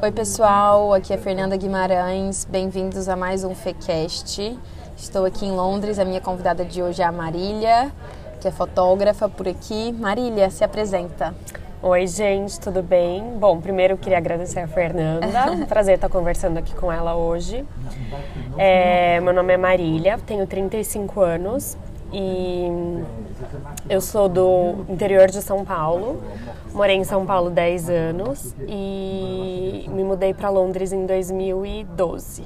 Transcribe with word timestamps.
Oi, 0.00 0.12
pessoal, 0.12 0.94
aqui 0.94 1.12
é 1.12 1.18
Fernanda 1.18 1.56
Guimarães. 1.56 2.44
Bem-vindos 2.44 3.08
a 3.08 3.16
mais 3.16 3.42
um 3.42 3.52
FECast. 3.52 4.56
Estou 4.96 5.24
aqui 5.24 5.44
em 5.44 5.50
Londres. 5.50 5.98
A 5.98 6.04
minha 6.04 6.20
convidada 6.20 6.64
de 6.64 6.80
hoje 6.80 7.02
é 7.02 7.04
a 7.04 7.10
Marília, 7.10 7.90
que 8.40 8.46
é 8.46 8.50
fotógrafa 8.52 9.28
por 9.28 9.48
aqui. 9.48 9.90
Marília, 9.90 10.50
se 10.50 10.62
apresenta. 10.62 11.34
Oi, 11.82 12.06
gente, 12.06 12.60
tudo 12.60 12.80
bem? 12.80 13.24
Bom, 13.40 13.60
primeiro 13.60 13.94
eu 13.94 13.98
queria 13.98 14.18
agradecer 14.18 14.60
a 14.60 14.68
Fernanda. 14.68 15.26
Um 15.50 15.66
prazer 15.66 15.96
estar 15.96 16.08
conversando 16.08 16.58
aqui 16.58 16.76
com 16.76 16.92
ela 16.92 17.16
hoje. 17.16 17.66
É, 18.56 19.18
meu 19.20 19.32
nome 19.32 19.52
é 19.52 19.56
Marília, 19.56 20.16
tenho 20.24 20.46
35 20.46 21.20
anos 21.20 21.76
e 22.12 22.68
eu 23.88 24.00
sou 24.00 24.28
do 24.28 24.84
interior 24.88 25.28
de 25.28 25.42
São 25.42 25.64
Paulo. 25.64 26.22
Morei 26.72 26.96
em 26.96 27.04
São 27.04 27.26
Paulo 27.26 27.50
10 27.50 27.90
anos 27.90 28.54
e 28.66 29.86
me 29.88 30.04
mudei 30.04 30.32
para 30.32 30.48
Londres 30.48 30.92
em 30.92 31.06
2012. 31.06 32.44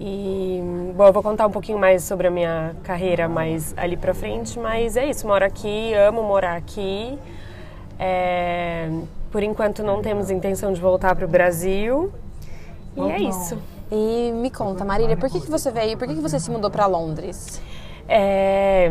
E, 0.00 0.60
bom, 0.96 1.06
eu 1.06 1.12
vou 1.12 1.22
contar 1.22 1.46
um 1.46 1.50
pouquinho 1.50 1.78
mais 1.78 2.04
sobre 2.04 2.28
a 2.28 2.30
minha 2.30 2.74
carreira 2.84 3.28
mais 3.28 3.74
ali 3.76 3.96
pra 3.96 4.14
frente, 4.14 4.58
mas 4.58 4.96
é 4.96 5.10
isso, 5.10 5.26
moro 5.26 5.44
aqui, 5.44 5.92
amo 5.94 6.22
morar 6.22 6.56
aqui. 6.56 7.18
É, 7.98 8.88
por 9.30 9.42
enquanto 9.42 9.82
não 9.82 10.00
temos 10.00 10.30
intenção 10.30 10.72
de 10.72 10.80
voltar 10.80 11.16
para 11.16 11.24
o 11.24 11.28
Brasil. 11.28 12.12
E 12.96 13.10
é 13.10 13.20
isso. 13.20 13.58
E 13.90 14.30
me 14.32 14.50
conta, 14.50 14.84
Marília, 14.84 15.16
por 15.16 15.30
que, 15.30 15.40
que 15.40 15.50
você 15.50 15.70
veio, 15.70 15.96
por 15.96 16.06
que, 16.06 16.14
que 16.14 16.20
você 16.20 16.38
se 16.38 16.50
mudou 16.50 16.70
para 16.70 16.86
Londres? 16.86 17.60
É, 18.08 18.90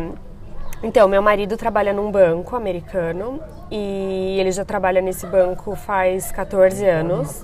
então, 0.84 1.08
meu 1.08 1.24
marido 1.24 1.58
trabalha 1.58 1.92
num 1.92 2.12
banco 2.12 2.56
americano 2.56 3.42
e 3.72 4.38
ele 4.40 4.52
já 4.52 4.64
trabalha 4.64 5.02
nesse 5.02 5.26
banco 5.26 5.76
faz 5.76 6.32
14 6.32 6.86
anos. 6.86 7.42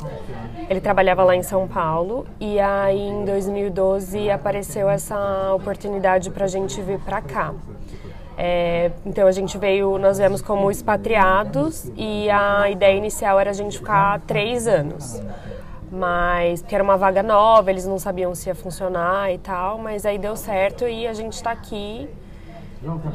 Ele 0.70 0.80
trabalhava 0.80 1.24
lá 1.24 1.36
em 1.36 1.42
São 1.42 1.68
Paulo 1.68 2.28
e 2.40 2.60
aí 2.60 3.00
em 3.00 3.26
2012 3.26 4.30
apareceu 4.30 4.88
essa 4.88 5.54
oportunidade 5.54 6.30
para 6.30 6.46
a 6.46 6.48
gente 6.48 6.80
vir 6.82 7.00
para 7.00 7.22
cá. 7.22 7.54
É, 8.38 8.92
então 9.06 9.28
a 9.28 9.32
gente 9.32 9.58
veio, 9.58 9.98
nós 9.98 10.18
viemos 10.18 10.42
como 10.42 10.70
expatriados 10.72 11.92
e 11.96 12.30
a 12.30 12.70
ideia 12.70 12.96
inicial 12.96 13.40
era 13.40 13.50
a 13.50 13.54
gente 13.54 13.80
ficar 13.80 14.20
três 14.22 14.68
anos. 14.68 15.22
Mas, 15.92 16.62
porque 16.62 16.74
era 16.76 16.84
uma 16.84 16.98
vaga 16.98 17.22
nova, 17.22 17.70
eles 17.70 17.86
não 17.86 18.00
sabiam 18.00 18.34
se 18.34 18.50
ia 18.50 18.56
funcionar 18.56 19.32
e 19.32 19.38
tal, 19.38 19.78
mas 19.78 20.06
aí 20.06 20.18
deu 20.18 20.36
certo 20.36 20.88
e 20.88 21.06
a 21.08 21.14
gente 21.14 21.34
está 21.34 21.52
aqui 21.52 22.10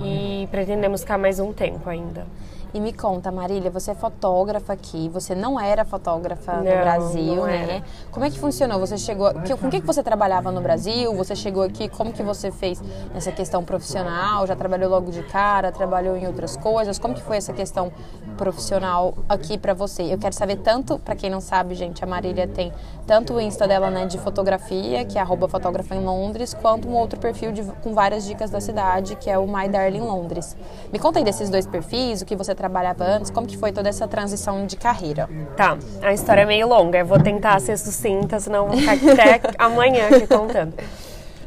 e 0.02 0.48
pretendemos 0.50 1.00
ficar 1.02 1.18
mais 1.18 1.38
um 1.40 1.52
tempo 1.52 1.88
ainda. 1.90 2.26
E 2.74 2.80
me 2.80 2.92
conta, 2.92 3.32
Marília, 3.32 3.70
você 3.70 3.92
é 3.92 3.94
fotógrafa 3.94 4.74
aqui, 4.74 5.08
você 5.08 5.34
não 5.34 5.58
era 5.58 5.86
fotógrafa 5.86 6.52
Não, 6.52 6.64
no 6.64 6.70
Brasil, 6.82 7.44
né? 7.46 7.82
Como 8.10 8.26
é 8.26 8.30
que 8.30 8.38
funcionou? 8.38 8.78
Você 8.80 8.98
chegou, 8.98 9.32
que- 9.40 9.56
com 9.56 9.68
o 9.68 9.70
que 9.70 9.80
que 9.80 9.86
você 9.86 10.02
trabalhava 10.02 10.52
no 10.52 10.60
Brasil? 10.60 11.14
Você 11.16 11.34
chegou 11.34 11.62
aqui, 11.62 11.88
como 11.88 12.12
que 12.12 12.22
você 12.22 12.50
fez 12.50 12.82
nessa 13.14 13.32
questão 13.32 13.64
profissional? 13.64 14.46
Já 14.46 14.54
trabalhou 14.54 14.90
logo 14.90 15.10
de 15.10 15.22
cara? 15.22 15.72
Trabalhou 15.72 16.14
em 16.14 16.26
outras 16.26 16.58
coisas? 16.58 16.98
Como 16.98 17.14
que 17.14 17.22
foi 17.22 17.38
essa 17.38 17.54
questão 17.54 17.90
profissional 18.36 19.14
aqui 19.28 19.56
pra 19.56 19.72
você? 19.72 20.02
Eu 20.02 20.18
quero 20.18 20.34
saber 20.34 20.56
tanto, 20.56 20.98
pra 20.98 21.16
quem 21.16 21.30
não 21.30 21.40
sabe, 21.40 21.74
gente, 21.74 22.04
a 22.04 22.06
Marília 22.06 22.46
tem 22.46 22.70
tanto 23.06 23.32
o 23.32 23.40
Insta 23.40 23.66
dela, 23.66 23.90
né, 23.90 24.04
de 24.04 24.18
fotografia, 24.18 25.06
que 25.06 25.16
é 25.16 25.20
arroba 25.22 25.48
fotógrafa 25.48 25.94
em 25.94 26.04
Londres, 26.04 26.52
quanto 26.52 26.86
um 26.86 26.94
outro 26.94 27.18
perfil 27.18 27.50
de- 27.52 27.62
com 27.82 27.94
várias 27.94 28.24
dicas 28.26 28.50
da 28.50 28.60
cidade, 28.60 29.16
que 29.16 29.30
é 29.30 29.38
o 29.38 29.46
My 29.46 29.66
Darling 29.68 30.00
Londres. 30.02 30.54
Me 30.92 30.98
conta 30.98 31.18
aí 31.18 31.24
desses 31.24 31.48
dois 31.48 31.66
perfis, 31.66 32.20
o 32.20 32.26
que 32.26 32.36
você 32.36 32.54
trabalhava 32.62 33.04
antes, 33.04 33.30
como 33.30 33.46
que 33.46 33.56
foi 33.56 33.70
toda 33.72 33.88
essa 33.88 34.08
transição 34.08 34.66
de 34.66 34.76
carreira? 34.76 35.28
Tá, 35.56 35.78
a 36.02 36.12
história 36.12 36.42
é 36.42 36.44
meio 36.44 36.66
longa, 36.68 36.98
eu 36.98 37.06
vou 37.06 37.18
tentar 37.20 37.58
ser 37.60 37.78
sucinta, 37.78 38.40
senão 38.40 38.66
vou 38.66 38.76
ficar 38.76 38.94
até 38.94 39.40
amanhã 39.56 40.08
aqui 40.08 40.26
contando. 40.26 40.74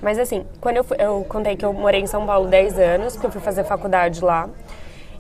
Mas 0.02 0.18
assim, 0.18 0.46
quando 0.62 0.78
eu, 0.78 0.84
fui- 0.86 0.98
eu 1.00 1.26
contei 1.28 1.56
que 1.58 1.66
eu 1.66 1.74
morei 1.74 2.02
em 2.02 2.08
São 2.08 2.26
Paulo 2.26 2.48
10 2.48 2.80
anos, 2.80 3.14
porque 3.14 3.28
eu 3.28 3.32
fui 3.32 3.42
fazer 3.42 3.66
faculdade 3.66 4.24
lá, 4.24 4.50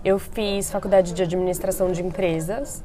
eu 0.04 0.18
fiz 0.18 0.72
faculdade 0.72 1.14
de 1.14 1.22
administração 1.22 1.92
de 1.92 2.02
empresas. 2.02 2.82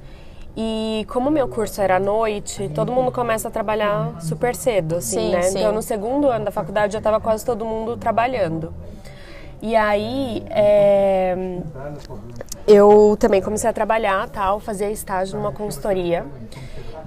E 0.59 1.07
como 1.11 1.31
meu 1.31 1.47
curso 1.49 1.81
era 1.83 1.97
à 1.97 2.01
noite, 2.01 2.71
todo 2.75 2.91
mundo 2.91 3.13
começa 3.13 3.49
a 3.49 3.51
trabalhar 3.51 4.21
super 4.21 4.55
cedo, 4.55 4.97
assim, 4.97 5.17
Sim, 5.21 5.31
né? 5.31 5.43
sim. 5.43 5.59
Então 5.59 5.71
no 5.71 5.83
segundo 5.83 6.29
ano 6.29 6.47
da 6.47 6.51
faculdade 6.51 6.95
já 6.95 6.99
estava 6.99 7.21
quase 7.21 7.45
todo 7.45 7.65
mundo 7.65 7.97
trabalhando. 7.97 8.73
E 9.63 9.75
aí, 9.75 10.45
é, 10.51 11.35
eu 12.67 13.17
também 13.19 13.41
comecei 13.41 13.69
a 13.69 13.73
trabalhar, 13.73 14.29
tal, 14.29 14.61
fazia 14.61 14.91
estágio 14.91 15.39
numa 15.39 15.53
consultoria. 15.53 16.25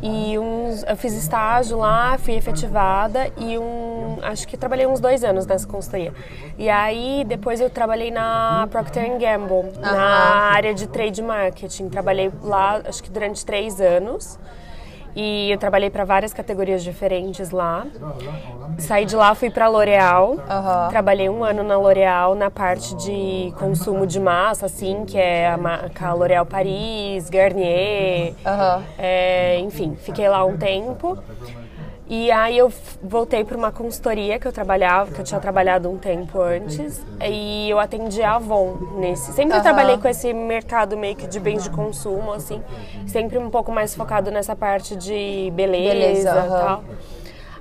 E 0.01 0.39
uns, 0.39 0.83
eu 0.83 0.95
fiz 0.95 1.13
estágio 1.13 1.77
lá, 1.77 2.17
fui 2.17 2.33
efetivada 2.33 3.29
e 3.37 3.57
um, 3.57 4.17
acho 4.21 4.47
que 4.47 4.55
trabalhei 4.55 4.87
uns 4.87 5.01
dois 5.01 5.25
anos 5.25 5.45
nessa 5.45 5.67
consultoria. 5.67 6.13
E 6.57 6.69
aí 6.69 7.25
depois 7.27 7.59
eu 7.59 7.69
trabalhei 7.69 8.09
na 8.09 8.65
Procter 8.71 9.17
Gamble, 9.17 9.73
na 9.77 9.91
Aham. 9.91 10.53
área 10.53 10.73
de 10.73 10.87
trade 10.87 11.21
marketing. 11.21 11.89
Trabalhei 11.89 12.31
lá, 12.41 12.81
acho 12.85 13.03
que 13.03 13.09
durante 13.09 13.45
três 13.45 13.81
anos. 13.81 14.39
E 15.15 15.51
eu 15.51 15.57
trabalhei 15.57 15.89
para 15.89 16.05
várias 16.05 16.33
categorias 16.33 16.83
diferentes 16.83 17.51
lá. 17.51 17.85
Saí 18.77 19.05
de 19.05 19.15
lá, 19.15 19.33
fui 19.35 19.49
para 19.49 19.67
L'Oréal. 19.67 20.37
Trabalhei 20.89 21.29
um 21.29 21.43
ano 21.43 21.63
na 21.63 21.77
L'Oréal 21.77 22.35
na 22.35 22.49
parte 22.49 22.95
de 22.95 23.53
consumo 23.57 24.05
de 24.07 24.19
massa, 24.19 24.65
assim, 24.67 25.05
que 25.05 25.17
é 25.17 25.49
a 25.49 25.57
marca 25.57 26.13
L'Oréal 26.13 26.45
Paris, 26.45 27.29
Garnier. 27.29 28.33
É, 28.97 29.59
enfim, 29.59 29.95
fiquei 29.95 30.27
lá 30.29 30.45
um 30.45 30.57
tempo. 30.57 31.17
E 32.09 32.31
aí 32.31 32.57
eu 32.57 32.73
voltei 33.03 33.43
para 33.43 33.55
uma 33.55 33.71
consultoria 33.71 34.39
que 34.39 34.47
eu 34.47 34.51
trabalhava, 34.51 35.11
que 35.11 35.21
eu 35.21 35.23
tinha 35.23 35.39
trabalhado 35.39 35.87
um 35.87 35.95
tempo 35.95 36.41
antes, 36.41 37.05
e 37.23 37.69
eu 37.69 37.77
atendi 37.77 38.23
a 38.23 38.33
Avon 38.35 38.77
nesse. 38.97 39.31
Sempre 39.31 39.53
Aham. 39.53 39.61
trabalhei 39.61 39.97
com 39.99 40.07
esse 40.07 40.33
mercado 40.33 40.97
meio 40.97 41.15
que 41.15 41.27
de 41.27 41.39
bens 41.39 41.63
de 41.63 41.69
consumo, 41.69 42.33
assim, 42.33 42.63
sempre 43.05 43.37
um 43.37 43.51
pouco 43.51 43.71
mais 43.71 43.93
focado 43.93 44.31
nessa 44.31 44.55
parte 44.55 44.95
de 44.95 45.51
beleza, 45.53 45.93
Beleza, 45.93 46.31
aham. 46.31 46.57
tal. 46.57 46.83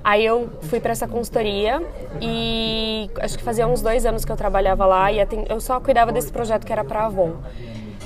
Aí 0.03 0.25
eu 0.25 0.49
fui 0.61 0.79
para 0.79 0.93
essa 0.93 1.07
consultoria 1.07 1.79
e 2.19 3.07
acho 3.19 3.37
que 3.37 3.43
fazia 3.43 3.67
uns 3.67 3.83
dois 3.83 4.03
anos 4.03 4.25
que 4.25 4.31
eu 4.31 4.37
trabalhava 4.37 4.83
lá 4.85 5.11
e 5.11 5.19
eu 5.47 5.61
só 5.61 5.79
cuidava 5.79 6.11
desse 6.11 6.31
projeto 6.31 6.65
que 6.65 6.73
era 6.73 6.83
para 6.83 7.05
Avon. 7.05 7.33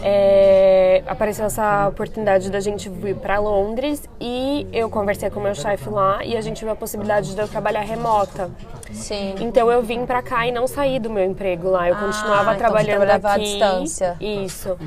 É, 0.06 1.02
apareceu 1.08 1.46
essa 1.46 1.88
oportunidade 1.88 2.52
da 2.52 2.60
gente 2.60 2.90
vir 2.90 3.16
para 3.16 3.40
Londres 3.40 4.04
e 4.20 4.68
eu 4.74 4.90
conversei 4.90 5.30
com 5.30 5.40
o 5.40 5.44
meu 5.44 5.56
chefe 5.56 5.90
lá 5.90 6.24
e 6.26 6.36
a 6.36 6.42
gente 6.42 6.60
viu 6.64 6.74
a 6.74 6.76
possibilidade 6.76 7.34
de 7.34 7.40
eu 7.42 7.48
trabalhar 7.48 7.82
remota. 7.82 8.52
Sim. 8.92 9.36
Então 9.40 9.72
eu 9.72 9.82
vim 9.82 10.06
para 10.06 10.22
cá 10.22 10.46
e 10.46 10.52
não 10.52 10.68
saí 10.68 11.00
do 11.00 11.10
meu 11.10 11.24
emprego 11.24 11.70
lá. 11.70 11.88
Eu 11.88 11.96
Ah, 11.96 12.00
continuava 12.00 12.54
então 12.56 12.70
você 12.72 12.86
trabalhando 12.86 13.26
à 13.26 13.34
aqui. 13.34 13.44
distância. 13.46 14.18
Isso. 14.20 14.78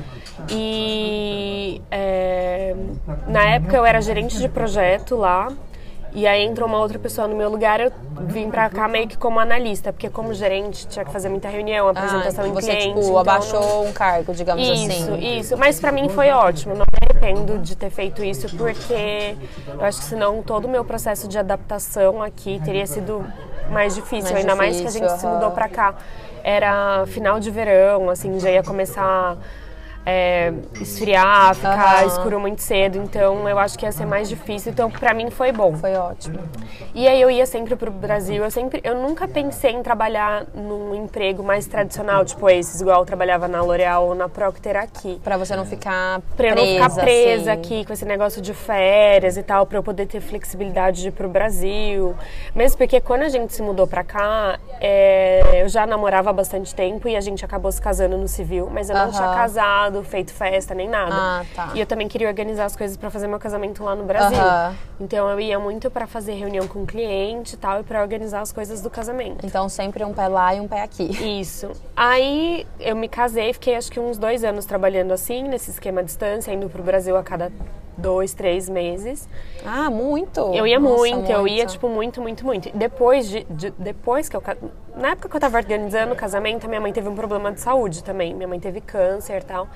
E 0.49 1.81
é, 1.89 2.75
na 3.27 3.43
época 3.55 3.75
eu 3.75 3.85
era 3.85 3.99
gerente 4.01 4.37
de 4.37 4.47
projeto 4.47 5.15
lá. 5.15 5.49
E 6.13 6.25
aí 6.25 6.43
entrou 6.43 6.67
uma 6.67 6.79
outra 6.79 6.97
pessoa 6.97 7.27
no 7.27 7.35
meu 7.35 7.49
lugar, 7.49 7.79
eu 7.79 7.91
vim 8.21 8.49
pra 8.49 8.69
cá 8.69 8.87
meio 8.87 9.07
que 9.07 9.17
como 9.17 9.39
analista, 9.39 9.91
porque 9.93 10.09
como 10.09 10.33
gerente 10.33 10.87
tinha 10.87 11.05
que 11.05 11.11
fazer 11.11 11.29
muita 11.29 11.47
reunião, 11.49 11.87
apresentação 11.89 12.45
Ah, 12.45 12.47
em 12.47 12.53
você, 12.53 12.67
cliente. 12.71 12.87
tipo, 12.87 12.99
então 13.01 13.17
abaixou 13.19 13.85
um 13.85 13.91
cargo, 13.93 14.33
digamos 14.33 14.65
isso, 14.67 14.91
assim. 15.13 15.37
isso. 15.39 15.57
Mas 15.57 15.79
pra 15.79 15.91
mim 15.91 16.09
foi 16.09 16.29
ótimo. 16.31 16.73
Não 16.73 16.85
me 16.85 16.97
arrependo 17.11 17.59
de 17.59 17.75
ter 17.75 17.89
feito 17.89 18.23
isso, 18.23 18.47
porque 18.57 19.35
eu 19.67 19.83
acho 19.85 19.99
que 19.99 20.05
senão 20.05 20.41
todo 20.41 20.65
o 20.65 20.69
meu 20.69 20.83
processo 20.83 21.27
de 21.27 21.37
adaptação 21.37 22.23
aqui 22.23 22.59
teria 22.63 22.87
sido 22.87 23.23
mais 23.69 23.93
difícil. 23.93 24.31
Mais 24.33 24.37
ainda 24.37 24.55
mais 24.55 24.77
que 24.77 24.83
a 24.83 24.85
difícil, 24.87 25.07
gente 25.09 25.19
se 25.19 25.27
mudou 25.27 25.51
pra 25.51 25.67
cá. 25.69 25.93
Era 26.43 27.05
final 27.07 27.39
de 27.39 27.51
verão, 27.51 28.09
assim, 28.09 28.39
já 28.39 28.49
ia 28.49 28.63
começar. 28.63 29.35
É, 30.09 30.53
esfriar, 30.79 31.53
ficar 31.53 31.97
Aham. 31.97 32.05
escuro 32.05 32.39
muito 32.39 32.61
cedo, 32.61 32.97
então 32.97 33.47
eu 33.49 33.59
acho 33.59 33.77
que 33.77 33.85
ia 33.85 33.91
ser 33.91 34.05
mais 34.05 34.29
difícil, 34.29 34.71
então 34.71 34.89
pra 34.89 35.13
mim 35.13 35.29
foi 35.29 35.51
bom. 35.51 35.75
Foi 35.75 35.93
ótimo. 35.95 36.39
E 36.95 37.05
aí 37.07 37.21
eu 37.21 37.29
ia 37.29 37.45
sempre 37.45 37.75
pro 37.75 37.91
Brasil, 37.91 38.41
eu 38.41 38.49
sempre, 38.49 38.79
eu 38.85 38.95
nunca 38.95 39.27
pensei 39.27 39.71
em 39.71 39.83
trabalhar 39.83 40.45
num 40.55 40.95
emprego 40.95 41.43
mais 41.43 41.67
tradicional, 41.67 42.23
tipo 42.23 42.49
esses, 42.49 42.79
igual 42.79 43.01
eu 43.01 43.05
trabalhava 43.05 43.49
na 43.49 43.61
L'Oréal 43.61 44.07
ou 44.07 44.15
na 44.15 44.29
Procter 44.29 44.77
aqui. 44.77 45.19
Pra 45.21 45.35
você 45.35 45.55
não 45.57 45.65
ficar 45.65 46.21
Pra 46.37 46.47
eu 46.47 46.55
presa, 46.55 46.79
não 46.79 46.89
ficar 46.89 47.01
presa 47.01 47.51
assim. 47.51 47.59
aqui 47.61 47.85
com 47.85 47.91
esse 47.91 48.05
negócio 48.05 48.41
de 48.41 48.53
férias 48.53 49.35
e 49.35 49.43
tal, 49.43 49.65
pra 49.65 49.77
eu 49.77 49.83
poder 49.83 50.05
ter 50.05 50.21
flexibilidade 50.21 51.01
de 51.01 51.09
ir 51.09 51.11
pro 51.11 51.27
Brasil. 51.27 52.15
Mesmo 52.55 52.77
porque 52.77 53.01
quando 53.01 53.23
a 53.23 53.29
gente 53.29 53.53
se 53.53 53.61
mudou 53.61 53.85
pra 53.85 54.05
cá, 54.05 54.57
é, 54.79 55.61
eu 55.63 55.67
já 55.67 55.85
namorava 55.85 56.29
há 56.29 56.33
bastante 56.33 56.73
tempo 56.73 57.09
e 57.09 57.15
a 57.17 57.21
gente 57.21 57.43
acabou 57.43 57.71
se 57.71 57.81
casando 57.81 58.17
no 58.17 58.27
civil, 58.27 58.69
mas 58.71 58.89
eu 58.89 58.95
não 58.95 59.03
Aham. 59.09 59.11
tinha 59.11 59.29
casado, 59.29 59.96
feito 60.03 60.33
festa, 60.33 60.73
nem 60.73 60.87
nada. 60.87 61.13
Ah, 61.13 61.45
tá. 61.55 61.71
E 61.73 61.79
eu 61.79 61.85
também 61.85 62.07
queria 62.07 62.27
organizar 62.27 62.65
as 62.65 62.75
coisas 62.75 62.97
pra 62.97 63.09
fazer 63.09 63.27
meu 63.27 63.39
casamento 63.39 63.83
lá 63.83 63.95
no 63.95 64.03
Brasil. 64.03 64.37
Então 64.99 65.29
eu 65.29 65.39
ia 65.39 65.59
muito 65.59 65.89
pra 65.89 66.07
fazer 66.07 66.33
reunião 66.33 66.67
com 66.67 66.83
o 66.83 66.85
cliente 66.85 67.55
e 67.55 67.57
tal, 67.57 67.81
e 67.81 67.83
pra 67.83 68.01
organizar 68.01 68.41
as 68.41 68.51
coisas 68.51 68.81
do 68.81 68.89
casamento. 68.89 69.45
Então 69.45 69.67
sempre 69.69 70.03
um 70.03 70.13
pé 70.13 70.27
lá 70.27 70.55
e 70.55 70.59
um 70.59 70.67
pé 70.67 70.81
aqui. 70.81 71.39
Isso. 71.39 71.71
Aí 71.95 72.65
eu 72.79 72.95
me 72.95 73.07
casei, 73.07 73.53
fiquei 73.53 73.75
acho 73.75 73.91
que 73.91 73.99
uns 73.99 74.17
dois 74.17 74.43
anos 74.43 74.65
trabalhando 74.65 75.11
assim, 75.11 75.43
nesse 75.43 75.71
esquema 75.71 76.01
à 76.01 76.03
distância, 76.03 76.51
indo 76.51 76.69
pro 76.69 76.83
Brasil 76.83 77.15
a 77.15 77.23
cada 77.23 77.51
dois, 77.97 78.33
três 78.33 78.69
meses. 78.69 79.27
Ah, 79.65 79.89
muito? 79.89 80.39
Eu 80.53 80.67
ia 80.67 80.79
Nossa, 80.79 80.95
muito, 80.95 81.31
eu 81.31 81.47
ia, 81.47 81.65
tipo, 81.65 81.89
muito, 81.89 82.21
muito, 82.21 82.45
muito. 82.45 82.69
Depois 82.77 83.27
de, 83.27 83.43
de- 83.49 83.71
depois 83.77 84.29
que 84.29 84.35
eu... 84.37 84.43
Na 84.95 85.09
época 85.09 85.29
que 85.29 85.35
eu 85.35 85.39
tava 85.39 85.57
organizando 85.57 86.13
o 86.13 86.15
casamento, 86.15 86.65
a 86.65 86.67
minha 86.69 86.81
mãe 86.81 86.91
teve 86.91 87.07
um 87.07 87.15
problema 87.15 87.51
de 87.51 87.59
saúde 87.59 88.03
também. 88.03 88.33
Minha 88.33 88.47
mãe 88.47 88.59
teve 88.59 88.81
câncer 88.81 89.41
e 89.41 89.45
tal. 89.45 89.67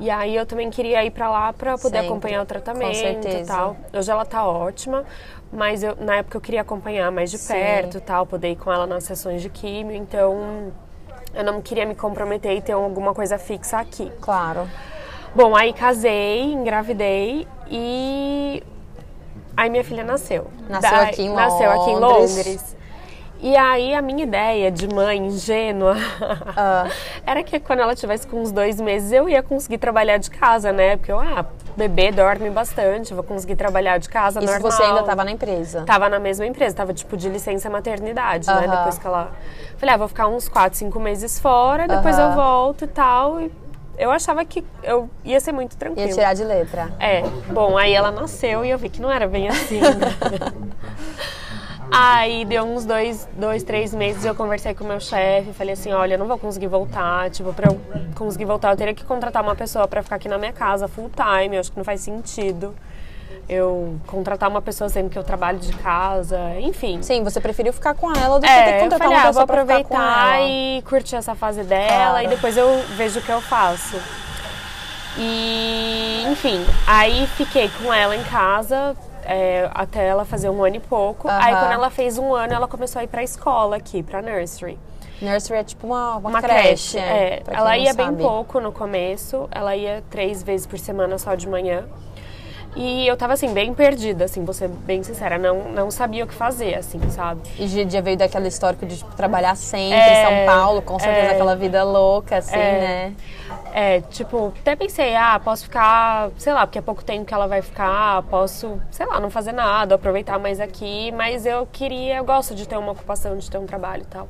E 0.00 0.10
aí 0.10 0.36
eu 0.36 0.46
também 0.46 0.70
queria 0.70 1.04
ir 1.04 1.10
pra 1.10 1.28
lá 1.30 1.52
pra 1.52 1.76
poder 1.76 1.98
Sempre, 1.98 2.06
acompanhar 2.06 2.42
o 2.42 2.46
tratamento 2.46 3.26
e 3.26 3.44
tal. 3.44 3.76
Hoje 3.92 4.10
ela 4.10 4.24
tá 4.24 4.46
ótima, 4.46 5.04
mas 5.52 5.82
eu, 5.82 5.96
na 5.96 6.16
época 6.16 6.36
eu 6.36 6.40
queria 6.40 6.60
acompanhar 6.60 7.10
mais 7.10 7.30
de 7.30 7.38
Sim. 7.38 7.52
perto 7.54 7.96
e 7.98 8.00
tal, 8.00 8.24
poder 8.24 8.52
ir 8.52 8.56
com 8.56 8.72
ela 8.72 8.86
nas 8.86 9.04
sessões 9.04 9.42
de 9.42 9.48
químio, 9.48 9.96
então 9.96 10.70
eu 11.34 11.42
não 11.42 11.60
queria 11.60 11.84
me 11.84 11.94
comprometer 11.96 12.52
e 12.56 12.60
ter 12.60 12.72
alguma 12.72 13.12
coisa 13.12 13.38
fixa 13.38 13.78
aqui. 13.78 14.12
Claro. 14.20 14.68
Bom, 15.34 15.56
aí 15.56 15.72
casei, 15.72 16.44
engravidei 16.44 17.46
e 17.70 18.62
aí 19.56 19.70
minha 19.70 19.84
filha 19.84 20.04
nasceu. 20.04 20.46
Nasceu 20.68 20.90
Daí- 20.90 21.08
aqui 21.10 21.22
em 21.22 21.32
Nasceu 21.34 21.70
aqui 21.70 21.90
em 21.90 21.96
Londres. 21.98 22.36
Londres. 22.36 22.76
E 23.40 23.56
aí 23.56 23.94
a 23.94 24.02
minha 24.02 24.24
ideia 24.24 24.68
de 24.68 24.88
mãe 24.92 25.16
ingênua 25.18 25.94
Ah. 26.56 26.88
era 27.24 27.40
que 27.44 27.60
quando 27.60 27.78
ela 27.78 27.94
tivesse 27.94 28.26
com 28.26 28.40
uns 28.42 28.50
dois 28.50 28.80
meses 28.80 29.12
eu 29.12 29.28
ia 29.28 29.44
conseguir 29.44 29.78
trabalhar 29.78 30.16
de 30.18 30.28
casa, 30.28 30.72
né? 30.72 30.96
Porque 30.96 31.12
eu, 31.12 31.20
ah, 31.20 31.46
bebê 31.76 32.10
dorme 32.10 32.50
bastante, 32.50 33.14
vou 33.14 33.22
conseguir 33.22 33.54
trabalhar 33.54 33.98
de 33.98 34.08
casa 34.08 34.40
Isso 34.42 34.52
normal. 34.52 34.72
você 34.72 34.82
ainda 34.82 35.00
estava 35.00 35.22
na 35.24 35.30
empresa? 35.30 35.84
Tava 35.86 36.08
na 36.08 36.18
mesma 36.18 36.46
empresa, 36.46 36.74
tava 36.74 36.92
tipo 36.92 37.16
de 37.16 37.28
licença 37.28 37.70
maternidade, 37.70 38.48
né? 38.48 38.54
Aham. 38.66 38.76
Depois 38.76 38.98
que 38.98 39.06
ela. 39.06 39.30
Falei, 39.76 39.94
ah, 39.94 39.98
vou 39.98 40.08
ficar 40.08 40.26
uns 40.26 40.48
4, 40.48 40.76
5 40.76 40.98
meses 40.98 41.38
fora, 41.38 41.86
depois 41.86 42.18
Aham. 42.18 42.30
eu 42.30 42.34
volto 42.36 42.84
e 42.86 42.88
tal. 42.88 43.40
E 43.40 43.52
eu 43.98 44.10
achava 44.10 44.44
que 44.44 44.64
eu 44.82 45.10
ia 45.24 45.40
ser 45.40 45.52
muito 45.52 45.76
tranquilo. 45.76 46.08
Ia 46.08 46.14
tirar 46.14 46.34
de 46.34 46.44
letra. 46.44 46.92
É, 47.00 47.22
bom, 47.52 47.76
aí 47.76 47.92
ela 47.92 48.10
nasceu 48.10 48.64
e 48.64 48.70
eu 48.70 48.78
vi 48.78 48.88
que 48.88 49.02
não 49.02 49.10
era 49.10 49.26
bem 49.26 49.48
assim. 49.48 49.80
aí 51.90 52.44
deu 52.44 52.64
uns 52.64 52.84
dois, 52.84 53.28
dois, 53.32 53.62
três 53.62 53.92
meses 53.92 54.24
eu 54.24 54.34
conversei 54.34 54.74
com 54.74 54.84
o 54.84 54.86
meu 54.86 55.00
chefe, 55.00 55.52
falei 55.52 55.72
assim, 55.72 55.92
olha, 55.92 56.14
eu 56.14 56.18
não 56.18 56.26
vou 56.26 56.38
conseguir 56.38 56.68
voltar, 56.68 57.30
tipo, 57.30 57.52
pra 57.52 57.70
eu 57.70 57.80
conseguir 58.14 58.44
voltar 58.44 58.70
eu 58.70 58.76
teria 58.76 58.94
que 58.94 59.04
contratar 59.04 59.42
uma 59.42 59.56
pessoa 59.56 59.88
pra 59.88 60.02
ficar 60.02 60.16
aqui 60.16 60.28
na 60.28 60.38
minha 60.38 60.52
casa 60.52 60.86
full 60.86 61.10
time, 61.10 61.56
eu 61.56 61.60
acho 61.60 61.72
que 61.72 61.76
não 61.76 61.84
faz 61.84 62.00
sentido. 62.00 62.74
Eu 63.48 63.98
contratar 64.06 64.48
uma 64.50 64.60
pessoa 64.60 64.90
sendo 64.90 65.08
que 65.08 65.18
eu 65.18 65.24
trabalho 65.24 65.58
de 65.58 65.72
casa, 65.78 66.38
enfim. 66.60 67.00
Sim, 67.02 67.24
você 67.24 67.40
preferiu 67.40 67.72
ficar 67.72 67.94
com 67.94 68.10
ela 68.12 68.38
do 68.38 68.42
que 68.42 68.46
ter 68.46 68.52
É, 68.52 68.62
que 68.64 68.70
eu 68.76 68.80
contratar 68.90 68.98
falei, 69.08 69.14
uma 69.16 69.28
ah, 69.28 69.32
vou 69.32 69.46
pessoa 69.46 69.64
ficar 69.64 69.64
com 69.88 69.96
aproveitar 69.96 70.36
ela. 70.38 70.48
e 70.48 70.82
curtir 70.82 71.16
essa 71.16 71.34
fase 71.34 71.62
dela 71.64 72.10
Claro. 72.10 72.24
e 72.24 72.28
depois 72.28 72.56
eu 72.58 72.82
vejo 72.96 73.20
o 73.20 73.22
que 73.22 73.32
eu 73.32 73.40
faço. 73.40 73.96
E, 75.16 76.24
enfim, 76.30 76.64
aí 76.86 77.26
fiquei 77.36 77.68
com 77.82 77.92
ela 77.92 78.14
em 78.14 78.22
casa 78.24 78.94
é, 79.24 79.68
até 79.74 80.06
ela 80.06 80.24
fazer 80.24 80.48
um 80.50 80.62
ano 80.64 80.76
e 80.76 80.80
pouco. 80.80 81.28
Aí 81.28 81.54
quando 81.54 81.72
ela 81.72 81.90
fez 81.90 82.18
um 82.18 82.34
ano, 82.34 82.52
ela 82.54 82.68
começou 82.68 83.00
a 83.00 83.04
ir 83.04 83.08
pra 83.08 83.22
escola 83.22 83.76
aqui, 83.76 84.02
pra 84.02 84.22
nursery. 84.22 84.78
Nursery 85.20 85.58
é 85.60 85.64
tipo 85.64 85.86
uma, 85.88 86.16
uma, 86.16 86.30
Uma 86.30 86.40
creche, 86.40 86.92
creche, 86.92 86.98
é. 86.98 87.42
quem 87.44 87.54
Ela 87.56 87.76
ia 87.76 87.92
bem 87.92 88.06
sabe. 88.06 88.22
pouco 88.22 88.60
no 88.60 88.70
começo, 88.70 89.48
ela 89.50 89.74
ia 89.74 90.02
três 90.08 90.42
vezes 90.42 90.66
por 90.66 90.78
semana 90.78 91.18
só 91.18 91.34
de 91.34 91.48
manhã. 91.48 91.84
E 92.76 93.06
eu 93.08 93.16
tava 93.16 93.32
assim, 93.32 93.52
bem 93.52 93.74
perdida, 93.74 94.26
assim, 94.26 94.44
vou 94.44 94.54
ser 94.54 94.68
bem 94.68 95.02
sincera, 95.02 95.36
não, 95.38 95.72
não 95.72 95.90
sabia 95.90 96.22
o 96.24 96.26
que 96.28 96.34
fazer, 96.34 96.74
assim, 96.76 97.00
sabe? 97.10 97.40
E 97.58 97.66
já- 97.66 97.88
já 97.88 98.00
veio 98.00 98.16
daquele 98.16 98.46
histórico 98.48 98.86
de 98.86 98.98
tipo, 98.98 99.12
trabalhar 99.16 99.56
sempre 99.56 99.98
É, 99.98 100.12
em 100.22 100.24
São 100.46 100.46
Paulo, 100.46 100.82
com 100.82 100.98
certeza 100.98 101.26
é. 101.28 101.30
aquela 101.32 101.56
vida 101.56 101.82
louca, 101.82 102.36
assim, 102.36 102.54
É. 102.56 102.78
né? 102.78 103.14
É, 103.72 104.00
tipo, 104.02 104.52
até 104.60 104.76
pensei, 104.76 105.16
ah, 105.16 105.40
posso 105.42 105.64
ficar, 105.64 106.30
sei 106.38 106.52
lá, 106.52 106.66
porque 106.66 106.78
é 106.78 106.82
pouco 106.82 107.02
tempo 107.02 107.24
que 107.24 107.34
ela 107.34 107.46
vai 107.48 107.62
ficar, 107.62 108.22
posso, 108.24 108.80
sei 108.90 109.06
lá, 109.06 109.18
não 109.18 109.30
fazer 109.30 109.52
nada, 109.52 109.94
aproveitar 109.96 110.38
mais 110.38 110.60
aqui, 110.60 111.10
mas 111.12 111.46
eu 111.46 111.66
queria, 111.72 112.16
eu 112.18 112.24
gosto 112.24 112.54
de 112.54 112.66
ter 112.68 112.76
uma 112.76 112.92
ocupação, 112.92 113.36
de 113.36 113.50
ter 113.50 113.58
um 113.58 113.66
trabalho 113.66 114.02
e 114.02 114.06
tal. 114.06 114.28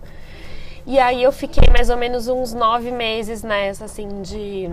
E 0.86 0.98
aí 0.98 1.22
eu 1.22 1.32
fiquei 1.32 1.68
mais 1.70 1.90
ou 1.90 1.96
menos 1.96 2.28
uns 2.28 2.54
nove 2.54 2.90
meses 2.90 3.42
nessa, 3.42 3.84
assim, 3.84 4.22
de 4.22 4.70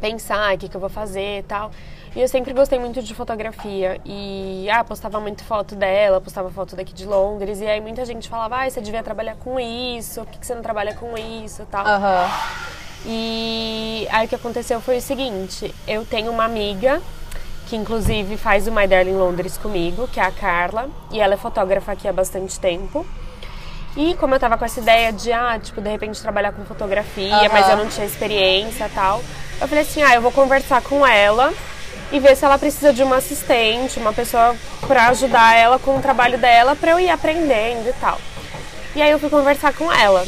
pensar 0.00 0.54
o 0.54 0.58
que, 0.58 0.68
que 0.68 0.76
eu 0.76 0.80
vou 0.80 0.90
fazer 0.90 1.40
e 1.40 1.42
tal. 1.42 1.70
E 2.16 2.20
eu 2.20 2.28
sempre 2.28 2.52
gostei 2.52 2.78
muito 2.78 3.02
de 3.02 3.14
fotografia. 3.14 4.00
E, 4.04 4.68
ah, 4.70 4.82
postava 4.82 5.20
muito 5.20 5.44
foto 5.44 5.74
dela, 5.74 6.20
postava 6.20 6.50
foto 6.50 6.74
daqui 6.74 6.92
de 6.92 7.06
Londres. 7.06 7.60
E 7.60 7.66
aí 7.66 7.80
muita 7.80 8.04
gente 8.04 8.28
falava, 8.28 8.62
ah, 8.62 8.70
você 8.70 8.80
devia 8.80 9.02
trabalhar 9.02 9.36
com 9.36 9.58
isso, 9.60 10.24
por 10.24 10.38
que, 10.38 10.46
você 10.46 10.54
não 10.54 10.62
trabalha 10.62 10.94
com 10.94 11.16
isso 11.16 11.62
e 11.62 11.66
tal. 11.66 11.86
Aham. 11.86 12.28
E 13.06 14.08
aí 14.10 14.26
o 14.26 14.28
que 14.28 14.34
aconteceu 14.34 14.80
foi 14.80 14.98
o 14.98 15.00
seguinte, 15.00 15.72
eu 15.86 16.04
tenho 16.04 16.32
uma 16.32 16.44
amiga 16.44 17.00
que 17.68 17.76
inclusive 17.76 18.36
faz 18.36 18.66
o 18.66 18.72
My 18.72 18.86
Darling 18.86 19.16
Londres 19.16 19.56
comigo, 19.58 20.08
que 20.08 20.18
é 20.18 20.22
a 20.22 20.32
Carla, 20.32 20.88
e 21.12 21.20
ela 21.20 21.34
é 21.34 21.36
fotógrafa 21.36 21.92
aqui 21.92 22.08
há 22.08 22.12
bastante 22.12 22.58
tempo. 22.58 23.06
E 23.96 24.14
como 24.14 24.34
eu 24.34 24.40
tava 24.40 24.56
com 24.56 24.64
essa 24.64 24.80
ideia 24.80 25.12
de, 25.12 25.32
ah, 25.32 25.58
tipo, 25.62 25.80
de 25.80 25.90
repente 25.90 26.20
trabalhar 26.20 26.52
com 26.52 26.64
fotografia, 26.64 27.34
Aham. 27.34 27.48
mas 27.52 27.68
eu 27.68 27.76
não 27.76 27.86
tinha 27.88 28.06
experiência 28.06 28.86
e 28.86 28.90
tal, 28.90 29.22
eu 29.60 29.68
falei 29.68 29.84
assim, 29.84 30.02
ah, 30.02 30.14
eu 30.14 30.22
vou 30.22 30.32
conversar 30.32 30.82
com 30.82 31.06
ela 31.06 31.52
e 32.10 32.18
ver 32.18 32.36
se 32.36 32.44
ela 32.44 32.58
precisa 32.58 32.92
de 32.92 33.02
uma 33.02 33.16
assistente, 33.16 33.98
uma 33.98 34.12
pessoa 34.12 34.54
pra 34.86 35.08
ajudar 35.08 35.54
ela 35.54 35.78
com 35.78 35.96
o 35.96 36.00
trabalho 36.02 36.38
dela, 36.38 36.74
pra 36.74 36.92
eu 36.92 37.00
ir 37.00 37.10
aprendendo 37.10 37.88
e 37.88 37.92
tal. 37.94 38.18
E 38.94 39.02
aí 39.02 39.10
eu 39.10 39.18
fui 39.18 39.28
conversar 39.28 39.72
com 39.74 39.92
ela. 39.92 40.26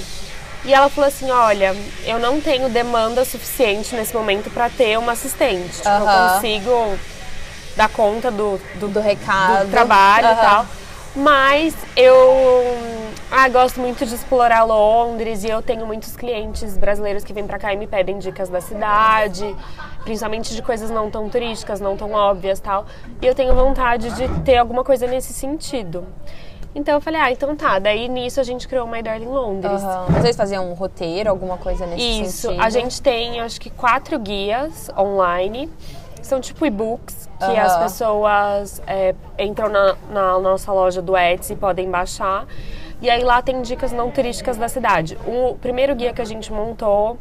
E 0.65 0.75
ela 0.75 0.91
falou 0.91 1.09
assim: 1.09 1.31
Olha, 1.31 1.75
eu 2.05 2.19
não 2.19 2.41
tenho 2.41 2.69
demanda 2.69 3.25
suficiente 3.25 3.95
nesse 3.95 4.15
momento 4.15 4.51
pra 4.51 4.69
ter 4.69 4.99
uma 4.99 5.13
assistente. 5.13 5.77
Tipo, 5.77 5.89
eu 5.89 6.35
consigo 6.35 6.99
dar 7.77 7.89
conta 7.89 8.31
do, 8.31 8.61
do, 8.75 8.89
Do 8.89 9.01
recado. 9.01 9.65
do 9.65 9.71
trabalho 9.71 10.27
e 10.33 10.37
tal. 10.37 10.67
Mas 11.15 11.75
eu 11.97 12.15
ah, 13.31 13.49
gosto 13.49 13.81
muito 13.81 14.07
de 14.07 14.15
explorar 14.15 14.63
Londres 14.65 15.43
e 15.43 15.49
eu 15.49 15.61
tenho 15.61 15.87
muitos 15.87 16.17
clientes 16.17 16.77
brasileiros 16.77 17.25
que 17.25 17.33
vêm 17.33 17.47
pra 17.47 17.59
cá 17.59 17.73
e 17.73 17.77
me 17.77 17.87
pedem 17.87 18.19
dicas 18.19 18.49
da 18.49 18.61
cidade, 18.61 19.57
principalmente 20.05 20.55
de 20.55 20.63
coisas 20.63 20.91
não 20.91 21.11
tão 21.11 21.29
turísticas, 21.29 21.81
não 21.81 21.97
tão 21.97 22.13
óbvias 22.13 22.61
tal. 22.61 22.87
E 23.21 23.27
eu 23.27 23.35
tenho 23.35 23.55
vontade 23.55 24.11
de 24.11 24.29
ter 24.43 24.57
alguma 24.57 24.85
coisa 24.85 25.07
nesse 25.07 25.33
sentido. 25.33 26.07
Então 26.75 26.95
eu 26.95 27.01
falei, 27.01 27.21
ah, 27.21 27.33
então 27.33 27.57
tá. 27.57 27.79
Daí 27.81 28.09
nisso 28.09 28.41
a 28.41 28.45
gente 28.45 28.69
criou 28.69 28.87
o 28.87 28.91
My 28.91 29.03
Darling 29.03 29.27
Londres. 29.27 29.83
Aham. 29.83 30.07
Vocês 30.11 30.37
faziam 30.37 30.71
um 30.71 30.75
roteiro, 30.75 31.29
alguma 31.29 31.57
coisa 31.57 31.85
nesse 31.87 32.23
Isso, 32.23 32.49
sentido? 32.49 32.63
a 32.63 32.71
gente 32.71 33.03
tem 33.03 33.41
acho 33.41 33.61
que 33.61 33.71
quatro 33.71 34.19
guias 34.19 34.89
online. 34.97 35.69
São 36.27 36.41
tipo 36.41 36.65
e-books 36.67 37.29
que 37.39 37.45
Aham. 37.45 37.63
as 37.63 37.77
pessoas 37.79 38.83
é, 38.87 39.15
entram 39.39 39.69
na, 39.69 39.97
na 40.11 40.39
nossa 40.39 40.73
loja 40.73 41.01
do 41.01 41.17
Etsy 41.17 41.55
e 41.55 41.57
podem 41.57 41.91
baixar. 41.91 42.47
E 43.03 43.09
aí 43.09 43.23
lá 43.23 43.41
tem 43.41 43.63
dicas 43.63 43.93
não 43.93 44.11
turísticas 44.11 44.57
da 44.57 44.69
cidade. 44.69 45.17
O 45.27 45.57
primeiro 45.57 45.95
guia 45.95 46.13
que 46.13 46.21
a 46.21 46.25
gente 46.25 46.53
montou 46.53 47.19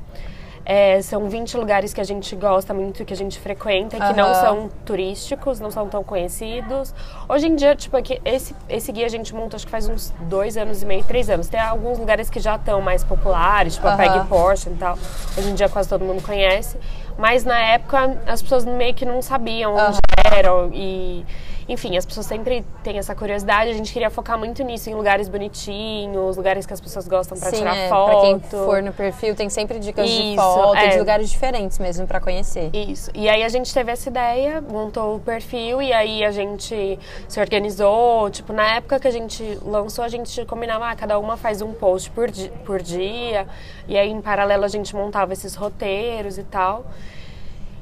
é, 0.70 1.02
são 1.02 1.28
20 1.28 1.58
lugares 1.58 1.96
que 1.96 2.00
a 2.00 2.04
gente 2.04 2.36
gosta 2.36 2.76
muito, 2.76 3.04
que 3.04 3.12
a 3.12 3.18
gente 3.18 3.40
frequenta, 3.40 3.98
que 3.98 4.14
não 4.14 4.26
Aham. 4.26 4.34
são 4.36 4.70
turísticos, 4.86 5.60
não 5.60 5.72
são 5.72 5.90
tão 5.90 6.04
conhecidos. 6.04 6.94
Hoje 7.28 7.48
em 7.48 7.56
dia, 7.56 7.76
tipo, 7.76 7.98
aqui, 7.98 8.22
esse, 8.24 8.56
esse 8.70 8.92
guia 8.92 9.08
a 9.08 9.10
gente 9.10 9.34
montou 9.34 9.56
acho 9.56 9.66
que 9.66 9.72
faz 9.72 9.90
uns 9.90 10.14
dois 10.22 10.58
anos 10.58 10.84
e 10.84 10.86
meio, 10.86 11.04
três 11.04 11.28
anos. 11.28 11.48
Tem 11.48 11.60
alguns 11.60 11.98
lugares 11.98 12.30
que 12.30 12.40
já 12.40 12.56
estão 12.56 12.82
mais 12.82 13.04
populares, 13.04 13.74
tipo 13.74 13.88
a 13.88 13.96
Aham. 13.96 13.98
Peg 13.98 14.28
Porsche 14.28 14.70
e 14.70 14.76
tal. 14.76 14.96
Hoje 15.36 15.50
em 15.50 15.56
dia 15.56 15.68
quase 15.70 15.90
todo 15.90 16.06
mundo 16.06 16.22
conhece. 16.22 16.78
Mas 17.18 17.44
na 17.44 17.58
época 17.58 18.22
as 18.28 18.40
pessoas 18.40 18.64
meio 18.64 18.94
que 18.94 19.06
não 19.06 19.24
sabiam 19.24 19.74
onde 19.76 19.98
eram 20.32 20.70
e... 20.72 21.26
Enfim, 21.70 21.96
as 21.96 22.04
pessoas 22.04 22.26
sempre 22.26 22.66
têm 22.84 22.98
essa 22.98 23.14
curiosidade. 23.14 23.70
A 23.70 23.74
gente 23.74 23.94
queria 23.94 24.10
focar 24.10 24.40
muito 24.40 24.64
nisso, 24.64 24.90
em 24.90 24.96
lugares 24.96 25.30
bonitinhos, 25.30 26.36
lugares 26.36 26.66
que 26.66 26.74
as 26.74 26.82
pessoas 26.82 27.08
gostam 27.08 27.38
pra 27.38 27.52
Sim, 27.52 27.58
tirar 27.58 27.78
é, 27.78 27.88
foto. 27.88 28.10
Pra 28.10 28.22
quem 28.22 28.40
for 28.40 28.82
no 28.82 28.92
perfil, 28.92 29.36
tem 29.36 29.50
sempre 29.52 29.78
dicas 29.78 30.10
de 30.10 30.34
Isso, 30.34 30.36
foto, 30.36 30.76
é. 30.76 30.88
de 30.88 30.98
lugares 30.98 31.30
diferentes 31.30 31.78
mesmo 31.78 32.08
pra 32.08 32.20
conhecer. 32.20 32.72
Isso. 32.74 33.12
E 33.14 33.30
aí 33.30 33.44
a 33.44 33.50
gente 33.50 33.72
teve 33.72 33.92
essa 33.92 34.10
ideia, 34.10 34.60
montou 34.62 35.18
o 35.18 35.20
perfil 35.20 35.80
e 35.80 35.94
aí 35.94 36.26
a 36.26 36.32
gente 36.32 36.98
se 37.28 37.40
organizou. 37.40 38.32
Tipo, 38.32 38.52
na 38.52 38.78
época 38.78 39.00
que 39.00 39.08
a 39.08 39.12
gente 39.12 39.60
lançou, 39.64 40.04
a 40.04 40.10
gente 40.10 40.44
combinava, 40.46 40.90
ah, 40.90 40.96
cada 40.96 41.20
uma 41.20 41.38
faz 41.38 41.62
um 41.62 41.72
post 41.72 42.10
por, 42.10 42.32
di 42.32 42.52
por 42.66 42.82
dia. 42.82 43.48
E 43.88 43.96
aí, 43.96 44.10
em 44.10 44.22
paralelo, 44.22 44.66
a 44.66 44.68
gente 44.68 44.96
montava 44.96 45.34
esses 45.34 45.54
roteiros 45.54 46.40
e 46.40 46.44
tal. 46.44 46.86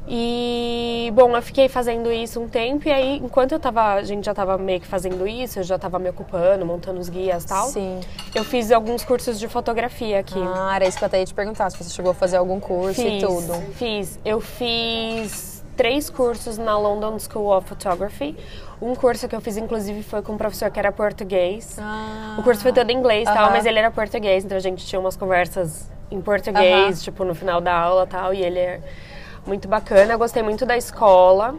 E, 0.09 1.11
bom, 1.13 1.35
eu 1.35 1.41
fiquei 1.41 1.67
fazendo 1.67 2.09
isso 2.11 2.39
um 2.39 2.47
tempo 2.47 2.87
e 2.87 2.91
aí, 2.91 3.17
enquanto 3.17 3.51
eu 3.51 3.59
tava, 3.59 3.93
a 3.95 4.03
gente 4.03 4.25
já 4.25 4.33
tava 4.33 4.57
meio 4.57 4.79
que 4.79 4.87
fazendo 4.87 5.27
isso, 5.27 5.59
eu 5.59 5.63
já 5.63 5.77
tava 5.77 5.99
me 5.99 6.09
ocupando, 6.09 6.65
montando 6.65 6.99
os 6.99 7.09
guias 7.09 7.43
e 7.43 7.47
tal. 7.47 7.67
Sim. 7.67 7.99
Eu 8.33 8.45
fiz 8.45 8.71
alguns 8.71 9.03
cursos 9.03 9.37
de 9.37 9.49
fotografia 9.49 10.19
aqui. 10.19 10.39
Ah, 10.41 10.75
era 10.75 10.87
isso 10.87 10.97
que 10.97 11.03
eu 11.03 11.07
até 11.07 11.19
ia 11.19 11.25
te 11.25 11.33
perguntar, 11.33 11.69
se 11.69 11.77
você 11.77 11.89
chegou 11.89 12.11
a 12.11 12.15
fazer 12.15 12.37
algum 12.37 12.59
curso 12.59 13.01
e 13.01 13.19
Fiz, 13.19 13.23
tudo. 13.23 13.53
Fiz. 13.73 14.19
Eu 14.23 14.39
fiz 14.39 15.63
três 15.75 16.09
cursos 16.09 16.57
na 16.57 16.77
London 16.77 17.19
School 17.19 17.55
of 17.55 17.67
Photography. 17.67 18.35
Um 18.81 18.95
curso 18.95 19.27
que 19.27 19.35
eu 19.35 19.41
fiz, 19.41 19.57
inclusive, 19.57 20.03
foi 20.03 20.21
com 20.21 20.33
um 20.33 20.37
professor 20.37 20.71
que 20.71 20.79
era 20.79 20.91
português. 20.91 21.77
Ah. 21.81 22.37
O 22.39 22.43
curso 22.43 22.61
foi 22.61 22.71
todo 22.71 22.89
em 22.89 22.95
inglês 22.97 23.23
e 23.23 23.33
tal, 23.33 23.45
Aham. 23.45 23.51
mas 23.51 23.65
ele 23.65 23.77
era 23.77 23.91
português, 23.91 24.45
então 24.45 24.55
a 24.57 24.61
gente 24.61 24.85
tinha 24.85 24.99
umas 24.99 25.17
conversas 25.17 25.91
em 26.09 26.21
português, 26.21 26.95
Aham. 26.95 27.03
tipo, 27.03 27.25
no 27.25 27.35
final 27.35 27.59
da 27.59 27.75
aula 27.77 28.05
e 28.05 28.07
tal, 28.07 28.33
e 28.33 28.41
ele 28.41 28.59
é 28.59 28.79
muito 29.47 29.67
bacana. 29.67 30.17
Gostei 30.17 30.43
muito 30.43 30.65
da 30.65 30.77
escola. 30.77 31.55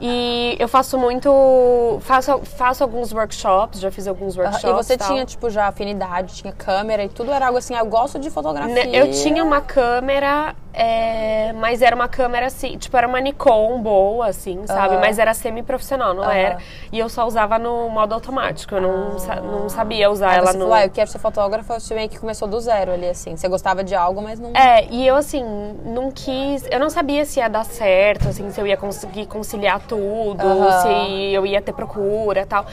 E 0.00 0.56
eu 0.58 0.68
faço 0.68 0.96
muito. 0.98 1.98
Faço, 2.02 2.38
faço 2.44 2.82
alguns 2.84 3.12
workshops, 3.12 3.80
já 3.80 3.90
fiz 3.90 4.06
alguns 4.06 4.36
workshops. 4.36 4.64
e 4.64 4.72
você 4.72 4.96
tal. 4.96 5.08
tinha, 5.08 5.24
tipo, 5.26 5.50
já 5.50 5.66
afinidade, 5.66 6.34
tinha 6.36 6.52
câmera 6.52 7.02
e 7.04 7.08
tudo 7.08 7.32
era 7.32 7.46
algo 7.46 7.58
assim, 7.58 7.74
ah, 7.74 7.80
eu 7.80 7.86
gosto 7.86 8.18
de 8.18 8.30
fotografia. 8.30 8.72
Ne- 8.84 8.90
Eu 8.96 9.10
tinha 9.10 9.42
uma 9.44 9.60
câmera, 9.60 10.54
é, 10.72 11.52
mas 11.54 11.82
era 11.82 11.96
uma 11.96 12.06
câmera 12.08 12.46
assim, 12.46 12.78
tipo, 12.78 12.96
era 12.96 13.08
uma 13.08 13.20
Nikon 13.20 13.80
boa, 13.82 14.28
assim, 14.28 14.64
sabe? 14.66 14.94
Aham. 14.94 15.00
Mas 15.00 15.18
era 15.18 15.34
semi-profissional, 15.34 16.14
não 16.14 16.22
Aham. 16.22 16.32
era. 16.32 16.58
E 16.92 16.98
eu 16.98 17.08
só 17.08 17.26
usava 17.26 17.58
no 17.58 17.88
modo 17.88 18.14
automático, 18.14 18.74
eu 18.76 18.80
não, 18.80 19.18
sa- 19.18 19.40
não 19.40 19.68
sabia 19.68 20.10
usar 20.10 20.30
Aí 20.30 20.38
ela 20.38 20.52
você 20.52 20.58
no. 20.58 20.64
falou, 20.64 20.74
ah, 20.74 20.84
eu 20.84 20.90
quero 20.90 21.10
ser 21.10 21.18
fotógrafa, 21.18 21.80
você 21.80 21.94
meio 21.94 22.08
que 22.08 22.18
começou 22.18 22.46
do 22.46 22.60
zero 22.60 22.92
ali, 22.92 23.08
assim. 23.08 23.36
Você 23.36 23.48
gostava 23.48 23.82
de 23.82 23.94
algo, 23.96 24.22
mas 24.22 24.38
não... 24.38 24.52
É, 24.54 24.86
e 24.90 25.04
eu 25.06 25.16
assim, 25.16 25.42
não 25.84 26.10
quis. 26.12 26.64
Eu 26.70 26.78
não 26.78 26.88
sabia 26.90 27.24
se 27.24 27.40
ia 27.40 27.48
dar 27.48 27.64
certo, 27.64 28.28
assim, 28.28 28.48
se 28.52 28.60
eu 28.60 28.66
ia 28.66 28.76
conseguir 28.76 29.26
conciliar 29.26 29.80
tudo, 29.88 30.46
Aham. 30.46 30.82
se 30.82 31.32
eu 31.32 31.44
ia 31.46 31.60
ter 31.60 31.72
procura 31.72 32.44
tal. 32.46 32.66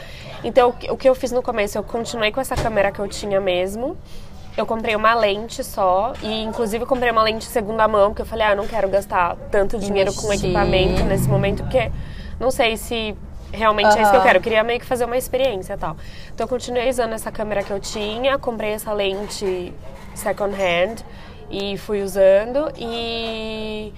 Então, 0.44 0.74
o 0.90 0.96
que- 0.96 1.08
eu 1.08 1.14
fiz 1.14 1.32
no 1.32 1.42
começo, 1.42 1.76
eu 1.78 1.82
continuei 1.82 2.30
com 2.30 2.40
essa 2.40 2.54
câmera 2.54 2.92
que 2.92 2.98
eu 3.00 3.08
tinha 3.08 3.40
mesmo. 3.40 3.96
Eu 4.56 4.64
comprei 4.64 4.94
uma 4.96 5.14
lente 5.14 5.62
só, 5.64 6.12
e 6.22 6.42
inclusive 6.42 6.86
comprei 6.86 7.10
uma 7.10 7.22
lente 7.22 7.44
segunda 7.44 7.86
mão, 7.88 8.10
porque 8.10 8.22
eu 8.22 8.26
falei, 8.26 8.46
ah, 8.46 8.50
eu 8.52 8.56
não 8.56 8.66
quero 8.66 8.88
gastar 8.88 9.36
tanto 9.50 9.78
dinheiro 9.78 10.14
com 10.14 10.32
equipamento 10.32 11.02
nesse 11.04 11.28
momento, 11.28 11.62
porque 11.62 11.90
não 12.40 12.50
sei 12.50 12.76
se 12.76 13.14
realmente 13.52 13.98
é 13.98 14.02
isso 14.02 14.10
que 14.10 14.16
eu 14.16 14.22
quero. 14.22 14.38
Eu 14.38 14.42
queria 14.42 14.62
meio 14.64 14.80
que 14.80 14.86
fazer 14.86 15.04
uma 15.04 15.16
experiência 15.16 15.74
e 15.74 15.76
tal. 15.76 15.96
Então 16.34 16.44
eu 16.44 16.48
continuei 16.48 16.88
usando 16.88 17.12
essa 17.12 17.30
câmera 17.30 17.62
que 17.62 17.70
eu 17.70 17.78
tinha, 17.80 18.38
comprei 18.38 18.72
essa 18.72 18.92
lente 18.94 19.74
second 20.14 20.54
hand 20.54 20.96
e 21.50 21.76
fui 21.76 22.02
usando 22.02 22.72
e 22.78 23.92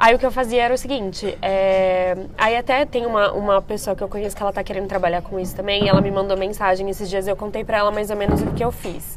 aí 0.00 0.14
o 0.14 0.18
que 0.18 0.24
eu 0.24 0.32
fazia 0.32 0.62
era 0.62 0.72
o 0.72 0.78
seguinte, 0.78 1.36
é, 1.42 2.16
aí 2.38 2.56
até 2.56 2.86
tem 2.86 3.04
uma, 3.04 3.30
uma 3.32 3.60
pessoa 3.60 3.94
que 3.94 4.02
eu 4.02 4.08
conheço 4.08 4.34
que 4.34 4.42
ela 4.42 4.52
tá 4.52 4.64
querendo 4.64 4.88
trabalhar 4.88 5.20
com 5.20 5.38
isso 5.38 5.54
também, 5.54 5.84
e 5.84 5.88
ela 5.88 6.00
me 6.00 6.10
mandou 6.10 6.38
mensagem 6.38 6.88
esses 6.88 7.08
dias, 7.10 7.28
eu 7.28 7.36
contei 7.36 7.62
pra 7.62 7.76
ela 7.76 7.90
mais 7.90 8.10
ou 8.10 8.16
menos 8.16 8.40
o 8.40 8.46
que 8.46 8.64
eu 8.64 8.72
fiz. 8.72 9.14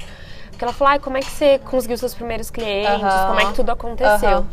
Porque 0.49 0.63
ela 0.63 0.73
falou, 0.73 0.91
ai, 0.91 0.99
como 0.99 1.17
é 1.17 1.21
que 1.21 1.31
você 1.31 1.57
conseguiu 1.59 1.97
seus 1.97 2.13
primeiros 2.13 2.51
clientes, 2.51 3.01
Aham. 3.01 3.25
como 3.27 3.39
é 3.39 3.45
que 3.45 3.53
tudo 3.53 3.71
aconteceu? 3.71 4.37
Aham. 4.37 4.47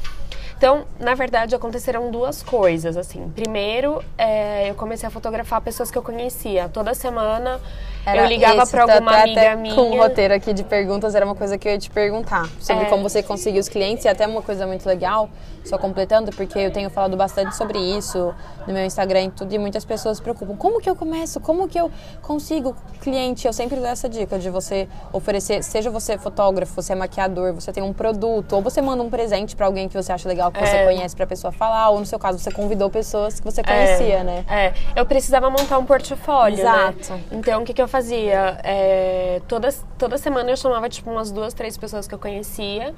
Então, 0.61 0.85
na 0.99 1.15
verdade, 1.15 1.55
aconteceram 1.55 2.11
duas 2.11 2.43
coisas, 2.43 2.95
assim. 2.95 3.33
Primeiro, 3.35 4.05
é, 4.19 4.69
eu 4.69 4.75
comecei 4.75 5.07
a 5.07 5.11
fotografar 5.11 5.59
pessoas 5.63 5.91
que 5.91 5.97
eu 5.97 6.03
conhecia. 6.03 6.69
Toda 6.69 6.93
semana 6.93 7.59
eu 8.07 8.27
ligava 8.27 8.67
pra 8.67 8.85
tá- 8.87 8.93
alguma 8.95 9.11
tá 9.13 9.23
amiga 9.23 9.41
até 9.41 9.57
minha. 9.57 9.75
Com 9.75 9.81
um 9.93 9.97
roteiro 9.97 10.35
aqui 10.35 10.53
de 10.53 10.63
perguntas, 10.63 11.15
era 11.15 11.25
uma 11.25 11.35
coisa 11.35 11.57
que 11.57 11.67
eu 11.67 11.73
ia 11.73 11.79
te 11.79 11.89
perguntar. 11.89 12.47
Sobre 12.61 12.85
É. 12.85 12.89
como 12.91 13.03
você 13.03 13.23
conseguiu 13.23 13.59
os 13.59 13.71
clientes 13.71 14.05
e 14.05 14.09
até 14.09 14.27
uma 14.27 14.43
coisa 14.43 14.67
muito 14.67 14.85
legal, 14.87 15.31
só 15.65 15.79
completando, 15.79 16.31
porque 16.33 16.59
eu 16.59 16.71
tenho 16.71 16.91
falado 16.91 17.17
bastante 17.17 17.57
sobre 17.57 17.79
isso 17.79 18.35
no 18.67 18.75
meu 18.75 18.85
Instagram 18.85 19.23
e 19.25 19.31
tudo, 19.31 19.55
e 19.55 19.59
muitas 19.59 19.85
pessoas 19.87 20.19
se 20.19 20.23
preocupam. 20.23 20.57
Como 20.57 20.79
que 20.79 20.91
eu 20.91 20.97
começo? 20.97 21.41
Como 21.41 21.69
que 21.69 21.81
eu 21.81 21.91
consigo 22.21 22.77
cliente? 23.01 23.47
Eu 23.47 23.53
sempre 23.55 23.77
dou 23.77 23.87
essa 23.87 24.11
dica 24.11 24.39
de 24.39 24.51
você 24.51 24.87
oferecer, 25.11 25.63
seja 25.65 25.89
você 25.91 26.19
fotógrafo, 26.19 26.75
você 26.83 26.93
é 26.93 26.97
maquiador, 26.97 27.55
você 27.55 27.73
tem 27.73 27.83
um 27.83 27.95
produto, 27.95 28.53
ou 28.55 28.61
você 28.63 28.83
manda 28.83 29.03
um 29.03 29.09
presente 29.09 29.57
pra 29.57 29.65
alguém 29.67 29.89
que 29.89 29.95
você 29.95 30.13
acha 30.13 30.29
legal, 30.29 30.50
que 30.53 30.59
você 30.61 30.77
É. 30.77 30.85
conhece, 30.85 31.15
pra 31.17 31.27
pessoa 31.27 31.53
falar, 31.53 31.91
ou 31.91 32.01
no 32.01 32.07
seu 32.07 32.19
caso, 32.19 32.39
você 32.39 32.51
convidou 32.51 32.89
pessoas 32.91 33.39
que 33.41 33.45
você 33.45 33.63
conhecia, 33.63 34.19
é, 34.19 34.25
né? 34.25 34.45
É, 34.49 34.73
eu 34.97 35.05
precisava 35.07 35.49
montar 35.51 35.79
um 35.79 35.85
portfólio, 35.85 36.59
Exato. 36.61 37.13
né? 37.13 37.21
Então, 37.33 37.63
o 37.63 37.65
que, 37.65 37.73
que 37.75 37.83
eu 37.83 37.89
fazia? 37.89 38.59
É, 38.63 39.41
toda, 39.49 39.69
toda 39.99 40.17
semana 40.19 40.51
eu 40.51 40.57
chamava, 40.57 40.89
tipo, 40.89 41.11
umas 41.11 41.31
duas, 41.31 41.53
três 41.55 41.77
pessoas 41.77 42.07
que 42.07 42.15
eu 42.15 42.19
conhecia. 42.19 42.95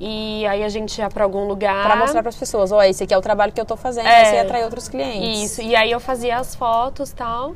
E 0.00 0.44
aí 0.46 0.64
a 0.64 0.68
gente 0.68 0.98
ia 0.98 1.08
pra 1.08 1.22
algum 1.24 1.46
lugar. 1.46 1.84
Pra 1.86 1.94
mostrar 1.96 2.22
pras 2.22 2.34
pessoas, 2.34 2.72
ó, 2.72 2.82
esse 2.82 3.04
aqui 3.04 3.14
é 3.14 3.18
o 3.18 3.20
trabalho 3.20 3.52
que 3.52 3.60
eu 3.60 3.64
tô 3.64 3.76
fazendo, 3.76 4.06
É. 4.08 4.22
assim 4.22 4.38
atrai 4.38 4.64
outros 4.64 4.88
clientes. 4.88 5.42
Isso, 5.52 5.62
e 5.62 5.76
aí 5.76 5.90
eu 5.92 6.00
fazia 6.00 6.38
as 6.38 6.54
fotos 6.56 7.10
e 7.10 7.14
tal. 7.14 7.54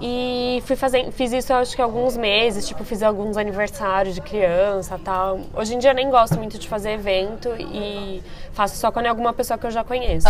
E 0.00 0.60
fui 0.66 0.74
fazendo, 0.74 1.12
fiz 1.12 1.32
isso 1.32 1.52
acho 1.52 1.76
que 1.76 1.80
alguns 1.80 2.16
meses, 2.16 2.66
tipo, 2.66 2.82
fiz 2.82 3.00
alguns 3.02 3.36
aniversários 3.36 4.14
de 4.14 4.20
criança 4.20 4.98
tal. 5.02 5.40
Hoje 5.54 5.74
em 5.74 5.78
dia 5.78 5.90
eu 5.90 5.94
nem 5.94 6.10
gosto 6.10 6.36
muito 6.36 6.58
de 6.58 6.68
fazer 6.68 6.92
evento 6.92 7.48
e 7.58 8.20
faço 8.52 8.76
só 8.76 8.90
quando 8.90 9.06
é 9.06 9.08
alguma 9.08 9.32
pessoa 9.32 9.56
que 9.56 9.66
eu 9.66 9.70
já 9.70 9.84
conheço. 9.84 10.26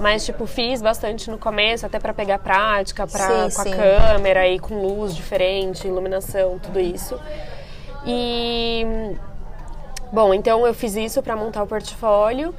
Mas, 0.00 0.24
tipo, 0.24 0.46
fiz 0.46 0.80
bastante 0.80 1.30
no 1.30 1.36
começo, 1.36 1.84
até 1.84 1.98
pra 1.98 2.14
pegar 2.14 2.38
prática, 2.38 3.06
pra, 3.06 3.50
Sim, 3.50 3.54
com 3.54 3.60
a 3.60 3.64
sim. 3.64 3.70
câmera 3.72 4.48
e 4.48 4.58
com 4.58 4.74
luz 4.80 5.14
diferente, 5.14 5.86
iluminação, 5.86 6.58
tudo 6.58 6.80
isso. 6.80 7.20
E. 8.06 8.86
Bom, 10.10 10.32
então 10.32 10.66
eu 10.66 10.72
fiz 10.72 10.94
isso 10.96 11.22
pra 11.22 11.36
montar 11.36 11.62
o 11.62 11.66
portfólio. 11.66 12.54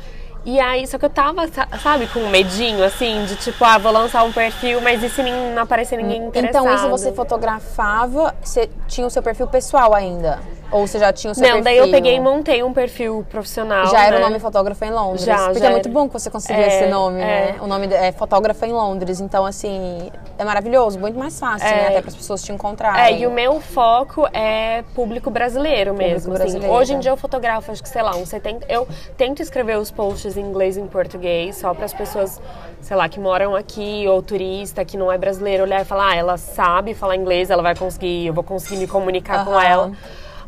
E 0.46 0.60
aí, 0.60 0.86
só 0.86 1.00
que 1.00 1.06
eu 1.06 1.10
tava, 1.10 1.48
sa- 1.48 1.68
sabe, 1.82 2.06
com 2.08 2.20
um 2.20 2.30
medinho, 2.30 2.84
assim, 2.84 3.26
de 3.26 3.36
tipo, 3.36 3.66
ah, 3.66 3.80
vou 3.80 3.92
lançar 3.92 4.24
um 4.24 4.32
perfil, 4.32 4.80
mas 4.80 5.02
e 5.04 5.10
se 5.10 5.24
não 5.24 5.58
aparecer 5.64 5.98
ninguém 5.98 6.28
interessado? 6.28 6.64
Então, 6.66 6.76
isso 6.76 6.88
você 6.90 7.12
fotografava, 7.12 8.36
você 8.44 8.70
tinha 8.88 9.08
o 9.08 9.10
seu 9.10 9.24
perfil 9.24 9.48
pessoal 9.48 9.94
ainda? 9.96 10.40
Ou 10.72 10.86
você 10.88 11.00
já 11.00 11.14
tinha 11.14 11.32
o 11.32 11.36
seu 11.36 11.44
Não, 11.44 11.62
perfil? 11.62 11.64
daí 11.64 11.78
eu 11.78 11.92
peguei 11.92 12.16
e 12.16 12.20
montei 12.20 12.64
um 12.64 12.74
perfil 12.74 13.26
profissional. 13.30 13.88
Já 13.88 14.06
era 14.06 14.18
né? 14.18 14.22
o 14.22 14.28
nome 14.28 14.40
fotógrafa 14.40 14.86
em 14.86 14.92
Londres. 14.92 15.24
Já, 15.24 15.46
porque 15.46 15.60
já 15.60 15.68
é 15.68 15.70
muito 15.72 15.88
era. 15.88 15.94
bom 15.94 16.08
que 16.08 16.14
você 16.14 16.30
conseguiu 16.30 16.62
É, 16.64 16.68
esse 16.68 16.86
nome, 16.88 17.22
é. 17.22 17.26
né? 17.26 17.56
O 17.62 17.68
nome 17.68 17.88
é 17.94 18.12
fotógrafa 18.12 18.66
em 18.68 18.74
Londres. 18.74 19.20
Então, 19.22 19.46
assim, 19.46 20.12
é 20.38 20.44
maravilhoso, 20.44 21.00
muito 21.00 21.18
mais 21.18 21.40
fácil, 21.40 21.68
né? 21.70 21.88
Até 21.88 22.02
para 22.02 22.10
as 22.10 22.16
pessoas 22.16 22.42
te 22.44 22.52
É, 22.52 22.56
encontrarem. 22.56 23.22
e 23.22 23.28
o 23.28 23.32
meu 23.32 23.62
foco 23.62 24.28
é 24.34 24.84
público 24.96 25.30
brasileiro 25.30 25.94
mesmo. 25.94 26.34
assim. 26.34 26.44
brasileiro. 26.44 26.74
Hoje 26.74 26.94
em 26.94 27.00
dia 27.00 27.12
eu 27.12 27.18
fotografo, 27.18 27.72
acho 27.72 27.82
que, 27.84 27.90
sei 27.90 28.02
lá, 28.02 28.16
uns 28.16 28.30
70. 28.30 28.66
Eu 28.68 28.88
tento 29.18 29.42
escrever 29.42 29.78
os 29.78 29.92
posts 29.92 30.36
em 30.36 30.42
inglês 30.42 30.78
e 30.78 30.82
em 30.82 30.88
português, 30.88 31.56
só 31.58 31.74
para 31.74 31.86
as 31.86 31.94
pessoas, 31.94 32.42
sei 32.82 32.98
lá, 32.98 33.08
que 33.08 33.20
moram 33.20 33.56
aqui, 33.56 34.06
ou 34.08 34.22
turista 34.22 34.84
que 34.84 34.98
não 34.98 35.12
é 35.12 35.18
brasileiro, 35.18 35.64
olhar 35.64 35.82
e 35.82 35.86
falar, 35.86 36.12
ah, 36.12 36.16
ela 36.16 36.38
sabe 36.38 36.94
falar 36.94 37.16
inglês, 37.16 37.50
ela 37.50 37.62
vai 37.64 37.76
conseguir, 37.76 38.26
eu 38.28 38.34
vou 38.34 38.44
conseguir 38.44 38.78
me 38.78 38.88
comunicar 38.88 39.46
com 39.46 39.52
Aham. 39.52 39.64
ela. 39.64 39.92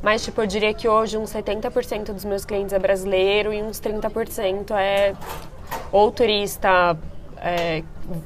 Mas, 0.02 0.24
tipo, 0.24 0.42
eu 0.42 0.48
diria 0.48 0.74
que 0.74 0.88
hoje 0.88 1.18
uns 1.18 1.32
70% 1.34 2.14
dos 2.14 2.24
meus 2.26 2.46
clientes 2.46 2.74
é 2.74 2.80
brasileiro 2.80 3.54
e 3.54 3.62
uns 3.62 3.80
30% 3.80 4.72
é 4.72 5.14
ou 5.92 6.12
turista 6.12 6.98
é, 7.38 7.84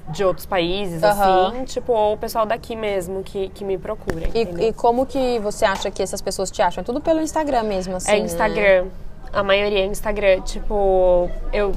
de 0.09 0.23
outros 0.23 0.45
países, 0.45 1.01
Aham. 1.03 1.47
assim, 1.47 1.63
tipo, 1.65 1.91
ou 1.91 2.13
o 2.13 2.17
pessoal 2.17 2.45
daqui 2.45 2.75
mesmo 2.75 3.23
que, 3.23 3.49
que 3.49 3.63
me 3.63 3.77
procura. 3.77 4.27
E, 4.33 4.67
e 4.67 4.73
como 4.73 5.05
que 5.05 5.39
você 5.39 5.65
acha 5.65 5.89
que 5.89 6.01
essas 6.03 6.21
pessoas 6.21 6.51
te 6.51 6.61
acham? 6.61 6.81
É 6.81 6.85
tudo 6.85 7.01
pelo 7.01 7.21
Instagram 7.21 7.63
mesmo, 7.63 7.95
assim, 7.95 8.11
É 8.11 8.19
né? 8.19 8.25
Instagram. 8.25 8.87
A 9.33 9.43
maioria 9.43 9.79
é 9.79 9.85
Instagram. 9.85 10.41
Tipo, 10.41 11.29
eu 11.53 11.71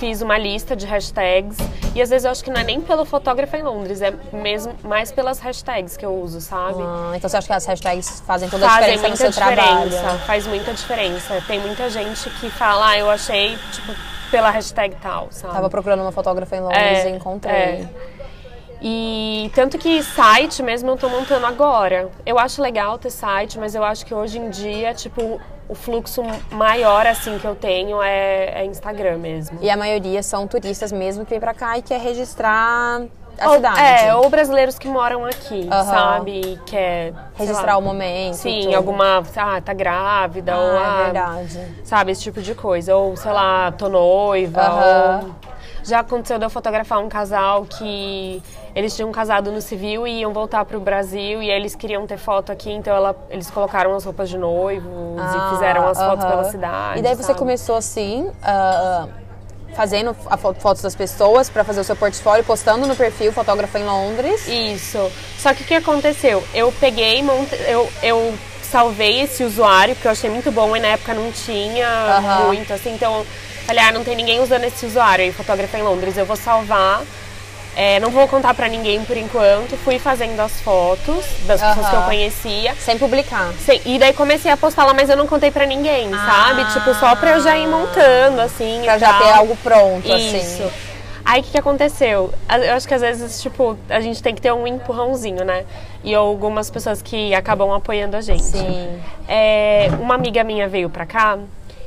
fiz 0.00 0.22
uma 0.22 0.38
lista 0.38 0.74
de 0.74 0.86
hashtags 0.86 1.58
e 1.94 2.00
às 2.00 2.08
vezes 2.08 2.24
eu 2.24 2.30
acho 2.30 2.42
que 2.42 2.50
não 2.50 2.58
é 2.60 2.64
nem 2.64 2.80
pelo 2.80 3.04
fotógrafo 3.04 3.54
em 3.54 3.62
Londres, 3.62 4.00
é 4.00 4.12
mesmo 4.32 4.72
mais 4.82 5.12
pelas 5.12 5.38
hashtags 5.40 5.94
que 5.96 6.06
eu 6.06 6.14
uso, 6.14 6.40
sabe? 6.40 6.82
Ah, 6.82 7.12
então 7.14 7.28
você 7.28 7.36
acha 7.36 7.46
que 7.46 7.52
as 7.52 7.66
hashtags 7.66 8.22
fazem 8.26 8.48
toda 8.48 8.64
a 8.66 8.70
Fazem 8.70 8.94
diferença 8.96 9.08
no 9.10 9.16
seu 9.16 9.32
trabalho? 9.32 9.90
diferença, 9.90 10.18
faz 10.20 10.46
muita 10.46 10.72
diferença. 10.72 11.44
Tem 11.46 11.60
muita 11.60 11.90
gente 11.90 12.30
que 12.30 12.48
fala, 12.48 12.90
ah, 12.92 12.98
eu 12.98 13.10
achei, 13.10 13.58
tipo, 13.72 13.92
pela 14.30 14.50
hashtag 14.50 14.96
tal, 15.02 15.28
sabe? 15.30 15.52
Tava 15.52 15.68
procurando 15.68 16.00
uma 16.00 16.12
fotógrafa 16.12 16.56
em 16.56 16.60
Londres 16.60 16.80
É, 16.80 17.10
e 17.10 17.12
encontrei. 17.12 17.52
é. 17.54 17.88
E 18.82 19.50
tanto 19.54 19.76
que 19.76 20.02
site 20.02 20.62
mesmo 20.62 20.88
eu 20.90 20.96
tô 20.96 21.06
montando 21.10 21.44
agora. 21.44 22.08
Eu 22.24 22.38
acho 22.38 22.62
legal 22.62 22.96
ter 22.96 23.10
site, 23.10 23.58
mas 23.58 23.74
eu 23.74 23.84
acho 23.84 24.06
que 24.06 24.14
hoje 24.14 24.38
em 24.38 24.48
dia, 24.48 24.94
tipo, 24.94 25.38
o 25.70 25.74
fluxo 25.74 26.20
maior 26.50 27.06
assim 27.06 27.38
que 27.38 27.46
eu 27.46 27.54
tenho 27.54 28.02
é, 28.02 28.60
é 28.62 28.64
Instagram 28.64 29.18
mesmo. 29.18 29.56
E 29.62 29.70
a 29.70 29.76
maioria 29.76 30.20
são 30.20 30.46
turistas 30.48 30.90
mesmo 30.90 31.24
que 31.24 31.30
vem 31.30 31.38
pra 31.38 31.54
cá 31.54 31.78
e 31.78 31.82
quer 31.82 32.00
registrar 32.00 33.02
a 33.38 33.48
Ou- 33.48 33.54
cidade. 33.54 33.80
É, 33.80 34.14
ou 34.16 34.28
brasileiros 34.28 34.76
que 34.78 34.88
moram 34.88 35.24
aqui, 35.24 35.68
Aham. 35.70 35.84
sabe? 35.84 36.40
E 36.40 36.56
quer 36.66 37.12
registrar 37.36 37.74
lá, 37.74 37.78
o 37.78 37.82
momento. 37.82 38.34
Sim, 38.34 38.62
tudo. 38.64 38.76
alguma. 38.76 39.22
Ah, 39.36 39.60
tá 39.60 39.72
grávida, 39.72 40.56
ou 40.56 40.76
Ah, 40.76 40.82
ah, 40.82 41.00
é 41.00 41.04
verdade. 41.04 41.68
sabe, 41.84 42.10
esse 42.12 42.22
tipo 42.22 42.42
de 42.42 42.52
coisa. 42.54 42.96
Ou, 42.96 43.16
sei 43.16 43.30
lá, 43.30 43.70
tô 43.70 43.88
noiva. 43.88 44.60
Aham. 44.60 45.20
Ou... 45.24 45.50
Já 45.84 46.00
aconteceu 46.00 46.38
de 46.38 46.44
eu 46.44 46.50
fotografar 46.50 46.98
um 46.98 47.08
casal 47.08 47.64
que 47.64 48.42
eles 48.74 48.94
tinham 48.94 49.10
casado 49.12 49.50
no 49.50 49.60
civil 49.60 50.06
e 50.06 50.20
iam 50.20 50.32
voltar 50.32 50.64
pro 50.64 50.78
Brasil 50.80 51.42
e 51.42 51.50
eles 51.50 51.74
queriam 51.74 52.06
ter 52.06 52.18
foto 52.18 52.50
aqui, 52.52 52.70
então 52.70 52.94
ela- 52.94 53.16
eles 53.30 53.50
colocaram 53.50 53.94
as 53.94 54.04
roupas 54.04 54.28
de 54.28 54.38
noivos 54.38 55.34
e 55.34 55.50
fizeram 55.50 55.86
as 55.88 55.98
fotos 55.98 56.24
Ah, 56.24 56.28
aham. 56.28 56.36
pela 56.36 56.44
cidade. 56.50 56.98
E 57.00 57.02
daí 57.02 57.14
você 57.14 57.22
sabe? 57.24 57.38
começou 57.38 57.76
assim, 57.76 58.30
ah, 58.42 59.06
fazendo 59.74 60.14
fotos 60.58 60.82
das 60.82 60.94
pessoas 60.94 61.48
pra 61.48 61.62
fazer 61.64 61.80
o 61.80 61.84
seu 61.84 61.96
portfólio, 61.96 62.44
postando 62.44 62.86
no 62.86 62.96
perfil 62.96 63.32
Fotógrafa 63.32 63.78
em 63.78 63.84
Londres. 63.84 64.46
Isso. 64.48 65.10
Só 65.38 65.54
que 65.54 65.62
o 65.62 65.66
que 65.66 65.74
aconteceu? 65.74 66.42
Eu 66.52 66.72
peguei, 66.72 67.22
monte... 67.22 67.54
eu, 67.68 67.88
eu 68.02 68.34
salvei 68.62 69.20
esse 69.22 69.42
usuário, 69.42 69.94
porque 69.94 70.06
eu 70.08 70.12
achei 70.12 70.30
muito 70.30 70.50
bom 70.52 70.76
e 70.76 70.80
na 70.80 70.88
época 70.88 71.12
não 71.14 71.30
tinha 71.32 71.86
Aham. 71.88 72.46
muito, 72.46 72.72
assim, 72.72 72.94
então 72.94 73.24
falei, 73.66 73.82
ah, 73.84 73.92
não 73.92 74.02
tem 74.04 74.14
ninguém 74.16 74.40
usando 74.40 74.64
esse 74.64 74.84
usuário 74.86 75.24
aí, 75.24 75.32
fotógrafa 75.32 75.78
em 75.78 75.82
Londres, 75.82 76.16
eu 76.16 76.26
vou 76.26 76.36
salvar. 76.36 77.02
É, 77.76 78.00
não 78.00 78.10
vou 78.10 78.26
contar 78.28 78.52
pra 78.54 78.68
ninguém 78.68 79.02
por 79.04 79.16
enquanto. 79.16 79.76
Fui 79.84 79.98
fazendo 79.98 80.38
as 80.40 80.60
fotos 80.60 81.24
das 81.46 81.60
pessoas 81.60 81.88
que 81.88 81.96
eu 81.96 82.02
conhecia. 82.02 82.74
Sem 82.74 82.98
publicar. 82.98 83.52
Sim, 83.64 83.80
e 83.86 83.98
daí 83.98 84.12
comecei 84.12 84.50
a 84.50 84.56
postar 84.56 84.84
lá, 84.84 84.92
mas 84.92 85.08
eu 85.08 85.16
não 85.16 85.26
contei 85.26 85.50
pra 85.50 85.64
ninguém, 85.64 86.10
Ah. 86.12 86.46
sabe? 86.48 86.64
Tipo, 86.72 86.92
só 86.94 87.14
pra 87.16 87.30
eu 87.36 87.42
já 87.42 87.56
ir 87.56 87.66
montando, 87.68 88.40
assim. 88.40 88.80
Pra 88.84 88.98
já 88.98 89.12
tal. 89.12 89.22
ter 89.22 89.30
algo 89.32 89.56
pronto, 89.62 90.06
Isso. 90.08 90.36
assim. 90.36 90.70
Aí 91.24 91.40
o 91.40 91.44
que, 91.44 91.50
que 91.52 91.58
aconteceu? 91.58 92.32
Eu 92.48 92.74
acho 92.74 92.88
que 92.88 92.94
às 92.94 93.02
vezes, 93.02 93.40
tipo, 93.40 93.78
a 93.88 94.00
gente 94.00 94.20
tem 94.22 94.34
que 94.34 94.40
ter 94.40 94.52
um 94.52 94.66
empurrãozinho, 94.66 95.44
né? 95.44 95.64
E 96.02 96.12
algumas 96.14 96.70
pessoas 96.70 97.00
que 97.00 97.32
acabam 97.34 97.70
apoiando 97.72 98.16
a 98.16 98.20
gente. 98.20 98.42
Sim. 98.42 99.00
É, 99.28 99.90
uma 100.00 100.14
amiga 100.16 100.42
minha 100.42 100.66
veio 100.68 100.90
pra 100.90 101.06
cá 101.06 101.38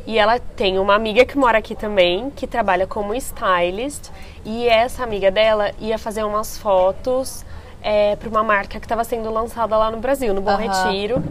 e 0.05 0.17
ela 0.19 0.39
tem 0.39 0.77
uma 0.79 0.95
amiga 0.95 1.25
que 1.25 1.37
mora 1.37 1.57
aqui 1.57 1.75
também, 1.75 2.29
que 2.31 2.45
trabalha 2.45 2.85
como 2.85 3.15
stylist. 3.15 4.09
E 4.43 4.67
essa 4.67 5.03
amiga 5.03 5.31
dela 5.31 5.71
ia 5.79 5.97
fazer 5.97 6.23
umas 6.23 6.57
fotos 6.57 7.45
é, 7.81 8.15
para 8.15 8.27
uma 8.29 8.43
marca 8.43 8.79
que 8.79 8.85
estava 8.85 9.03
sendo 9.03 9.31
lançada 9.31 9.77
lá 9.77 9.89
no 9.89 9.97
Brasil, 9.97 10.33
no 10.33 10.41
Bom 10.41 10.51
Aham. 10.51 10.57
Retiro. 10.57 11.23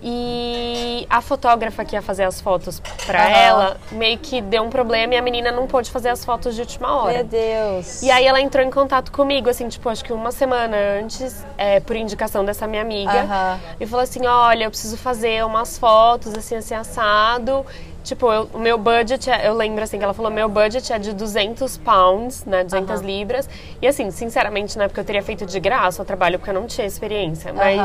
E 0.00 1.06
a 1.10 1.20
fotógrafa 1.20 1.84
que 1.84 1.96
ia 1.96 2.02
fazer 2.02 2.22
as 2.22 2.40
fotos 2.40 2.80
para 3.04 3.20
Aham. 3.20 3.36
ela 3.36 3.76
meio 3.90 4.16
que 4.18 4.40
deu 4.40 4.62
um 4.62 4.70
problema 4.70 5.14
e 5.14 5.16
a 5.16 5.22
menina 5.22 5.50
não 5.50 5.66
pôde 5.66 5.90
fazer 5.90 6.08
as 6.08 6.24
fotos 6.24 6.54
de 6.54 6.60
última 6.60 7.02
hora. 7.02 7.14
Meu 7.14 7.24
Deus. 7.24 8.00
E 8.02 8.10
aí 8.10 8.24
ela 8.24 8.40
entrou 8.40 8.64
em 8.64 8.70
contato 8.70 9.10
comigo, 9.10 9.50
assim, 9.50 9.68
tipo, 9.68 9.88
acho 9.88 10.04
que 10.04 10.12
uma 10.12 10.30
semana 10.30 10.76
antes, 11.02 11.44
é, 11.56 11.80
por 11.80 11.96
indicação 11.96 12.44
dessa 12.44 12.66
minha 12.68 12.82
amiga. 12.82 13.22
Aham. 13.22 13.60
E 13.80 13.86
falou 13.86 14.04
assim, 14.04 14.24
olha, 14.24 14.64
eu 14.64 14.70
preciso 14.70 14.96
fazer 14.96 15.44
umas 15.44 15.76
fotos, 15.78 16.32
assim, 16.34 16.54
assim, 16.54 16.74
assado. 16.74 17.66
Tipo, 18.08 18.32
eu- 18.32 18.48
o 18.54 18.58
meu 18.58 18.78
budget, 18.78 19.28
é, 19.28 19.46
eu 19.46 19.52
lembro 19.52 19.84
assim, 19.84 19.98
que 19.98 20.02
ela 20.04 20.14
falou, 20.14 20.30
meu 20.30 20.48
budget 20.48 20.90
é 20.90 20.98
de 20.98 21.12
200 21.12 21.76
pounds, 21.76 22.42
né, 22.46 22.64
200 22.64 23.00
Aham. 23.00 23.06
libras. 23.06 23.46
E 23.82 23.86
assim, 23.86 24.10
sinceramente, 24.10 24.78
na 24.78 24.84
época 24.84 25.02
eu 25.02 25.04
teria 25.04 25.22
feito 25.22 25.44
de 25.44 25.60
graça 25.60 26.00
o 26.00 26.04
trabalho, 26.06 26.38
porque 26.38 26.48
eu 26.48 26.54
não 26.54 26.66
tinha 26.66 26.86
experiência. 26.86 27.52
Mas 27.52 27.78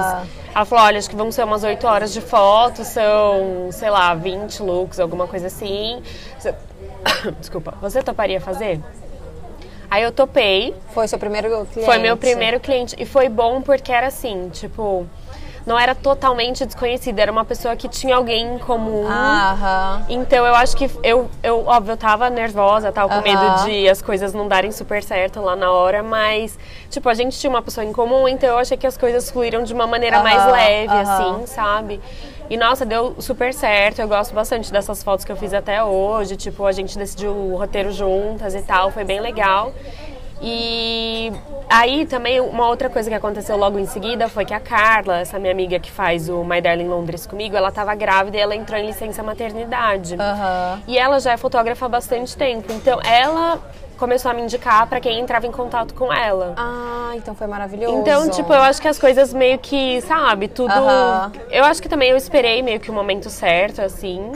ela 0.55 0.63
falou, 0.63 0.85
olha, 0.85 0.97
acho 0.97 1.09
que 1.09 1.15
vão 1.17 1.29
ser 1.29 1.43
umas 1.43 1.65
8 1.65 1.85
horas 1.85 2.13
de 2.13 2.21
foto, 2.21 2.85
são, 2.85 3.69
sei 3.73 3.89
lá, 3.89 4.15
20 4.15 4.63
looks, 4.63 4.97
alguma 4.97 5.27
coisa 5.27 5.47
assim. 5.47 6.01
Você- 6.39 6.55
Desculpa, 7.37 7.73
você 7.81 8.01
toparia 8.01 8.39
fazer? 8.39 8.79
Aí 9.91 10.03
eu 10.03 10.11
topei, 10.13 10.73
Foi 10.93 11.05
seu 11.05 11.19
primeiro 11.19 11.49
cliente? 11.65 11.85
foi 11.85 11.97
meu 11.97 12.15
primeiro 12.15 12.61
cliente. 12.61 12.95
E 12.97 13.05
foi 13.05 13.27
bom 13.27 13.61
porque 13.61 13.91
era 13.91 14.07
assim, 14.07 14.47
tipo, 14.53 15.05
não 15.65 15.79
era 15.79 15.95
totalmente 15.95 16.65
desconhecida, 16.65 17.21
era 17.21 17.31
uma 17.31 17.45
pessoa 17.45 17.75
que 17.75 17.87
tinha 17.87 18.15
alguém 18.15 18.55
em 18.55 18.59
comum. 18.59 19.05
Ah, 19.09 19.51
Aham. 19.53 20.05
Então 20.09 20.45
eu 20.45 20.55
acho 20.55 20.75
que 20.75 20.89
eu, 21.03 21.29
eu 21.41 21.65
óbvio, 21.65 21.93
eu 21.93 21.97
tava 21.97 22.29
nervosa, 22.29 22.91
tava 22.91 23.07
com 23.09 23.15
Aham. 23.15 23.23
medo 23.23 23.63
de 23.65 23.87
as 23.87 24.01
coisas 24.01 24.33
não 24.33 24.47
darem 24.47 24.71
super 24.71 25.01
certo 25.01 25.39
lá 25.41 25.55
na 25.55 25.71
hora, 25.71 26.03
mas, 26.03 26.57
tipo, 26.89 27.07
a 27.07 27.13
gente 27.13 27.37
tinha 27.39 27.49
uma 27.49 27.61
pessoa 27.61 27.85
em 27.85 27.93
comum, 27.93 28.27
então 28.27 28.49
eu 28.49 28.57
achei 28.57 28.75
que 28.77 28.85
as 28.87 28.97
coisas 28.97 29.29
fluíram 29.31 29.63
de 29.63 29.73
uma 29.73 29.87
maneira 29.87 30.19
mais 30.19 30.41
Aham, 30.43 30.51
leve, 30.51 30.93
aham. 30.97 31.01
assim, 31.01 31.45
sabe? 31.47 32.01
E 32.49 32.57
nossa, 32.57 32.85
deu 32.85 33.15
super 33.19 33.53
certo. 33.53 33.99
Eu 33.99 34.07
gosto 34.07 34.35
bastante 34.35 34.71
dessas 34.71 35.01
fotos 35.01 35.23
que 35.25 35.31
eu 35.31 35.35
fiz 35.35 35.53
até 35.53 35.83
hoje. 35.83 36.35
Tipo, 36.35 36.65
a 36.65 36.71
gente 36.71 36.97
decidiu 36.97 37.31
o 37.31 37.55
roteiro 37.55 37.91
juntas 37.91 38.53
e 38.53 38.61
tal, 38.61 38.91
foi 38.91 39.03
bem 39.03 39.21
legal. 39.21 39.73
E 40.45 41.31
aí 41.69 42.05
também 42.05 42.41
uma 42.41 42.67
outra 42.67 42.89
coisa 42.89 43.09
que 43.09 43.15
aconteceu 43.15 43.55
logo 43.55 43.79
em 43.79 43.85
seguida 43.85 44.27
foi 44.27 44.43
que 44.43 44.53
a 44.53 44.59
Carla, 44.59 45.19
essa 45.19 45.39
minha 45.39 45.53
amiga 45.53 45.79
que 45.79 45.89
faz 45.89 46.27
o 46.27 46.43
My 46.43 46.59
Darling 46.59 46.89
Londres 46.89 47.25
comigo, 47.25 47.55
ela 47.55 47.71
tava 47.71 47.95
grávida 47.95 48.35
e 48.35 48.41
ela 48.41 48.53
entrou 48.53 48.77
em 48.77 48.85
licença 48.85 49.23
maternidade. 49.23 50.17
Aham. 50.19 50.81
E 50.85 50.97
ela 50.97 51.17
já 51.21 51.31
é 51.31 51.37
fotógrafa 51.37 51.85
há 51.85 51.89
bastante 51.89 52.35
tempo. 52.35 52.73
Então 52.73 52.99
ela 53.01 53.57
começou 53.97 54.29
a 54.31 54.33
me 54.33 54.41
indicar 54.41 54.85
para 54.87 54.99
quem 54.99 55.17
entrava 55.17 55.47
em 55.47 55.51
contato 55.51 55.93
com 55.93 56.11
ela. 56.11 56.55
Ah, 56.57 57.13
então 57.15 57.33
foi 57.33 57.47
maravilhoso. 57.47 57.95
Então, 57.99 58.29
tipo, 58.29 58.51
eu 58.51 58.61
acho 58.61 58.81
que 58.81 58.87
as 58.89 58.99
coisas 58.99 59.33
meio 59.33 59.57
que, 59.59 60.01
sabe, 60.01 60.49
tudo. 60.49 60.73
Aham. 60.73 61.31
Eu 61.49 61.63
acho 61.63 61.81
que 61.81 61.87
também 61.87 62.09
eu 62.09 62.17
esperei 62.17 62.61
meio 62.61 62.81
que 62.81 62.91
o 62.91 62.93
momento 62.93 63.29
certo, 63.29 63.81
assim. 63.81 64.29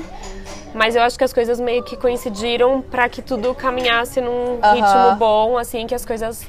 Mas 0.78 0.96
eu 0.96 1.02
acho 1.02 1.18
que 1.18 1.24
as 1.24 1.34
coisas 1.34 1.60
meio 1.60 1.84
que 1.84 1.98
coincidiram 1.98 2.82
para 2.82 3.10
que 3.10 3.22
tudo 3.22 3.54
caminhasse 3.56 4.22
num 4.22 4.60
ritmo 4.74 5.16
bom, 5.18 5.58
assim, 5.58 5.88
que 5.88 5.96
as 5.96 6.06
coisas 6.06 6.46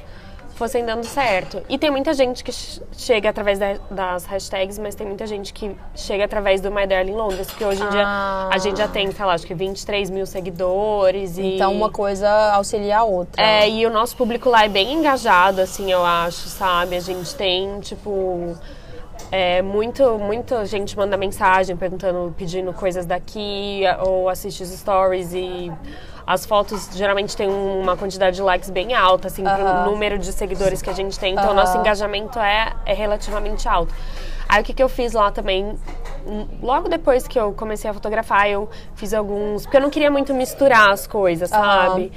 fossem 0.55 0.83
dando 0.85 1.05
certo. 1.05 1.61
E 1.69 1.77
tem 1.77 1.89
muita 1.89 2.13
gente 2.13 2.43
que 2.43 2.51
ch- 2.51 2.81
chega 2.91 3.29
através 3.29 3.57
da- 3.57 3.77
das 3.89 4.25
hashtags, 4.25 4.77
mas 4.77 4.93
tem 4.93 5.07
muita 5.07 5.25
gente 5.25 5.53
que 5.53 5.73
chega 5.95 6.25
através 6.25 6.59
do 6.59 6.69
My 6.69 6.85
Darling 6.85 7.13
Londres, 7.15 7.47
porque 7.47 7.63
hoje 7.63 7.81
em 7.81 7.87
dia 7.89 8.03
Ah. 8.05 8.49
a 8.51 8.57
gente 8.57 8.77
já 8.77 8.87
tem, 8.87 9.09
sei 9.09 9.25
lá, 9.25 9.33
acho 9.35 9.47
que 9.47 9.53
23 9.53 10.09
mil 10.09 10.25
seguidores. 10.25 11.37
E... 11.37 11.55
Então 11.55 11.73
uma 11.73 11.89
coisa 11.89 12.29
auxilia 12.55 12.97
a 12.99 13.03
outra. 13.05 13.41
É, 13.41 13.69
e 13.69 13.85
o 13.85 13.89
nosso 13.89 14.17
público 14.17 14.49
lá 14.49 14.65
é 14.65 14.67
bem 14.67 14.95
engajado, 14.95 15.61
assim, 15.61 15.89
eu 15.89 16.03
acho, 16.05 16.49
sabe? 16.49 16.97
A 16.97 16.99
gente 16.99 17.33
tem, 17.35 17.79
tipo. 17.79 18.57
É, 19.31 19.61
muito, 19.61 20.17
muita 20.17 20.65
gente 20.65 20.97
manda 20.97 21.15
mensagem 21.15 21.77
perguntando, 21.77 22.33
pedindo 22.35 22.73
coisas 22.73 23.05
daqui, 23.05 23.83
ou 24.05 24.27
assiste 24.27 24.63
os 24.63 24.69
stories 24.69 25.33
e 25.33 25.71
as 26.25 26.45
fotos 26.45 26.89
geralmente 26.93 27.35
tem 27.35 27.49
uma 27.49 27.95
quantidade 27.95 28.35
de 28.35 28.41
likes 28.41 28.69
bem 28.69 28.93
alta, 28.93 29.27
assim, 29.27 29.43
pro 29.43 29.91
número 29.91 30.17
de 30.17 30.31
seguidores 30.31 30.81
que 30.81 30.89
a 30.89 30.93
gente 30.93 31.17
tem. 31.19 31.33
Então, 31.33 31.45
o 31.45 31.47
Aham. 31.47 31.55
nosso 31.55 31.77
engajamento 31.77 32.39
é, 32.39 32.73
é 32.85 32.93
relativamente 32.93 33.67
alto. 33.67 33.93
Aí, 34.47 34.61
o 34.61 34.65
que, 34.65 34.73
que 34.73 34.81
eu 34.81 34.89
fiz 34.89 35.13
lá 35.13 35.31
também, 35.31 35.75
logo 36.61 36.89
depois 36.89 37.27
que 37.27 37.39
eu 37.39 37.53
comecei 37.53 37.89
a 37.89 37.93
fotografar, 37.93 38.49
eu 38.49 38.67
fiz 38.95 39.13
alguns... 39.13 39.63
Porque 39.63 39.77
eu 39.77 39.81
não 39.81 39.91
queria 39.91 40.09
muito 40.09 40.33
misturar 40.33 40.91
as 40.91 41.05
coisas, 41.05 41.49
sabe? 41.49 42.11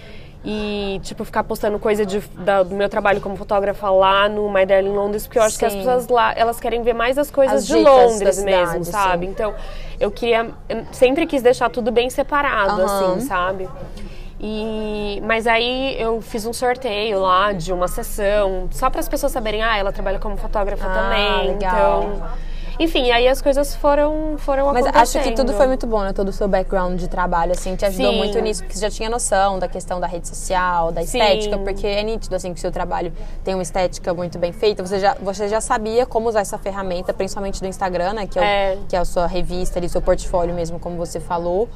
E, 0.44 1.00
tipo, 1.04 1.24
ficar 1.24 1.44
postando 1.44 1.78
coisa 1.78 2.04
de, 2.04 2.18
da- 2.34 2.64
do 2.64 2.74
meu 2.74 2.88
trabalho 2.88 3.20
como 3.20 3.36
fotógrafa 3.36 3.88
lá 3.90 4.28
no 4.28 4.52
My 4.52 4.66
Darling 4.66 4.92
Londres, 4.92 5.24
porque 5.26 5.38
eu 5.38 5.42
acho 5.42 5.56
que 5.56 5.64
as 5.64 5.72
Sim. 5.72 5.78
pessoas 5.78 6.08
lá, 6.08 6.32
elas 6.36 6.58
querem 6.58 6.82
ver 6.82 6.94
mais 6.94 7.16
as 7.16 7.30
coisas 7.30 7.60
As 7.60 7.66
de 7.66 7.76
Londres 7.76 8.36
cidade, 8.36 8.44
mesmo, 8.44 8.84
sabe? 8.84 9.26
sim. 9.26 9.30
Então, 9.32 9.54
eu 10.00 10.10
queria, 10.10 10.50
eu 10.68 10.84
sempre 10.90 11.26
quis 11.26 11.42
deixar 11.42 11.70
tudo 11.70 11.92
bem 11.92 12.10
separado, 12.10 12.72
Aham. 12.72 12.84
assim, 12.84 13.20
sabe? 13.20 13.68
E, 14.40 15.22
mas 15.24 15.46
aí 15.46 15.94
eu 16.00 16.20
fiz 16.20 16.44
um 16.44 16.52
sorteio 16.52 17.20
lá 17.20 17.52
de 17.52 17.72
uma 17.72 17.86
sessão, 17.86 18.68
só 18.72 18.90
para 18.90 18.98
as 18.98 19.08
pessoas 19.08 19.30
saberem, 19.30 19.62
ah, 19.62 19.76
ela 19.76 19.92
trabalha 19.92 20.18
como 20.18 20.36
fotógrafa 20.36 20.88
Ah, 20.88 20.92
também. 20.92 21.46
legal. 21.46 22.02
Então, 22.02 22.28
enfim, 22.82 23.10
aí 23.10 23.28
as 23.28 23.40
coisas 23.40 23.74
foram 23.74 24.36
foram 24.38 24.66
Mas 24.72 24.86
acontecendo. 24.86 25.20
acho 25.20 25.28
que 25.30 25.34
tudo 25.36 25.52
foi 25.52 25.66
muito 25.66 25.86
bom, 25.86 26.00
né? 26.02 26.12
Todo 26.12 26.28
o 26.28 26.32
seu 26.32 26.48
background 26.48 26.98
de 26.98 27.08
trabalho, 27.08 27.52
assim, 27.52 27.76
te 27.76 27.84
ajudou 27.84 28.10
Sim. 28.12 28.18
muito 28.18 28.38
nisso, 28.40 28.62
porque 28.62 28.74
você 28.74 28.80
já 28.82 28.90
tinha 28.90 29.08
noção 29.08 29.58
da 29.58 29.68
questão 29.68 30.00
da 30.00 30.06
rede 30.06 30.28
social, 30.28 30.90
da 30.92 31.00
Sim. 31.00 31.18
estética, 31.18 31.58
porque 31.58 31.86
é 31.86 32.02
nítido, 32.02 32.34
assim, 32.34 32.52
que 32.52 32.58
o 32.58 32.60
seu 32.60 32.72
trabalho 32.72 33.12
tem 33.44 33.54
uma 33.54 33.62
estética 33.62 34.12
muito 34.14 34.38
bem 34.38 34.52
feita. 34.52 34.84
Você 34.86 34.98
já, 34.98 35.14
você 35.20 35.48
já 35.48 35.60
sabia 35.60 36.04
como 36.06 36.28
usar 36.28 36.40
essa 36.40 36.58
ferramenta, 36.58 37.12
principalmente 37.12 37.60
do 37.60 37.66
Instagram, 37.66 38.12
né? 38.14 38.26
Que 38.26 38.38
é, 38.38 38.42
o- 38.42 38.44
É. 38.44 38.78
que 38.88 38.96
é 38.96 38.98
a 38.98 39.04
sua 39.04 39.26
revista 39.26 39.78
ali, 39.78 39.88
seu 39.88 40.00
portfólio 40.02 40.54
mesmo, 40.54 40.78
como 40.78 40.96
você 40.96 41.20
falou, 41.20 41.68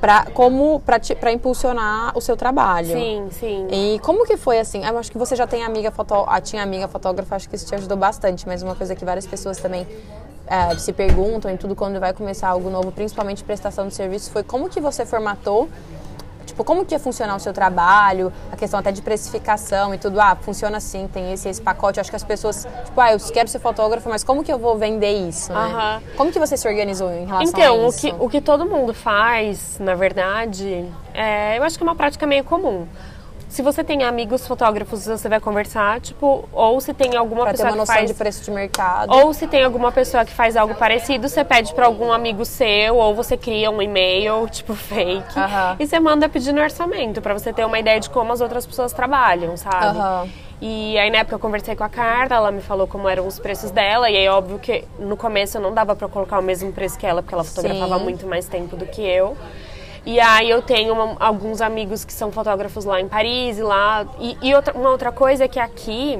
pra, 0.00 0.26
como, 0.32 0.80
pra 0.80 1.32
impulsionar 1.32 2.16
o 2.16 2.20
seu 2.20 2.36
trabalho. 2.36 2.86
Sim, 2.92 3.26
sim. 3.32 3.66
E 3.70 3.98
como 3.98 4.24
que 4.24 4.36
foi 4.36 4.60
assim? 4.60 4.84
Eu 4.86 4.96
acho 4.96 5.10
que 5.10 5.18
você 5.18 5.34
já 5.34 5.44
tem 5.44 5.64
amiga 5.64 5.90
fotó 5.90 6.24
ah, 6.28 6.40
tinha 6.40 6.62
amiga 6.62 6.86
fotógrafa, 6.86 7.34
acho 7.34 7.48
que 7.48 7.56
isso 7.56 7.66
te 7.66 7.74
ajudou 7.74 7.96
bastante, 7.96 8.46
mas 8.46 8.62
uma 8.62 8.76
coisa 8.76 8.94
que 8.94 9.04
várias 9.04 9.26
pessoas 9.26 9.58
também 9.58 9.84
eh, 10.48 10.76
se 10.78 10.92
perguntam 10.92 11.50
em 11.50 11.56
tudo 11.56 11.74
quando 11.74 11.98
vai 12.00 12.12
começar 12.12 12.48
algo 12.48 12.70
novo, 12.70 12.90
principalmente 12.92 13.44
prestação 13.44 13.88
de 13.88 13.94
serviço, 13.94 14.30
foi 14.30 14.42
como 14.42 14.68
que 14.68 14.80
você 14.80 15.04
formatou 15.06 15.68
Tipo, 16.48 16.64
como 16.64 16.84
que 16.84 16.94
ia 16.94 16.98
funcionar 16.98 17.36
o 17.36 17.38
seu 17.38 17.52
trabalho, 17.52 18.32
a 18.50 18.56
questão 18.56 18.80
até 18.80 18.90
de 18.90 19.02
precificação 19.02 19.94
e 19.94 19.98
tudo. 19.98 20.18
Ah, 20.18 20.34
funciona 20.34 20.78
assim, 20.78 21.06
tem 21.06 21.32
esse 21.32 21.48
esse 21.48 21.60
pacote. 21.60 21.98
Eu 21.98 22.00
acho 22.00 22.10
que 22.10 22.16
as 22.16 22.24
pessoas, 22.24 22.66
tipo, 22.86 23.00
ah, 23.00 23.12
eu 23.12 23.18
quero 23.32 23.48
ser 23.48 23.58
fotógrafa, 23.58 24.08
mas 24.08 24.24
como 24.24 24.42
que 24.42 24.50
eu 24.52 24.58
vou 24.58 24.76
vender 24.76 25.28
isso, 25.28 25.52
né? 25.52 25.58
Aham. 25.58 26.02
Como 26.16 26.32
que 26.32 26.38
você 26.38 26.56
se 26.56 26.66
organizou 26.66 27.12
em 27.12 27.26
relação 27.26 27.38
a 27.38 27.44
Então, 27.44 27.84
o 27.84 27.88
isso? 27.90 28.00
que, 28.00 28.14
o 28.18 28.28
que 28.28 28.40
todo 28.40 28.64
mundo 28.64 28.94
faz, 28.94 29.78
na 29.78 29.94
verdade, 29.94 30.84
é, 31.12 31.58
eu 31.58 31.62
acho 31.62 31.76
que 31.76 31.84
é 31.84 31.86
uma 31.86 31.94
prática 31.94 32.26
meio 32.26 32.42
comum. 32.44 32.88
Se 33.48 33.62
você 33.62 33.82
tem 33.82 34.04
amigos 34.04 34.46
fotógrafos, 34.46 35.06
você 35.06 35.28
vai 35.28 35.40
conversar, 35.40 36.00
tipo, 36.00 36.46
ou 36.52 36.80
se 36.80 36.92
tem 36.92 37.16
alguma 37.16 37.42
Pra 37.42 37.52
ter 37.52 37.56
pessoa 37.56 37.70
uma 37.70 37.72
que 37.72 37.78
noção 37.78 37.94
faz 37.94 38.10
de 38.10 38.14
preço 38.14 38.44
de 38.44 38.50
mercado. 38.50 39.12
Ou 39.12 39.32
se 39.32 39.46
tem 39.46 39.64
alguma 39.64 39.90
pessoa 39.90 40.24
que 40.24 40.32
faz 40.32 40.54
algo 40.54 40.74
parecido, 40.74 41.28
você 41.28 41.42
pede 41.42 41.72
pra 41.74 41.86
algum 41.86 42.12
amigo 42.12 42.44
seu, 42.44 42.96
ou 42.96 43.14
você 43.14 43.36
cria 43.36 43.70
um 43.70 43.80
e-mail, 43.80 44.46
tipo, 44.52 44.74
fake, 44.74 45.34
e 45.78 45.86
você 45.86 45.98
manda 45.98 46.28
pedindo 46.28 46.60
orçamento, 46.60 47.22
pra 47.22 47.32
você 47.32 47.52
ter 47.52 47.64
uma 47.64 47.78
ideia 47.78 47.98
de 47.98 48.10
como 48.10 48.32
as 48.32 48.40
outras 48.42 48.66
pessoas 48.66 48.92
trabalham, 48.92 49.56
sabe? 49.56 49.98
E 50.60 50.98
aí 50.98 51.08
na 51.08 51.18
época 51.18 51.36
eu 51.36 51.38
conversei 51.38 51.76
com 51.76 51.84
a 51.84 51.88
Carla, 51.88 52.36
ela 52.36 52.50
me 52.50 52.60
falou 52.60 52.86
como 52.86 53.08
eram 53.08 53.26
os 53.26 53.38
preços 53.38 53.70
dela, 53.70 54.10
e 54.10 54.16
aí 54.16 54.28
óbvio 54.28 54.58
que 54.58 54.84
no 54.98 55.16
começo 55.16 55.56
eu 55.56 55.60
não 55.60 55.72
dava 55.72 55.94
pra 55.94 56.08
colocar 56.08 56.38
o 56.38 56.42
mesmo 56.42 56.72
preço 56.72 56.98
que 56.98 57.06
ela, 57.06 57.22
porque 57.22 57.34
ela 57.34 57.44
fotografava 57.44 57.96
Sim. 57.96 58.04
muito 58.04 58.26
mais 58.26 58.46
tempo 58.46 58.76
do 58.76 58.84
que 58.84 59.00
eu. 59.00 59.36
E 60.06 60.18
aí 60.20 60.48
eu 60.48 60.62
tenho 60.62 60.94
uma- 60.94 61.16
alguns 61.20 61.60
amigos 61.60 62.04
que 62.04 62.12
são 62.12 62.30
fotógrafos 62.32 62.84
lá 62.84 63.00
em 63.00 63.08
Paris 63.08 63.58
e 63.58 63.62
lá. 63.62 64.06
E, 64.18 64.36
e 64.42 64.54
outra- 64.54 64.74
uma 64.74 64.90
outra 64.90 65.12
coisa 65.12 65.44
é 65.44 65.48
que 65.48 65.58
aqui 65.60 66.18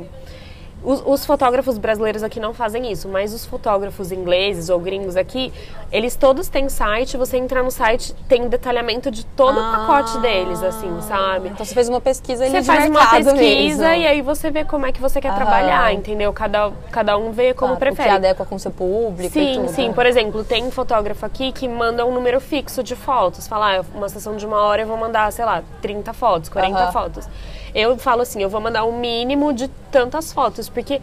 os, 0.83 1.03
os, 1.05 1.27
fotógrafos 1.27 1.77
brasileiros 1.77 2.23
aqui 2.23 2.38
não 2.38 2.55
fazem 2.55 2.91
isso, 2.91 3.09
mas 3.09 3.35
os 3.35 3.45
fotógrafos 3.45 4.12
ingleses 4.12 4.69
ou 4.69 4.79
gringos 4.79 5.17
aqui, 5.17 5.53
eles 5.91 6.14
todos 6.14 6.49
têm 6.49 6.69
site, 6.69 7.17
você 7.17 7.37
entra 7.37 7.62
no 7.62 7.71
site, 7.71 8.14
tem 8.29 8.43
um 8.43 8.49
detalhamento 8.49 9.11
de 9.11 9.25
todo 9.25 9.59
ah, 9.59 9.62
o 9.62 9.87
pacote 9.87 10.19
deles, 10.19 10.62
assim, 10.62 11.01
sabe? 11.03 11.49
Então 11.49 11.64
você 11.64 11.75
fez 11.75 11.88
uma 11.88 12.01
pesquisa 12.01 12.45
ali 12.45 12.53
Você 12.53 12.62
faz 12.62 12.88
uma 12.88 13.11
pesquisa 13.11 13.35
mesmo. 13.35 13.85
e 13.85 14.07
aí 14.07 14.23
você 14.23 14.51
vê 14.51 14.64
como 14.64 14.87
é 14.87 14.93
que 14.93 15.01
você 15.01 15.21
quer 15.21 15.35
trabalhar, 15.35 15.93
entendeu? 15.93 16.33
Cada, 16.33 16.71
cada 16.91 17.17
um 17.19 17.33
vê 17.33 17.53
como 17.53 17.77
claro, 17.77 17.81
prefere. 17.81 18.09
O 18.09 18.12
que 18.12 18.17
adequa 18.17 18.45
com 18.45 18.55
o 18.55 18.59
seu 18.59 18.71
público 18.71 19.33
Sim, 19.33 19.67
sim. 19.69 19.93
Por 19.93 20.07
exemplo, 20.07 20.45
tem 20.45 20.64
um 20.64 20.71
fotógrafo 20.71 21.27
aqui 21.27 21.53
que 21.53 21.69
manda 21.69 22.05
um 22.07 22.12
número 22.12 22.41
fixo 22.41 22.83
de 22.83 22.95
fotos. 22.95 23.49
Falar, 23.49 23.81
ah, 23.81 23.85
uma 23.95 24.09
sessão 24.09 24.37
de 24.37 24.47
uma 24.47 24.61
hora 24.61 24.83
eu 24.83 24.87
vou 24.87 24.97
mandar, 24.97 25.33
sei 25.33 25.45
lá, 25.45 25.62
30 25.83 26.12
fotos, 26.12 26.49
40 26.49 26.93
fotos. 26.93 27.29
Eu 27.74 27.96
falo 27.98 28.22
assim, 28.22 28.42
eu 28.42 28.48
vou 28.48 28.61
mandar 28.61 28.85
um 28.85 28.98
mínimo 28.98 29.52
de 29.52 29.68
tantas 29.90 30.33
fotos, 30.33 30.68
porque 30.68 31.00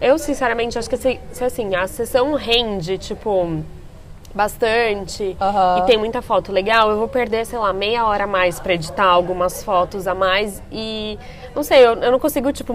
eu 0.00 0.18
sinceramente 0.18 0.78
acho 0.78 0.88
que 0.88 0.96
se, 0.96 1.20
se 1.32 1.44
assim, 1.44 1.74
a 1.74 1.86
sessão 1.86 2.34
rende, 2.34 2.98
tipo, 2.98 3.62
bastante 4.34 5.36
uhum. 5.40 5.78
e 5.78 5.86
tem 5.86 5.96
muita 5.96 6.22
foto 6.22 6.52
legal, 6.52 6.90
eu 6.90 6.98
vou 6.98 7.08
perder, 7.08 7.44
sei 7.46 7.58
lá, 7.58 7.72
meia 7.72 8.06
hora 8.06 8.24
a 8.24 8.26
mais 8.26 8.60
para 8.60 8.74
editar 8.74 9.06
algumas 9.06 9.64
fotos 9.64 10.06
a 10.06 10.14
mais 10.14 10.62
e 10.70 11.18
não 11.58 11.64
sei, 11.64 11.84
eu, 11.84 11.94
eu 11.94 12.12
não 12.12 12.20
consigo, 12.20 12.52
tipo, 12.52 12.72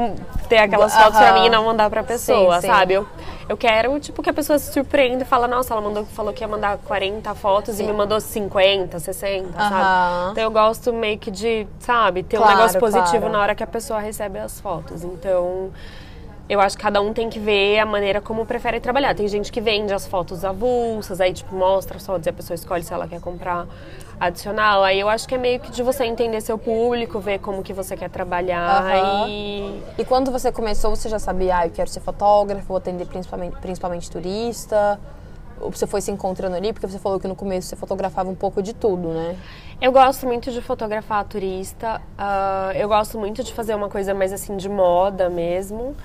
ter 0.49 0.57
aquelas 0.57 0.93
fotos 0.93 1.17
pra 1.17 1.33
mim 1.33 1.45
e 1.45 1.49
não 1.49 1.63
mandar 1.63 1.89
pra 1.89 2.03
pessoa, 2.03 2.59
sim, 2.59 2.67
sabe? 2.67 2.93
Sim. 2.93 2.99
Eu, 2.99 3.07
eu 3.47 3.57
quero, 3.57 3.97
tipo, 3.97 4.21
que 4.21 4.29
a 4.29 4.33
pessoa 4.33 4.59
se 4.59 4.73
surpreenda 4.73 5.23
e 5.23 5.25
fala, 5.25 5.47
nossa, 5.47 5.73
ela 5.73 5.81
mandou, 5.81 6.05
falou 6.05 6.33
que 6.33 6.43
ia 6.43 6.47
mandar 6.49 6.77
40 6.79 7.33
fotos 7.35 7.75
sim. 7.75 7.83
e 7.83 7.87
me 7.87 7.93
mandou 7.93 8.19
50, 8.19 8.99
60, 8.99 9.45
uhum. 9.45 9.53
sabe? 9.53 10.31
Então 10.31 10.43
eu 10.43 10.51
gosto 10.51 10.91
meio 10.91 11.17
que 11.17 11.31
de, 11.31 11.65
sabe, 11.79 12.23
ter 12.23 12.35
claro, 12.35 12.51
um 12.51 12.55
negócio 12.57 12.79
positivo 12.79 13.19
claro. 13.19 13.31
na 13.31 13.39
hora 13.39 13.55
que 13.55 13.63
a 13.63 13.67
pessoa 13.67 14.01
recebe 14.01 14.37
as 14.37 14.59
fotos. 14.59 15.01
Então 15.03 15.71
eu 16.53 16.61
acho 16.61 16.77
que 16.77 16.83
cada 16.83 17.01
um 17.01 17.13
tem 17.13 17.29
que 17.29 17.39
ver 17.39 17.79
a 17.79 17.85
maneira 17.85 18.21
como 18.21 18.45
prefere 18.45 18.79
trabalhar. 18.79 19.15
Tem 19.15 19.27
gente 19.27 19.51
que 19.51 19.59
vende 19.59 19.93
as 19.93 20.07
fotos 20.07 20.45
avulsas, 20.45 21.19
aí 21.19 21.33
tipo 21.33 21.55
mostra 21.55 21.97
e 21.97 22.29
a 22.29 22.33
pessoa 22.33 22.55
escolhe 22.55 22.83
se 22.83 22.93
ela 22.93 23.07
quer 23.07 23.19
comprar 23.19 23.65
adicional. 24.19 24.83
Aí 24.83 24.99
eu 24.99 25.09
acho 25.09 25.27
que 25.27 25.35
é 25.35 25.37
meio 25.37 25.59
que 25.59 25.71
de 25.71 25.81
você 25.81 26.05
entender 26.05 26.41
seu 26.41 26.57
público, 26.57 27.19
ver 27.19 27.39
como 27.39 27.63
que 27.63 27.73
você 27.73 27.97
quer 27.97 28.09
trabalhar 28.09 28.83
uhum. 28.83 29.27
e... 29.27 29.83
E 29.97 30.05
quando 30.05 30.31
você 30.31 30.51
começou, 30.51 30.95
você 30.95 31.09
já 31.09 31.19
sabia, 31.19 31.57
ah, 31.57 31.67
eu 31.67 31.71
quero 31.71 31.89
ser 31.89 31.99
fotógrafo, 31.99 32.67
vou 32.67 32.77
atender 32.77 33.05
principalmente, 33.05 33.57
principalmente 33.57 34.09
turista? 34.09 34.99
Ou 35.59 35.71
você 35.71 35.87
foi 35.87 36.01
se 36.01 36.11
encontrando 36.11 36.55
ali? 36.55 36.73
Porque 36.73 36.87
você 36.87 36.99
falou 36.99 37.19
que 37.19 37.27
no 37.27 37.35
começo 37.35 37.67
você 37.67 37.75
fotografava 37.75 38.29
um 38.29 38.35
pouco 38.35 38.61
de 38.61 38.73
tudo, 38.73 39.09
né? 39.09 39.35
Eu 39.81 39.91
gosto 39.91 40.25
muito 40.25 40.51
de 40.51 40.61
fotografar 40.61 41.23
turista. 41.25 42.01
Uh, 42.17 42.71
eu 42.75 42.87
gosto 42.87 43.17
muito 43.17 43.43
de 43.43 43.53
fazer 43.53 43.75
uma 43.75 43.89
coisa 43.89 44.13
mais 44.13 44.33
assim 44.33 44.57
de 44.57 44.67
moda 44.69 45.29
mesmo. 45.29 45.95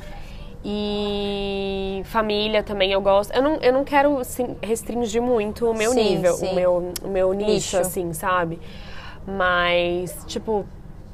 E 0.65 2.03
família 2.07 2.63
também 2.63 2.93
eu 2.93 3.01
gosto. 3.01 3.33
Eu 3.33 3.43
não, 3.43 3.55
eu 3.57 3.73
não 3.73 3.85
quero 3.85 4.19
assim, 4.19 4.57
restringir 4.63 5.23
muito 5.23 5.71
o 5.71 5.75
meu 5.75 5.93
sim, 5.93 6.17
nível, 6.17 6.35
sim. 6.35 6.49
O, 6.49 6.55
meu, 6.55 6.93
o 7.03 7.09
meu 7.09 7.33
nicho, 7.33 7.51
nicho, 7.51 7.79
assim, 7.79 8.13
sabe? 8.13 8.59
Mas, 9.27 10.25
tipo, 10.27 10.67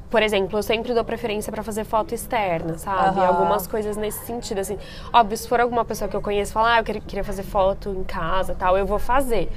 por 0.09 0.23
exemplo, 0.23 0.57
eu 0.59 0.63
sempre 0.63 0.95
dou 0.95 1.05
preferência 1.05 1.53
para 1.53 1.63
fazer 1.63 1.85
foto 1.85 2.15
externa, 2.15 2.79
sabe? 2.79 3.19
Uhum. 3.19 3.27
Algumas 3.27 3.67
coisas 3.67 3.97
nesse 3.97 4.25
sentido, 4.25 4.61
assim. 4.61 4.79
Óbvio, 5.13 5.37
se 5.37 5.49
for 5.49 5.61
alguma 5.61 5.85
pessoa 5.85 6.09
que 6.09 6.17
eu 6.17 6.23
conheço 6.23 6.53
falar, 6.53 6.77
ah, 6.77 6.79
eu 6.79 6.85
queria 6.85 7.25
fazer 7.25 7.43
foto 7.43 7.91
em 7.91 8.05
casa 8.05 8.55
tal, 8.55 8.79
eu 8.79 8.87
vou 8.87 8.99
fazer. 8.99 9.51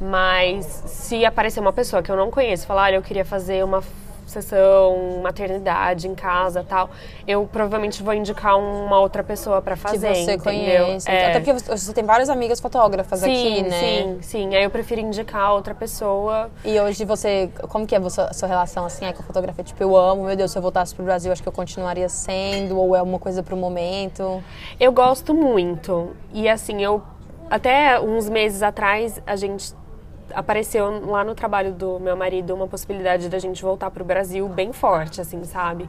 Mas 0.00 0.66
se 0.66 1.24
aparecer 1.24 1.60
uma 1.60 1.72
pessoa 1.72 2.02
que 2.02 2.10
eu 2.10 2.16
não 2.16 2.30
conheço, 2.30 2.66
falar, 2.66 2.84
olha, 2.84 2.96
eu 2.96 3.02
queria 3.02 3.24
fazer 3.24 3.64
uma 3.64 3.82
sessão 4.32 5.20
maternidade 5.22 6.08
em 6.08 6.14
casa 6.14 6.64
tal, 6.68 6.90
eu 7.26 7.48
provavelmente 7.50 8.02
vou 8.02 8.14
indicar 8.14 8.58
uma 8.58 8.98
outra 8.98 9.22
pessoa 9.22 9.60
para 9.60 9.76
fazer. 9.76 10.08
Que 10.08 10.14
você 10.14 10.32
entendeu? 10.34 10.42
conhece. 10.42 11.10
É. 11.10 11.30
Até 11.30 11.40
porque 11.40 11.52
você 11.52 11.92
tem 11.92 12.04
várias 12.04 12.28
amigas 12.28 12.60
fotógrafas 12.60 13.20
sim, 13.20 13.30
aqui, 13.30 13.62
né? 13.62 13.78
Sim, 13.78 14.18
sim. 14.22 14.54
Aí 14.54 14.64
eu 14.64 14.70
prefiro 14.70 15.00
indicar 15.00 15.52
outra 15.52 15.74
pessoa. 15.74 16.50
E 16.64 16.78
hoje 16.80 17.04
você, 17.04 17.50
como 17.68 17.86
que 17.86 17.94
é 17.94 17.98
a 17.98 18.10
sua, 18.10 18.32
sua 18.32 18.48
relação 18.48 18.84
assim 18.84 19.04
é 19.04 19.12
com 19.12 19.22
a 19.22 19.26
fotografia? 19.26 19.64
Tipo, 19.64 19.82
eu 19.82 19.96
amo, 19.96 20.24
meu 20.24 20.36
Deus, 20.36 20.50
se 20.50 20.58
eu 20.58 20.62
voltasse 20.62 20.94
pro 20.94 21.04
Brasil, 21.04 21.30
acho 21.30 21.42
que 21.42 21.48
eu 21.48 21.52
continuaria 21.52 22.08
sendo, 22.08 22.78
ou 22.78 22.96
é 22.96 23.02
uma 23.02 23.18
coisa 23.18 23.42
pro 23.42 23.56
momento? 23.56 24.42
Eu 24.80 24.92
gosto 24.92 25.34
muito. 25.34 26.10
E 26.32 26.48
assim, 26.48 26.82
eu 26.82 27.02
até 27.50 28.00
uns 28.00 28.30
meses 28.30 28.62
atrás 28.62 29.20
a 29.26 29.36
gente 29.36 29.74
apareceu 30.34 31.06
lá 31.06 31.24
no 31.24 31.34
trabalho 31.34 31.72
do 31.72 31.98
meu 32.00 32.16
marido 32.16 32.54
uma 32.54 32.66
possibilidade 32.66 33.28
da 33.28 33.38
gente 33.38 33.62
voltar 33.62 33.90
para 33.90 34.02
o 34.02 34.06
Brasil 34.06 34.48
bem 34.48 34.72
forte, 34.72 35.20
assim, 35.20 35.42
sabe? 35.44 35.88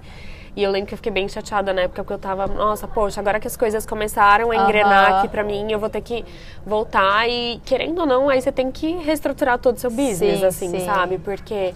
E 0.55 0.61
eu 0.61 0.69
lembro 0.69 0.87
que 0.87 0.93
eu 0.93 0.97
fiquei 0.97 1.11
bem 1.11 1.27
chateada 1.27 1.73
na 1.73 1.81
época, 1.81 2.03
porque 2.03 2.13
eu 2.13 2.19
tava, 2.19 2.45
nossa, 2.45 2.87
poxa, 2.87 3.19
agora 3.19 3.39
que 3.39 3.47
as 3.47 3.57
coisas 3.57 3.85
começaram 3.87 4.51
a 4.51 4.55
engrenar 4.55 5.11
uhum. 5.11 5.17
aqui 5.17 5.27
pra 5.27 5.43
mim, 5.43 5.71
eu 5.71 5.79
vou 5.79 5.89
ter 5.89 6.01
que 6.01 6.23
voltar 6.63 7.27
e, 7.27 7.59
querendo 7.65 7.99
ou 7.99 8.05
não, 8.05 8.29
aí 8.29 8.39
você 8.39 8.51
tem 8.51 8.71
que 8.71 8.91
reestruturar 8.97 9.57
todo 9.57 9.77
o 9.77 9.79
seu 9.79 9.89
business, 9.89 10.39
sim, 10.39 10.45
assim, 10.45 10.69
sim. 10.69 10.85
sabe? 10.85 11.17
Porque, 11.17 11.73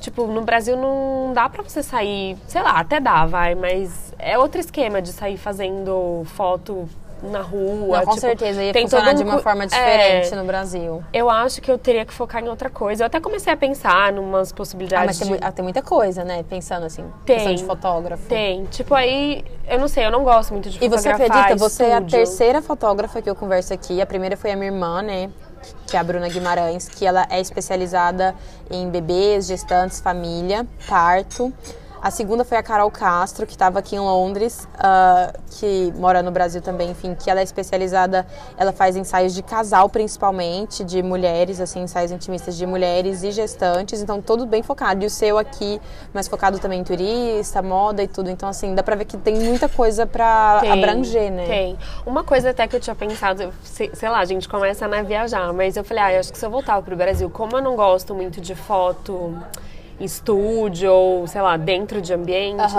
tipo, 0.00 0.26
no 0.26 0.42
Brasil 0.42 0.76
não 0.76 1.32
dá 1.32 1.48
pra 1.48 1.62
você 1.62 1.82
sair, 1.82 2.36
sei 2.46 2.62
lá, 2.62 2.72
até 2.78 3.00
dá, 3.00 3.24
vai, 3.24 3.54
mas 3.54 4.12
é 4.18 4.36
outro 4.36 4.60
esquema 4.60 5.00
de 5.00 5.10
sair 5.10 5.38
fazendo 5.38 6.22
foto 6.26 6.86
na 7.22 7.40
rua. 7.40 7.98
Não, 7.98 8.04
com 8.04 8.10
tipo, 8.12 8.20
certeza, 8.20 8.62
ia 8.62 8.72
tem 8.72 8.82
funcionar 8.82 9.12
um... 9.12 9.14
de 9.14 9.22
uma 9.22 9.38
forma 9.38 9.66
diferente 9.66 10.32
é, 10.32 10.36
no 10.36 10.44
Brasil. 10.44 11.02
Eu 11.12 11.28
acho 11.28 11.60
que 11.60 11.70
eu 11.70 11.78
teria 11.78 12.04
que 12.04 12.12
focar 12.12 12.42
em 12.42 12.48
outra 12.48 12.70
coisa. 12.70 13.02
Eu 13.02 13.06
até 13.06 13.20
comecei 13.20 13.52
a 13.52 13.56
pensar 13.56 14.12
em 14.12 14.18
umas 14.18 14.52
possibilidades. 14.52 15.02
Ah, 15.02 15.06
mas 15.06 15.18
tem, 15.18 15.38
de... 15.38 15.44
ah, 15.44 15.52
tem 15.52 15.62
muita 15.62 15.82
coisa, 15.82 16.24
né? 16.24 16.44
Pensando 16.48 16.86
assim, 16.86 17.04
tem, 17.24 17.54
de 17.54 17.64
fotógrafo. 17.64 18.28
Tem. 18.28 18.64
Tipo, 18.66 18.94
aí, 18.94 19.44
eu 19.68 19.78
não 19.78 19.88
sei, 19.88 20.06
eu 20.06 20.10
não 20.10 20.24
gosto 20.24 20.52
muito 20.52 20.70
de 20.70 20.78
fotografar. 20.78 21.14
E 21.14 21.18
você 21.18 21.32
acredita, 21.32 21.56
você 21.56 21.84
é 21.84 21.94
a 21.96 22.02
terceira 22.02 22.62
fotógrafa 22.62 23.20
que 23.20 23.28
eu 23.28 23.34
converso 23.34 23.72
aqui. 23.74 24.00
A 24.00 24.06
primeira 24.06 24.36
foi 24.36 24.52
a 24.52 24.56
minha 24.56 24.70
irmã, 24.70 25.02
né? 25.02 25.30
que 25.86 25.96
é 25.96 26.00
a 26.00 26.04
Bruna 26.04 26.28
Guimarães, 26.28 26.88
que 26.88 27.06
ela 27.06 27.26
é 27.30 27.40
especializada 27.40 28.34
em 28.70 28.88
bebês, 28.88 29.46
gestantes, 29.46 30.00
família, 30.00 30.66
parto. 30.86 31.52
A 32.00 32.10
segunda 32.12 32.44
foi 32.44 32.56
a 32.56 32.62
Carol 32.62 32.90
Castro, 32.90 33.44
que 33.44 33.52
estava 33.52 33.80
aqui 33.80 33.96
em 33.96 33.98
Londres, 33.98 34.68
uh, 34.76 35.36
que 35.58 35.92
mora 35.96 36.22
no 36.22 36.30
Brasil 36.30 36.62
também, 36.62 36.90
enfim, 36.90 37.14
que 37.14 37.28
ela 37.28 37.40
é 37.40 37.42
especializada, 37.42 38.24
ela 38.56 38.72
faz 38.72 38.96
ensaios 38.96 39.34
de 39.34 39.42
casal 39.42 39.88
principalmente, 39.88 40.84
de 40.84 41.02
mulheres, 41.02 41.60
assim, 41.60 41.82
ensaios 41.82 42.12
intimistas 42.12 42.56
de 42.56 42.64
mulheres 42.66 43.24
e 43.24 43.32
gestantes, 43.32 44.00
então 44.00 44.22
tudo 44.22 44.46
bem 44.46 44.62
focado. 44.62 45.02
E 45.02 45.06
o 45.06 45.10
seu 45.10 45.38
aqui, 45.38 45.80
mais 46.14 46.28
focado 46.28 46.58
também 46.60 46.80
em 46.80 46.84
turista, 46.84 47.60
moda 47.62 48.02
e 48.02 48.06
tudo. 48.06 48.30
Então, 48.30 48.48
assim, 48.48 48.74
dá 48.74 48.82
pra 48.82 48.94
ver 48.94 49.04
que 49.04 49.16
tem 49.16 49.34
muita 49.34 49.68
coisa 49.68 50.06
pra 50.06 50.60
tem, 50.60 50.70
abranger, 50.70 51.32
né? 51.32 51.46
Tem. 51.46 51.78
Uma 52.06 52.22
coisa 52.22 52.50
até 52.50 52.68
que 52.68 52.76
eu 52.76 52.80
tinha 52.80 52.94
pensado, 52.94 53.52
sei, 53.64 53.90
sei 53.92 54.08
lá, 54.08 54.20
a 54.20 54.24
gente 54.24 54.48
começa 54.48 54.84
a 54.84 54.88
né, 54.88 55.02
viajar, 55.02 55.52
mas 55.52 55.76
eu 55.76 55.82
falei, 55.82 56.02
ah, 56.04 56.12
eu 56.12 56.20
acho 56.20 56.32
que 56.32 56.38
se 56.38 56.46
eu 56.46 56.50
voltar 56.50 56.80
pro 56.80 56.96
Brasil, 56.96 57.28
como 57.28 57.56
eu 57.56 57.62
não 57.62 57.74
gosto 57.74 58.14
muito 58.14 58.40
de 58.40 58.54
foto 58.54 59.36
estúdio 60.00 60.92
ou, 60.92 61.26
sei 61.26 61.40
lá, 61.42 61.56
dentro 61.56 62.00
de 62.00 62.12
ambientes. 62.12 62.72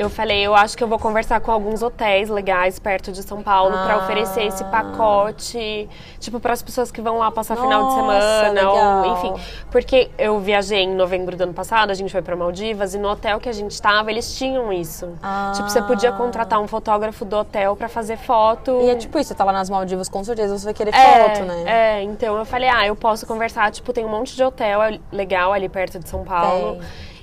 Eu 0.00 0.08
falei, 0.08 0.40
eu 0.40 0.54
acho 0.54 0.78
que 0.78 0.82
eu 0.82 0.88
vou 0.88 0.98
conversar 0.98 1.40
com 1.40 1.52
alguns 1.52 1.82
hotéis 1.82 2.30
legais 2.30 2.78
perto 2.78 3.12
de 3.12 3.22
São 3.22 3.42
Paulo 3.42 3.76
ah. 3.76 3.84
para 3.84 3.98
oferecer 3.98 4.44
esse 4.44 4.64
pacote, 4.64 5.86
tipo, 6.18 6.40
para 6.40 6.54
as 6.54 6.62
pessoas 6.62 6.90
que 6.90 7.02
vão 7.02 7.18
lá 7.18 7.30
passar 7.30 7.54
Nossa, 7.54 7.68
final 7.68 7.86
de 7.86 7.94
semana, 7.94 8.70
ou 8.70 9.12
enfim. 9.12 9.34
Porque 9.70 10.10
eu 10.16 10.40
viajei 10.40 10.84
em 10.84 10.94
novembro 10.94 11.36
do 11.36 11.42
ano 11.42 11.52
passado, 11.52 11.90
a 11.90 11.94
gente 11.94 12.10
foi 12.10 12.22
para 12.22 12.34
Maldivas 12.34 12.94
e 12.94 12.98
no 12.98 13.10
hotel 13.10 13.38
que 13.38 13.48
a 13.50 13.52
gente 13.52 13.72
estava, 13.72 14.10
eles 14.10 14.34
tinham 14.38 14.72
isso. 14.72 15.12
Ah. 15.22 15.52
Tipo, 15.54 15.68
você 15.68 15.82
podia 15.82 16.12
contratar 16.12 16.58
um 16.60 16.66
fotógrafo 16.66 17.26
do 17.26 17.36
hotel 17.36 17.76
para 17.76 17.90
fazer 17.90 18.16
foto. 18.16 18.80
E 18.80 18.88
é 18.88 18.94
tipo 18.94 19.18
isso, 19.18 19.28
você 19.28 19.34
tava 19.34 19.52
nas 19.52 19.68
Maldivas, 19.68 20.08
com 20.08 20.24
certeza 20.24 20.56
você 20.56 20.64
vai 20.64 20.72
querer 20.72 20.94
é, 20.94 21.28
foto, 21.28 21.44
né? 21.44 21.64
É, 21.66 22.02
então 22.04 22.38
eu 22.38 22.46
falei, 22.46 22.70
ah, 22.70 22.86
eu 22.86 22.96
posso 22.96 23.26
conversar, 23.26 23.70
tipo, 23.70 23.92
tem 23.92 24.06
um 24.06 24.08
monte 24.08 24.34
de 24.34 24.42
hotel 24.42 24.80
legal 25.12 25.52
ali 25.52 25.68
perto 25.68 25.98
de 25.98 26.08
São 26.08 26.24
Paulo. 26.24 26.78
Paulo. 26.78 26.80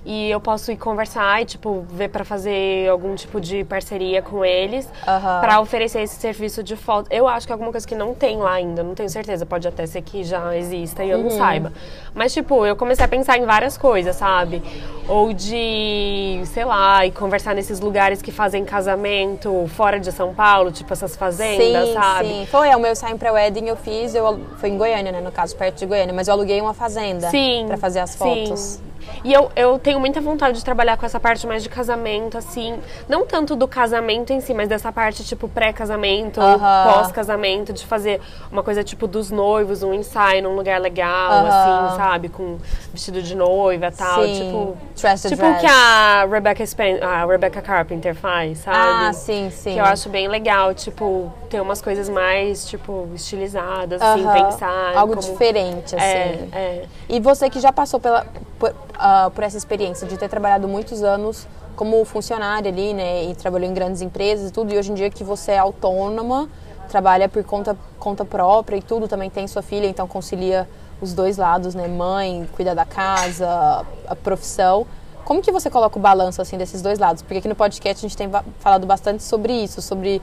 E 0.09 0.31
eu 0.31 0.39
posso 0.39 0.71
ir 0.71 0.77
conversar 0.77 1.41
e, 1.41 1.45
tipo, 1.45 1.85
ver 1.89 2.07
para 2.07 2.23
fazer 2.23 2.89
algum 2.89 3.13
tipo 3.13 3.41
de 3.41 3.65
parceria 3.65 4.21
com 4.21 4.45
eles 4.45 4.85
uhum. 4.85 5.41
para 5.41 5.59
oferecer 5.59 5.99
esse 5.99 6.15
serviço 6.15 6.63
de 6.63 6.77
foto. 6.77 7.11
Eu 7.11 7.27
acho 7.27 7.45
que 7.45 7.51
é 7.51 7.55
alguma 7.55 7.71
coisa 7.73 7.85
que 7.85 7.93
não 7.93 8.13
tem 8.13 8.37
lá 8.37 8.53
ainda, 8.53 8.83
não 8.83 8.95
tenho 8.95 9.09
certeza. 9.09 9.45
Pode 9.45 9.67
até 9.67 9.85
ser 9.85 10.01
que 10.01 10.23
já 10.23 10.55
exista 10.55 11.03
e 11.03 11.09
eu 11.09 11.17
uhum. 11.17 11.23
não 11.25 11.31
saiba. 11.31 11.73
Mas, 12.15 12.33
tipo, 12.33 12.65
eu 12.65 12.77
comecei 12.77 13.03
a 13.03 13.07
pensar 13.09 13.37
em 13.37 13.43
várias 13.43 13.77
coisas, 13.77 14.15
sabe? 14.15 14.63
Ou 15.09 15.33
de, 15.33 16.41
sei 16.45 16.63
lá, 16.63 17.05
e 17.05 17.11
conversar 17.11 17.53
nesses 17.53 17.81
lugares 17.81 18.21
que 18.21 18.31
fazem 18.31 18.63
casamento 18.63 19.67
fora 19.75 19.99
de 19.99 20.13
São 20.13 20.33
Paulo, 20.33 20.71
tipo 20.71 20.93
essas 20.93 21.17
fazendas, 21.17 21.89
sim, 21.89 21.93
sabe? 21.93 22.27
Sim, 22.29 22.47
foi. 22.49 22.69
O 22.69 22.79
meu 22.79 22.95
sign 22.95 23.19
pra 23.19 23.33
wedding 23.33 23.67
eu 23.67 23.75
fiz, 23.75 24.15
eu, 24.15 24.39
foi 24.55 24.69
em 24.69 24.77
Goiânia, 24.77 25.11
né? 25.11 25.19
No 25.19 25.33
caso, 25.33 25.53
perto 25.53 25.79
de 25.79 25.85
Goiânia. 25.85 26.13
Mas 26.13 26.29
eu 26.29 26.33
aluguei 26.33 26.61
uma 26.61 26.73
fazenda 26.73 27.29
pra 27.67 27.75
fazer 27.75 27.99
as 27.99 28.15
fotos. 28.15 28.59
Sim. 28.59 28.87
E 29.23 29.33
eu, 29.33 29.51
eu 29.55 29.79
tenho 29.79 29.99
muita 29.99 30.21
vontade 30.21 30.57
de 30.57 30.63
trabalhar 30.65 30.97
com 30.97 31.05
essa 31.05 31.19
parte 31.19 31.45
mais 31.47 31.63
de 31.63 31.69
casamento, 31.69 32.37
assim. 32.37 32.79
Não 33.09 33.25
tanto 33.25 33.55
do 33.55 33.67
casamento 33.67 34.31
em 34.31 34.39
si, 34.41 34.53
mas 34.53 34.67
dessa 34.67 34.91
parte, 34.91 35.23
tipo, 35.23 35.47
pré-casamento, 35.49 36.39
Aham. 36.41 36.83
pós-casamento, 36.93 37.73
de 37.73 37.85
fazer 37.85 38.21
uma 38.51 38.63
coisa, 38.63 38.83
tipo, 38.83 39.07
dos 39.07 39.31
noivos, 39.31 39.83
um 39.83 39.93
ensaio 39.93 40.43
num 40.43 40.55
lugar 40.55 40.79
legal, 40.79 41.31
Aham. 41.31 41.47
assim, 41.89 41.97
sabe? 41.97 42.29
Com 42.29 42.57
vestido 42.93 43.21
de 43.21 43.35
noiva 43.35 43.87
e 43.87 43.91
tal. 43.91 44.23
Sim. 44.23 44.33
Tipo. 44.33 44.77
Dress 44.99 45.27
Tipo 45.29 45.45
o 45.45 45.57
que 45.59 45.65
a 45.65 46.25
Rebecca, 46.29 46.63
Spen 46.65 46.99
a 47.01 47.25
Rebecca 47.25 47.61
Carpenter 47.61 48.15
faz, 48.15 48.59
sabe? 48.59 48.77
Ah, 49.07 49.13
sim, 49.13 49.49
sim. 49.51 49.73
Que 49.73 49.79
eu 49.79 49.85
acho 49.85 50.09
bem 50.09 50.27
legal, 50.27 50.73
tipo, 50.73 51.31
ter 51.49 51.61
umas 51.61 51.81
coisas 51.81 52.09
mais, 52.09 52.67
tipo, 52.67 53.07
estilizadas, 53.13 54.01
assim, 54.01 54.23
Aham. 54.25 54.43
pensar. 54.45 54.93
em 54.93 54.97
Algo 54.97 55.15
como- 55.15 55.31
diferente, 55.31 55.95
assim. 55.95 56.05
É, 56.05 56.47
é. 56.53 56.85
E 57.09 57.19
você 57.19 57.49
que 57.49 57.59
já 57.59 57.71
passou 57.71 57.99
pela, 57.99 58.25
por, 58.59 58.73
ah, 58.95 59.31
por 59.33 59.43
essa 59.43 59.57
experiência 59.57 60.07
de 60.07 60.17
ter 60.17 60.29
trabalhado 60.29 60.67
muitos 60.67 61.03
anos 61.03 61.47
como 61.75 62.03
funcionária 62.05 62.71
ali, 62.71 62.93
né? 62.93 63.25
E 63.25 63.35
trabalhou 63.35 63.69
em 63.69 63.73
grandes 63.73 64.01
empresas 64.01 64.49
e 64.49 64.53
tudo, 64.53 64.73
e 64.73 64.77
hoje 64.77 64.91
em 64.91 64.95
dia 64.95 65.09
que 65.09 65.23
você 65.23 65.51
é 65.51 65.57
autônoma, 65.59 66.49
trabalha 66.89 67.29
por 67.29 67.43
conta, 67.43 67.77
conta 67.99 68.25
própria 68.25 68.77
e 68.77 68.81
tudo, 68.81 69.07
também 69.07 69.29
tem 69.29 69.47
sua 69.47 69.61
filha, 69.61 69.85
então 69.85 70.07
concilia 70.07 70.67
os 70.99 71.13
dois 71.13 71.37
lados, 71.37 71.75
né? 71.75 71.87
Mãe, 71.87 72.49
cuida 72.55 72.73
da 72.73 72.85
casa, 72.85 73.85
a 74.07 74.15
profissão. 74.15 74.87
Como 75.23 75.41
que 75.41 75.51
você 75.51 75.69
coloca 75.69 75.99
o 75.99 76.01
balanço 76.01 76.41
assim 76.41 76.57
desses 76.57 76.81
dois 76.81 76.97
lados? 76.97 77.21
Porque 77.21 77.39
aqui 77.39 77.47
no 77.47 77.55
podcast 77.55 78.03
a 78.03 78.07
gente 78.07 78.17
tem 78.17 78.29
falado 78.59 78.87
bastante 78.87 79.21
sobre 79.21 79.53
isso, 79.53 79.81
sobre 79.81 80.21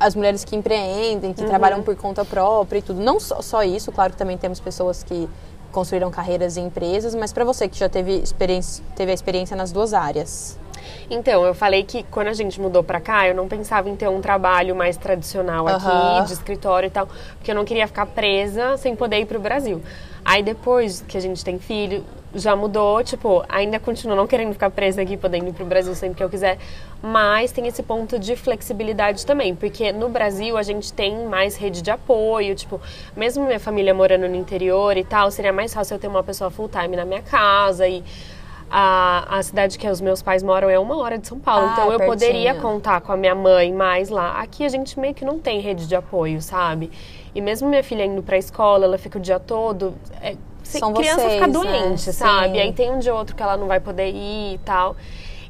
as 0.00 0.14
mulheres 0.14 0.44
que 0.44 0.56
empreendem, 0.56 1.32
que 1.32 1.44
trabalham 1.44 1.82
por 1.82 1.94
conta 1.94 2.24
própria 2.24 2.78
e 2.78 2.82
tudo. 2.82 3.00
Não 3.00 3.20
só, 3.20 3.42
só 3.42 3.62
isso, 3.62 3.92
claro 3.92 4.12
que 4.12 4.18
também 4.18 4.36
temos 4.36 4.58
pessoas 4.58 5.02
que 5.02 5.28
construíram 5.76 6.10
carreiras 6.10 6.56
em 6.56 6.64
empresas, 6.64 7.14
mas 7.14 7.34
para 7.34 7.44
você 7.44 7.68
que 7.68 7.78
já 7.78 7.86
teve 7.86 8.14
experiência, 8.16 8.82
teve 8.94 9.10
a 9.10 9.14
experiência 9.14 9.54
nas 9.54 9.72
duas 9.72 9.92
áreas. 9.92 10.58
Então, 11.10 11.44
eu 11.44 11.54
falei 11.54 11.84
que 11.84 12.02
quando 12.04 12.28
a 12.28 12.32
gente 12.32 12.58
mudou 12.58 12.82
pra 12.82 12.98
cá, 12.98 13.28
eu 13.28 13.34
não 13.34 13.46
pensava 13.46 13.86
em 13.90 13.94
ter 13.94 14.08
um 14.08 14.22
trabalho 14.22 14.74
mais 14.74 14.96
tradicional 14.96 15.68
aqui, 15.68 15.84
Aham. 15.84 16.24
de 16.24 16.32
escritório 16.32 16.86
e 16.86 16.90
tal, 16.90 17.06
porque 17.36 17.50
eu 17.50 17.54
não 17.54 17.66
queria 17.66 17.86
ficar 17.86 18.06
presa 18.06 18.78
sem 18.78 18.96
poder 18.96 19.18
ir 19.20 19.26
pro 19.26 19.38
Brasil. 19.38 19.82
Aí 20.24 20.42
depois 20.42 21.04
que 21.06 21.18
a 21.18 21.20
gente 21.20 21.44
tem 21.44 21.58
filho, 21.58 22.02
já 22.36 22.54
mudou, 22.54 23.02
tipo, 23.02 23.44
ainda 23.48 23.78
continuo 23.80 24.14
não 24.16 24.26
querendo 24.26 24.52
ficar 24.52 24.70
presa 24.70 25.02
aqui, 25.02 25.16
podendo 25.16 25.48
ir 25.48 25.52
pro 25.52 25.64
Brasil 25.64 25.94
sempre 25.94 26.16
que 26.18 26.22
eu 26.22 26.28
quiser, 26.30 26.58
mas 27.02 27.50
tem 27.50 27.66
esse 27.66 27.82
ponto 27.82 28.18
de 28.18 28.36
flexibilidade 28.36 29.24
também, 29.26 29.54
porque 29.54 29.90
no 29.92 30.08
Brasil 30.08 30.56
a 30.56 30.62
gente 30.62 30.92
tem 30.92 31.26
mais 31.26 31.56
rede 31.56 31.82
de 31.82 31.90
apoio, 31.90 32.54
tipo, 32.54 32.80
mesmo 33.16 33.44
minha 33.46 33.58
família 33.60 33.92
morando 33.94 34.28
no 34.28 34.34
interior 34.36 34.96
e 34.96 35.04
tal, 35.04 35.30
seria 35.30 35.52
mais 35.52 35.72
fácil 35.74 35.94
eu 35.94 35.98
ter 35.98 36.08
uma 36.08 36.22
pessoa 36.22 36.50
full 36.50 36.68
time 36.68 36.94
na 36.96 37.04
minha 37.04 37.22
casa 37.22 37.88
e 37.88 38.04
a, 38.70 39.38
a 39.38 39.42
cidade 39.42 39.78
que 39.78 39.88
os 39.88 40.00
meus 40.00 40.20
pais 40.22 40.42
moram 40.42 40.68
é 40.68 40.78
uma 40.78 40.96
hora 40.98 41.16
de 41.18 41.26
São 41.28 41.38
Paulo, 41.38 41.68
Ah, 41.68 41.72
então 41.72 41.84
eu 41.92 41.98
pertinho. 41.98 42.08
poderia 42.10 42.54
contar 42.54 43.00
com 43.00 43.12
a 43.12 43.16
minha 43.16 43.34
mãe 43.34 43.72
mais 43.72 44.08
lá. 44.08 44.40
Aqui 44.40 44.64
a 44.64 44.68
gente 44.68 44.98
meio 44.98 45.14
que 45.14 45.24
não 45.24 45.38
tem 45.38 45.60
rede 45.60 45.86
de 45.86 45.94
apoio, 45.94 46.42
sabe? 46.42 46.90
E 47.32 47.40
mesmo 47.40 47.68
minha 47.68 47.84
filha 47.84 48.04
indo 48.04 48.22
pra 48.24 48.36
escola, 48.36 48.84
ela 48.86 48.98
fica 48.98 49.18
o 49.18 49.22
dia 49.22 49.38
todo. 49.38 49.94
É, 50.20 50.34
se- 50.66 50.78
São 50.78 50.92
criança 50.92 51.20
vocês, 51.22 51.32
fica 51.34 51.46
né? 51.46 51.52
doente, 51.52 52.00
Sim. 52.02 52.12
sabe? 52.12 52.60
Aí 52.60 52.72
tem 52.72 52.90
um 52.90 52.98
ou 53.10 53.16
outro 53.18 53.34
que 53.36 53.42
ela 53.42 53.56
não 53.56 53.66
vai 53.66 53.80
poder 53.80 54.08
ir 54.10 54.54
e 54.54 54.60
tal. 54.64 54.96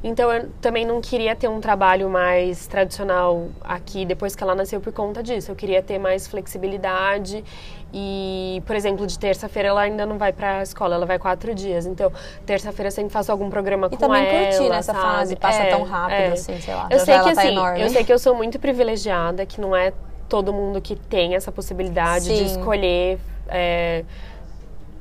Então 0.03 0.31
eu 0.31 0.47
também 0.61 0.85
não 0.85 1.01
queria 1.01 1.35
ter 1.35 1.47
um 1.47 1.59
trabalho 1.59 2.07
mais 2.07 2.67
tradicional 2.67 3.47
aqui 3.63 4.05
depois 4.05 4.35
que 4.35 4.43
ela 4.43 4.53
nasceu 4.53 4.79
por 4.79 4.93
conta 4.93 5.23
disso. 5.23 5.49
Eu 5.51 5.55
queria 5.55 5.81
ter 5.81 5.97
mais 5.97 6.27
flexibilidade 6.27 7.43
e, 7.91 8.61
por 8.65 8.75
exemplo, 8.75 9.07
de 9.07 9.17
terça-feira 9.17 9.69
ela 9.69 9.81
ainda 9.81 10.05
não 10.05 10.17
vai 10.19 10.31
pra 10.31 10.61
escola, 10.61 10.95
ela 10.95 11.05
vai 11.05 11.17
quatro 11.17 11.53
dias. 11.55 11.85
Então, 11.87 12.11
terça-feira 12.45 12.87
eu 12.87 12.91
sempre 12.91 13.11
faço 13.11 13.31
algum 13.31 13.49
programa 13.49 13.87
E 13.87 13.89
com 13.89 13.97
também 13.97 14.23
ela. 14.27 14.45
curtir 14.51 14.69
nessa 14.69 14.93
sabe? 14.93 15.03
fase, 15.03 15.35
passa 15.35 15.63
É, 15.63 15.69
tão 15.71 15.83
rápido 15.83 16.13
é. 16.19 16.27
assim, 16.27 16.61
sei 16.61 16.75
lá. 16.75 16.87
Eu 16.91 16.99
já 16.99 17.05
sei 17.05 17.13
já 17.15 17.23
que 17.23 17.33
tá 17.35 17.41
assim, 17.41 17.51
enorme. 17.51 17.81
eu 17.81 17.89
sei 17.89 18.03
que 18.03 18.13
eu 18.13 18.19
sou 18.19 18.35
muito 18.35 18.59
privilegiada, 18.59 19.45
que 19.47 19.59
não 19.59 19.75
é 19.75 19.91
todo 20.29 20.53
mundo 20.53 20.79
que 20.79 20.95
tem 20.95 21.35
essa 21.35 21.51
possibilidade 21.51 22.25
de 22.25 22.37
Sim. 22.37 22.45
escolher. 22.45 23.17
é, 23.49 24.03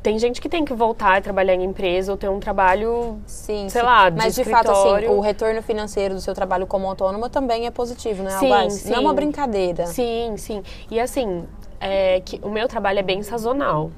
tem 0.07 0.21
gente 0.21 0.40
que 0.40 0.49
tem 0.49 0.64
que 0.64 0.73
voltar 0.73 1.16
a 1.16 1.21
trabalhar 1.21 1.55
em 1.55 1.64
empresa 1.64 2.12
ou 2.12 2.16
ter 2.16 2.29
um 2.31 2.38
trabalho, 2.38 3.19
Sim, 3.27 3.69
sei 3.69 3.81
sim. 3.81 3.85
lá, 3.85 4.09
de 4.09 4.16
Mas 4.16 4.37
de 4.37 4.45
fato, 4.45 4.71
assim, 4.71 5.09
o 5.09 5.19
retorno 5.19 5.61
financeiro 5.61 6.14
do 6.14 6.21
seu 6.21 6.33
trabalho 6.33 6.64
como 6.64 6.87
autônoma 6.87 7.29
também 7.29 7.66
é 7.66 7.73
positivo, 7.73 8.23
né? 8.23 8.31
Sim, 8.38 8.71
sim. 8.71 8.90
Não 8.90 8.99
é 8.99 9.01
uma 9.01 9.12
brincadeira. 9.12 9.85
Sim, 9.87 10.37
sim. 10.37 10.62
E 10.88 11.01
assim, 11.01 11.45
é, 11.81 12.21
que 12.25 12.38
o 12.45 12.49
meu 12.49 12.69
trabalho 12.69 13.01
é 13.01 13.03
bem 13.03 13.21
sazonal. 13.25 13.90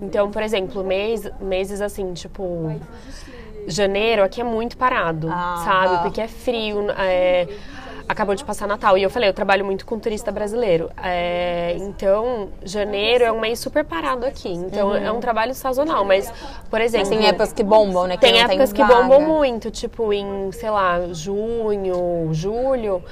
Então, 0.00 0.32
por 0.32 0.42
exemplo, 0.42 0.82
mês, 0.82 1.30
meses 1.40 1.80
assim, 1.80 2.12
tipo. 2.12 2.42
Janeiro 3.68 4.24
aqui 4.24 4.40
é 4.40 4.44
muito 4.44 4.76
parado, 4.76 5.28
Ah, 5.30 5.62
sabe? 5.64 5.94
ah. 5.94 5.98
Porque 5.98 6.20
é 6.20 6.26
frio, 6.26 6.90
é, 6.98 7.46
acabou 8.08 8.34
de 8.34 8.44
passar 8.44 8.66
Natal. 8.66 8.96
E 8.96 9.02
eu 9.02 9.10
falei, 9.10 9.28
eu 9.28 9.34
trabalho 9.34 9.64
muito 9.64 9.84
com 9.86 9.98
turista 9.98 10.30
brasileiro. 10.30 10.90
É, 11.02 11.74
então, 11.78 12.50
janeiro 12.64 13.24
é 13.24 13.32
um 13.32 13.40
mês 13.40 13.58
super 13.58 13.84
parado 13.84 14.26
aqui. 14.26 14.52
Então, 14.52 14.94
é 14.94 15.10
um 15.10 15.20
trabalho 15.20 15.54
sazonal. 15.54 16.04
Mas, 16.04 16.32
por 16.70 16.80
exemplo. 16.80 17.08
Tem 17.08 17.26
épocas 17.26 17.52
que 17.52 17.62
bombam, 17.62 18.06
né? 18.06 18.16
Que 18.16 18.20
Tem 18.20 18.40
épocas 18.40 18.72
que 18.72 18.82
vaga. 18.82 18.94
bombam 18.94 19.20
muito, 19.20 19.70
tipo 19.70 20.12
em, 20.12 20.50
sei 20.52 20.70
lá, 20.70 21.00
junho, 21.12 22.28
julho. 22.32 23.02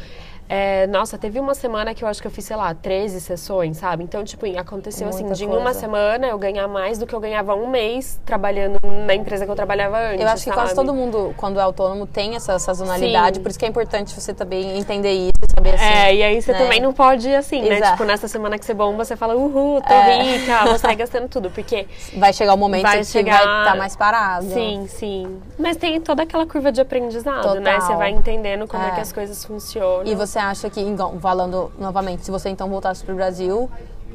É, 0.53 0.89
nossa, 0.89 1.17
teve 1.17 1.39
uma 1.39 1.55
semana 1.55 1.95
que 1.95 2.03
eu 2.03 2.09
acho 2.09 2.21
que 2.21 2.27
eu 2.27 2.31
fiz, 2.31 2.45
sei 2.45 2.57
lá, 2.57 2.75
13 2.75 3.21
sessões, 3.21 3.77
sabe? 3.77 4.03
Então, 4.03 4.25
tipo, 4.25 4.47
aconteceu 4.59 5.09
assim, 5.09 5.21
Muita 5.23 5.37
de 5.37 5.45
em 5.45 5.47
coisa. 5.47 5.61
uma 5.63 5.73
semana 5.73 6.27
eu 6.27 6.37
ganhar 6.37 6.67
mais 6.67 6.99
do 6.99 7.07
que 7.07 7.15
eu 7.15 7.21
ganhava 7.21 7.55
um 7.55 7.69
mês 7.69 8.19
trabalhando 8.27 8.77
na 9.07 9.15
empresa 9.15 9.45
que 9.45 9.51
eu 9.51 9.55
trabalhava 9.55 9.97
antes. 9.97 10.21
Eu 10.23 10.29
acho 10.29 10.43
que 10.45 10.51
quase 10.51 10.75
sabe? 10.75 10.87
todo 10.89 10.93
mundo, 10.93 11.33
quando 11.37 11.61
é 11.61 11.63
autônomo, 11.63 12.05
tem 12.05 12.35
essa 12.35 12.59
sazonalidade. 12.59 13.37
Sim. 13.37 13.43
Por 13.43 13.51
isso 13.51 13.59
que 13.61 13.65
é 13.65 13.69
importante 13.69 14.13
você 14.13 14.35
também 14.35 14.77
entender 14.77 15.13
isso, 15.13 15.31
saber 15.57 15.75
assim. 15.77 15.85
É, 15.85 16.15
e 16.17 16.23
aí 16.25 16.43
você 16.43 16.51
né? 16.51 16.59
também 16.59 16.81
não 16.81 16.93
pode, 16.93 17.33
assim, 17.33 17.63
né? 17.63 17.77
Exato. 17.77 17.93
Tipo, 17.93 18.05
nessa 18.05 18.27
semana 18.27 18.59
que 18.59 18.65
você 18.65 18.75
bomba, 18.75 19.05
você 19.05 19.15
fala, 19.15 19.37
uhul, 19.37 19.81
tô 19.81 19.93
É. 19.95 20.21
rica, 20.21 20.65
vou 20.67 20.79
sair 20.79 20.97
gastando 20.97 21.29
tudo. 21.29 21.49
Porque 21.53 21.87
Vai 22.17 22.33
chegar 22.33 22.55
o 22.55 22.57
momento 22.57 22.83
Vai 22.83 22.99
que 22.99 23.05
chegar- 23.05 23.45
vai 23.45 23.61
estar 23.63 23.77
mais 23.77 23.95
parado. 23.95 24.47
Sim, 24.47 24.87
sim. 24.89 25.41
Mas 25.57 25.77
tem 25.77 26.01
toda 26.01 26.25
aquela 26.25 26.45
curva 26.45 26.73
de 26.73 26.81
aprendizado, 26.81 27.55
né? 27.61 27.75
Total. 27.75 27.81
Você 27.87 27.95
vai 27.97 28.11
entendendo 28.11 28.67
como 28.67 28.83
é. 28.83 28.89
É. 28.89 28.91
que 28.97 29.01
as 29.01 29.13
coisas 29.13 29.45
funcionam. 29.45 30.05
E 30.11 30.15
você 30.17 30.40
acha 30.41 30.69
que, 30.71 30.81
igual, 30.81 31.19
falando 31.21 31.71
novamente, 31.79 32.25
se 32.25 32.31
você 32.31 32.49
então 32.49 32.69
voltasse 32.69 33.05
pro 33.05 33.15
Brasil, 33.15 33.71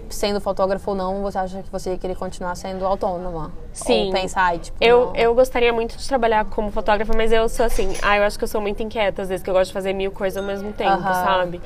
sendo 0.09 0.39
fotógrafo 0.39 0.91
ou 0.91 0.95
não, 0.95 1.21
você 1.21 1.37
acha 1.37 1.63
que 1.63 1.71
você 1.71 1.91
ia 1.91 1.97
querer 1.97 2.15
continuar 2.15 2.55
sendo 2.55 2.85
autônoma? 2.85 3.51
Sim. 3.73 4.07
Ou 4.07 4.11
pensar, 4.11 4.41
ai, 4.43 4.59
tipo, 4.59 4.77
Eu, 4.81 5.07
não. 5.07 5.15
eu 5.15 5.35
gostaria 5.35 5.71
muito 5.73 5.97
de 5.97 6.07
trabalhar 6.07 6.45
como 6.45 6.71
fotógrafa, 6.71 7.13
mas 7.15 7.31
eu 7.31 7.47
sou 7.49 7.65
assim, 7.65 7.93
ah, 8.01 8.17
eu 8.17 8.23
acho 8.23 8.37
que 8.37 8.43
eu 8.43 8.47
sou 8.47 8.61
muito 8.61 8.81
inquieta, 8.81 9.21
às 9.21 9.29
vezes, 9.29 9.43
que 9.43 9.49
eu 9.49 9.53
gosto 9.53 9.67
de 9.69 9.73
fazer 9.73 9.93
mil 9.93 10.11
coisas 10.11 10.37
ao 10.37 10.43
mesmo 10.43 10.71
tempo, 10.73 10.91
Aham. 10.91 11.13
sabe? 11.13 11.61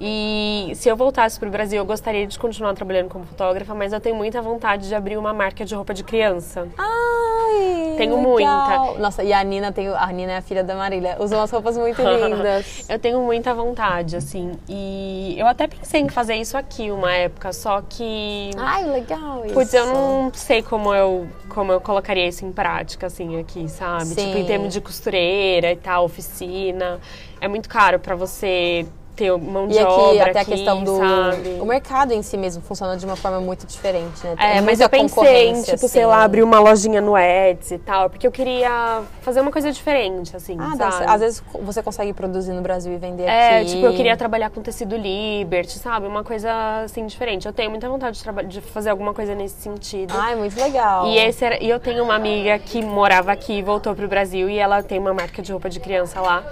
E 0.00 0.72
se 0.74 0.88
eu 0.88 0.96
voltasse 0.96 1.38
pro 1.38 1.48
Brasil, 1.50 1.78
eu 1.78 1.84
gostaria 1.84 2.26
de 2.26 2.38
continuar 2.38 2.74
trabalhando 2.74 3.08
como 3.08 3.24
fotógrafa, 3.24 3.74
mas 3.74 3.92
eu 3.92 4.00
tenho 4.00 4.16
muita 4.16 4.42
vontade 4.42 4.88
de 4.88 4.94
abrir 4.94 5.16
uma 5.16 5.32
marca 5.32 5.64
de 5.64 5.74
roupa 5.74 5.94
de 5.94 6.02
criança. 6.02 6.66
Ai, 6.76 7.94
Tenho 7.96 8.16
legal. 8.16 8.84
muita. 8.86 8.98
Nossa, 9.00 9.22
e 9.22 9.32
a 9.32 9.44
Nina, 9.44 9.70
tem, 9.70 9.86
a 9.88 10.06
Nina 10.08 10.32
é 10.32 10.36
a 10.38 10.42
filha 10.42 10.64
da 10.64 10.74
Marília. 10.74 11.16
Usa 11.20 11.36
umas 11.36 11.50
roupas 11.50 11.76
muito 11.76 12.00
lindas. 12.02 12.84
Eu 12.88 12.98
tenho 12.98 13.20
muita 13.20 13.54
vontade, 13.54 14.16
assim. 14.16 14.52
E 14.68 15.36
eu 15.38 15.46
até 15.46 15.66
pensei 15.68 16.00
em 16.00 16.08
fazer 16.08 16.34
isso 16.36 16.56
aqui 16.56 16.90
uma 16.90 17.12
época, 17.12 17.52
só 17.52 17.82
que. 17.88 18.50
Ai, 18.56 18.84
legal 18.84 19.44
isso. 19.44 19.54
Putz, 19.54 19.72
eu 19.74 19.86
não 19.86 20.32
sei 20.34 20.62
como 20.62 20.92
eu, 20.94 21.28
como 21.48 21.70
eu 21.70 21.80
colocaria 21.80 22.26
isso 22.26 22.44
em 22.44 22.50
prática, 22.52 23.06
assim, 23.06 23.38
aqui, 23.38 23.68
sabe? 23.68 24.06
Sim. 24.06 24.14
Tipo, 24.26 24.38
em 24.38 24.44
termos 24.46 24.72
de 24.72 24.80
costureira 24.80 25.70
e 25.70 25.76
tal, 25.76 26.04
oficina. 26.06 26.98
É 27.40 27.46
muito 27.46 27.68
caro 27.68 27.98
pra 27.98 28.14
você 28.14 28.86
ter 29.14 29.30
mão 29.38 29.68
de 29.68 29.74
E 29.74 29.78
aqui, 29.78 29.90
obra 29.92 30.30
até 30.30 30.40
aqui, 30.40 30.52
a 30.52 30.56
questão 30.56 30.82
do... 30.84 30.96
sabe? 30.96 31.58
O 31.60 31.64
mercado 31.66 32.12
em 32.12 32.22
si 32.22 32.36
mesmo 32.36 32.62
funciona 32.62 32.96
de 32.96 33.04
uma 33.04 33.16
forma 33.16 33.40
muito 33.40 33.66
diferente, 33.66 34.24
né? 34.24 34.32
É, 34.38 34.52
Tem 34.54 34.62
mas 34.62 34.78
muita 34.78 34.84
eu 34.84 34.88
pensei 34.88 35.48
em, 35.48 35.62
tipo, 35.62 35.78
sei 35.88 36.02
assim. 36.02 36.10
lá, 36.10 36.22
abrir 36.24 36.42
uma 36.42 36.58
lojinha 36.58 37.00
no 37.00 37.16
Etsy 37.16 37.74
e 37.74 37.78
tal, 37.78 38.10
porque 38.10 38.26
eu 38.26 38.32
queria 38.32 39.02
fazer 39.22 39.40
uma 39.40 39.50
coisa 39.50 39.70
diferente, 39.72 40.34
assim, 40.36 40.56
Ah, 40.60 40.76
sabe? 40.76 41.04
às 41.08 41.20
vezes 41.20 41.42
você 41.62 41.82
consegue 41.82 42.12
produzir 42.12 42.52
no 42.52 42.62
Brasil 42.62 42.92
e 42.92 42.96
vender 42.96 43.24
É, 43.24 43.58
aqui. 43.60 43.70
tipo, 43.70 43.86
eu 43.86 43.94
queria 43.94 44.16
trabalhar 44.16 44.50
com 44.50 44.60
tecido 44.62 44.96
Liberty, 44.96 45.78
sabe? 45.78 46.06
Uma 46.06 46.24
coisa, 46.24 46.50
assim, 46.84 47.06
diferente. 47.06 47.46
Eu 47.46 47.52
tenho 47.52 47.70
muita 47.70 47.88
vontade 47.88 48.22
de, 48.22 48.46
de 48.46 48.60
fazer 48.60 48.90
alguma 48.90 49.14
coisa 49.14 49.34
nesse 49.34 49.60
sentido. 49.60 50.14
Ai, 50.16 50.34
muito 50.36 50.58
legal. 50.60 51.06
E, 51.06 51.18
esse 51.18 51.44
era, 51.44 51.62
e 51.62 51.68
eu 51.68 51.78
tenho 51.80 52.04
uma 52.04 52.14
amiga 52.14 52.58
que 52.58 52.82
morava 52.82 53.32
aqui 53.32 53.62
voltou 53.62 53.94
pro 53.94 54.08
Brasil 54.08 54.48
e 54.48 54.58
ela 54.58 54.82
tem 54.82 54.98
uma 54.98 55.14
marca 55.14 55.40
de 55.42 55.52
roupa 55.52 55.68
de 55.70 55.78
criança 55.80 56.20
lá. 56.20 56.42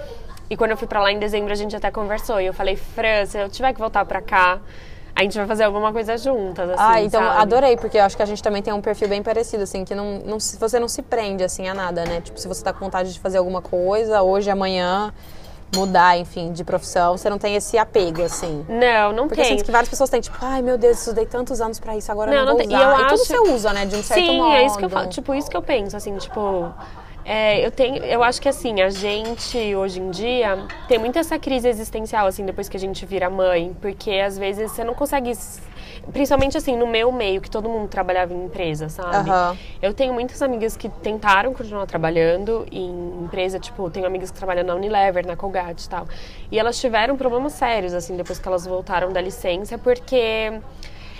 E 0.51 0.57
quando 0.57 0.71
eu 0.71 0.77
fui 0.77 0.85
pra 0.85 1.01
lá 1.01 1.09
em 1.09 1.17
dezembro, 1.17 1.49
a 1.53 1.55
gente 1.55 1.73
até 1.73 1.89
conversou. 1.89 2.41
E 2.41 2.45
eu 2.45 2.53
falei, 2.53 2.75
Fran, 2.75 3.25
se 3.25 3.37
eu 3.37 3.47
tiver 3.47 3.71
que 3.71 3.79
voltar 3.79 4.03
pra 4.03 4.21
cá, 4.21 4.59
a 5.15 5.23
gente 5.23 5.37
vai 5.37 5.47
fazer 5.47 5.63
alguma 5.63 5.93
coisa 5.93 6.17
juntas, 6.17 6.69
assim, 6.69 6.83
Ah, 6.85 7.01
então 7.01 7.21
sabe? 7.23 7.41
adorei, 7.41 7.77
porque 7.77 7.97
eu 7.97 8.03
acho 8.03 8.17
que 8.17 8.21
a 8.21 8.25
gente 8.25 8.43
também 8.43 8.61
tem 8.61 8.73
um 8.73 8.81
perfil 8.81 9.07
bem 9.07 9.23
parecido, 9.23 9.63
assim, 9.63 9.85
que 9.85 9.95
não, 9.95 10.19
não 10.25 10.39
você 10.41 10.77
não 10.77 10.89
se 10.89 11.01
prende, 11.03 11.41
assim, 11.41 11.69
a 11.69 11.73
nada, 11.73 12.03
né? 12.03 12.19
Tipo, 12.19 12.37
se 12.37 12.49
você 12.49 12.61
tá 12.61 12.73
com 12.73 12.79
vontade 12.83 13.13
de 13.13 13.19
fazer 13.21 13.37
alguma 13.37 13.61
coisa, 13.61 14.21
hoje, 14.23 14.49
amanhã, 14.51 15.13
mudar, 15.73 16.17
enfim, 16.17 16.51
de 16.51 16.65
profissão, 16.65 17.17
você 17.17 17.29
não 17.29 17.37
tem 17.37 17.55
esse 17.55 17.77
apego, 17.77 18.21
assim. 18.21 18.65
Não, 18.67 19.13
não 19.13 19.27
Porque 19.29 19.39
eu 19.39 19.45
tem. 19.45 19.53
sinto 19.57 19.63
que 19.65 19.71
várias 19.71 19.87
pessoas 19.89 20.09
têm, 20.09 20.19
tipo, 20.19 20.35
ai, 20.41 20.61
meu 20.61 20.77
Deus, 20.77 20.99
estudei 20.99 21.25
tantos 21.25 21.61
anos 21.61 21.79
pra 21.79 21.95
isso, 21.95 22.11
agora 22.11 22.29
eu 22.29 22.35
Não, 22.35 22.41
não, 22.41 22.45
não 22.47 22.57
vou 22.57 22.67
tem. 22.67 22.75
usar. 22.75 22.89
E 22.89 23.01
eu 23.01 23.07
tudo 23.07 23.21
acho- 23.21 23.25
você 23.25 23.39
usa, 23.39 23.71
né, 23.71 23.85
de 23.85 23.95
um 23.95 24.03
certo 24.03 24.25
Sim, 24.25 24.37
modo. 24.37 24.53
é 24.53 24.65
isso 24.65 24.77
que 24.77 24.83
eu 24.83 24.89
falo. 24.89 25.07
Tipo, 25.07 25.33
isso 25.33 25.49
que 25.49 25.55
eu 25.55 25.61
penso, 25.61 25.95
assim, 25.95 26.17
tipo... 26.17 26.73
É, 27.23 27.63
eu 27.65 27.71
tenho, 27.71 28.03
eu 28.03 28.23
acho 28.23 28.41
que 28.41 28.49
assim, 28.49 28.81
a 28.81 28.89
gente 28.89 29.57
hoje 29.75 29.99
em 29.99 30.09
dia 30.09 30.65
tem 30.87 30.97
muito 30.97 31.19
essa 31.19 31.37
crise 31.37 31.67
existencial 31.67 32.25
assim 32.25 32.45
depois 32.45 32.67
que 32.67 32.75
a 32.75 32.79
gente 32.79 33.05
vira 33.05 33.29
mãe, 33.29 33.75
porque 33.79 34.11
às 34.11 34.37
vezes 34.37 34.71
você 34.71 34.83
não 34.83 34.93
consegue 34.93 35.31
principalmente 36.11 36.57
assim 36.57 36.75
no 36.75 36.87
meu 36.87 37.11
meio 37.11 37.39
que 37.39 37.49
todo 37.49 37.69
mundo 37.69 37.87
trabalhava 37.87 38.33
em 38.33 38.45
empresa, 38.45 38.89
sabe? 38.89 39.29
Aham. 39.29 39.57
Eu 39.81 39.93
tenho 39.93 40.13
muitas 40.13 40.41
amigas 40.41 40.75
que 40.75 40.89
tentaram 40.89 41.53
continuar 41.53 41.85
trabalhando 41.85 42.65
em 42.71 43.23
empresa, 43.23 43.59
tipo, 43.59 43.89
tenho 43.91 44.07
amigas 44.07 44.31
que 44.31 44.37
trabalham 44.37 44.63
na 44.63 44.73
Unilever, 44.73 45.25
na 45.25 45.35
Colgate 45.35 45.85
e 45.85 45.89
tal. 45.89 46.07
E 46.51 46.57
elas 46.57 46.79
tiveram 46.79 47.15
problemas 47.15 47.53
sérios 47.53 47.93
assim 47.93 48.17
depois 48.17 48.39
que 48.39 48.47
elas 48.47 48.65
voltaram 48.65 49.11
da 49.11 49.21
licença, 49.21 49.77
porque 49.77 50.59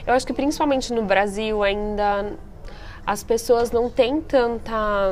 eu 0.05 0.13
acho 0.13 0.25
que 0.25 0.33
principalmente 0.33 0.91
no 0.91 1.03
Brasil 1.03 1.61
ainda 1.61 2.33
as 3.05 3.23
pessoas 3.23 3.71
não 3.71 3.89
têm 3.89 4.19
tanta 4.19 5.11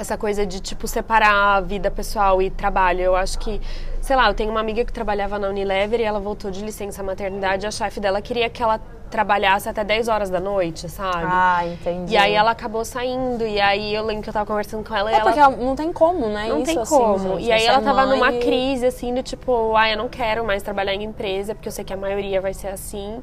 essa 0.00 0.16
coisa 0.16 0.46
de 0.46 0.60
tipo 0.60 0.86
separar 0.86 1.56
a 1.56 1.60
vida 1.60 1.90
pessoal 1.90 2.40
e 2.40 2.50
trabalho. 2.50 3.00
Eu 3.00 3.16
acho 3.16 3.38
que, 3.38 3.60
sei 4.08 4.16
lá, 4.16 4.26
eu 4.26 4.32
tenho 4.32 4.50
uma 4.50 4.60
amiga 4.60 4.82
que 4.86 4.92
trabalhava 4.92 5.38
na 5.38 5.48
Unilever 5.50 6.00
e 6.00 6.02
ela 6.02 6.18
voltou 6.18 6.50
de 6.50 6.64
licença 6.64 7.02
maternidade, 7.02 7.66
e 7.66 7.68
a 7.68 7.70
chefe 7.70 8.00
dela 8.00 8.22
queria 8.22 8.48
que 8.48 8.62
ela 8.62 8.80
trabalhasse 9.10 9.68
até 9.68 9.84
10 9.84 10.08
horas 10.08 10.30
da 10.30 10.40
noite, 10.40 10.88
sabe? 10.88 11.26
Ah, 11.26 11.60
entendi. 11.66 12.14
E 12.14 12.16
aí 12.16 12.32
ela 12.32 12.52
acabou 12.52 12.86
saindo, 12.86 13.46
e 13.46 13.60
aí 13.60 13.94
eu 13.94 14.02
lembro 14.02 14.22
que 14.22 14.30
eu 14.30 14.32
tava 14.32 14.46
conversando 14.46 14.82
com 14.82 14.94
ela 14.96 15.10
e 15.10 15.14
É 15.14 15.18
ela 15.18 15.24
porque 15.26 15.38
ela- 15.38 15.54
não 15.58 15.76
tem 15.76 15.92
como, 15.92 16.26
né? 16.26 16.46
não 16.48 16.56
Isso, 16.62 16.64
tem 16.72 16.78
assim, 16.80 16.96
como. 16.96 17.18
gente, 17.18 17.44
e 17.48 17.52
aí 17.52 17.66
ela 17.66 17.78
é 17.78 17.80
tava 17.82 18.06
numa 18.06 18.32
e- 18.32 18.38
crise, 18.38 18.86
assim, 18.86 19.12
do 19.12 19.22
tipo, 19.22 19.76
ah, 19.76 19.90
eu 19.90 19.98
não 19.98 20.08
quero 20.08 20.42
mais 20.42 20.62
trabalhar 20.62 20.94
em 20.94 21.04
empresa, 21.04 21.54
porque 21.54 21.68
eu 21.68 21.72
sei 21.72 21.84
que 21.84 21.92
a 21.92 21.96
maioria 21.96 22.40
vai 22.40 22.54
ser 22.54 22.68
assim. 22.68 23.20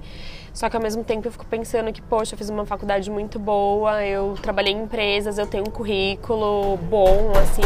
Só 0.53 0.69
que 0.69 0.75
ao 0.77 0.81
mesmo 0.81 1.03
tempo 1.03 1.27
eu 1.27 1.31
fico 1.31 1.45
pensando 1.47 1.91
que, 1.91 2.01
poxa, 2.01 2.35
eu 2.35 2.37
fiz 2.37 2.47
uma 2.49 2.63
faculdade 2.65 3.09
muito 3.09 3.39
boa, 3.39 4.03
eu 4.05 4.35
trabalhei 4.39 4.71
em 4.73 4.83
empresas, 4.83 5.39
eu 5.39 5.47
tenho 5.47 5.63
um 5.67 5.71
currículo 5.71 6.77
bom, 6.77 7.31
assim, 7.41 7.63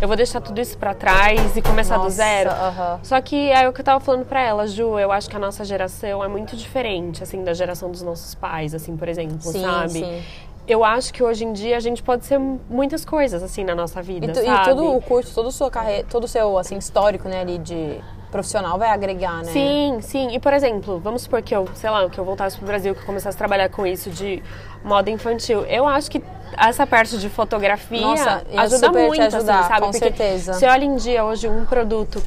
eu 0.00 0.06
vou 0.08 0.16
deixar 0.16 0.40
tudo 0.40 0.60
isso 0.60 0.76
pra 0.76 0.92
trás 0.94 1.56
e 1.56 1.62
começar 1.62 1.96
do 1.96 2.04
Nossa, 2.04 2.16
zero. 2.16 2.50
aham. 2.50 3.00
Só 3.02 3.20
que 3.20 3.50
aí 3.52 3.64
é 3.64 3.68
o 3.68 3.72
que 3.72 3.80
eu 3.80 3.84
tava 3.84 4.00
falando 4.00 4.24
pra 4.26 4.40
ela, 4.42 4.66
Ju, 4.66 4.98
eu 4.98 5.10
acho 5.10 5.28
que 5.28 5.36
a 5.36 5.38
nossa 5.38 5.64
geração 5.64 6.22
é 6.22 6.28
muito 6.28 6.56
diferente, 6.56 7.22
assim, 7.22 7.42
da 7.42 7.54
geração 7.54 7.90
dos 7.90 8.02
nossos 8.02 8.34
pais, 8.34 8.74
assim, 8.74 8.96
por 8.96 9.08
exemplo, 9.08 9.40
Sim, 9.40 9.62
sabe? 9.62 9.92
sim. 10.00 10.22
Eu 10.68 10.84
acho 10.84 11.14
que 11.14 11.22
hoje 11.22 11.44
em 11.44 11.52
dia 11.52 11.76
a 11.76 11.80
gente 11.80 12.02
pode 12.02 12.24
ser 12.26 12.38
muitas 12.40 13.04
coisas, 13.04 13.40
assim, 13.42 13.62
na 13.62 13.72
nossa 13.74 14.02
vida, 14.02 14.26
E, 14.26 14.32
tu- 14.32 14.40
e 14.40 14.64
todo 14.64 14.96
o 14.96 15.00
curso, 15.00 15.32
todo 15.32 15.46
o 15.46 15.52
seu 15.52 15.70
carreira, 15.70 16.04
todo 16.10 16.24
o 16.24 16.28
seu 16.28 16.58
assim 16.58 16.76
histórico, 16.76 17.28
né, 17.28 17.40
ali 17.42 17.56
de 17.58 18.00
profissional 18.36 18.78
vai 18.78 18.90
agregar, 18.90 19.38
né? 19.38 19.50
Sim, 19.52 19.98
sim. 20.02 20.34
E, 20.34 20.38
por 20.38 20.52
exemplo, 20.52 20.98
vamos 20.98 21.22
supor 21.22 21.40
que 21.40 21.56
eu, 21.56 21.66
sei 21.74 21.88
lá, 21.88 22.08
que 22.10 22.18
eu 22.18 22.24
voltasse 22.24 22.56
pro 22.58 22.66
Brasil, 22.66 22.94
que 22.94 23.00
eu 23.00 23.06
começasse 23.06 23.34
a 23.34 23.38
trabalhar 23.38 23.70
com 23.70 23.86
isso 23.86 24.10
de 24.10 24.42
moda 24.84 25.10
infantil. 25.10 25.64
Eu 25.64 25.86
acho 25.88 26.10
que 26.10 26.22
essa 26.56 26.86
parte 26.86 27.18
de 27.18 27.28
fotografia 27.30 28.00
Nossa, 28.00 28.42
ajuda 28.56 28.92
muito, 28.92 29.22
ajudar, 29.22 29.60
assim, 29.60 29.68
sabe? 29.68 29.80
com 29.80 29.90
Porque 29.90 29.98
certeza. 29.98 30.52
você 30.52 30.66
olha 30.66 30.84
em 30.84 30.96
dia 30.96 31.24
hoje 31.24 31.48
um 31.48 31.64
produto 31.64 32.22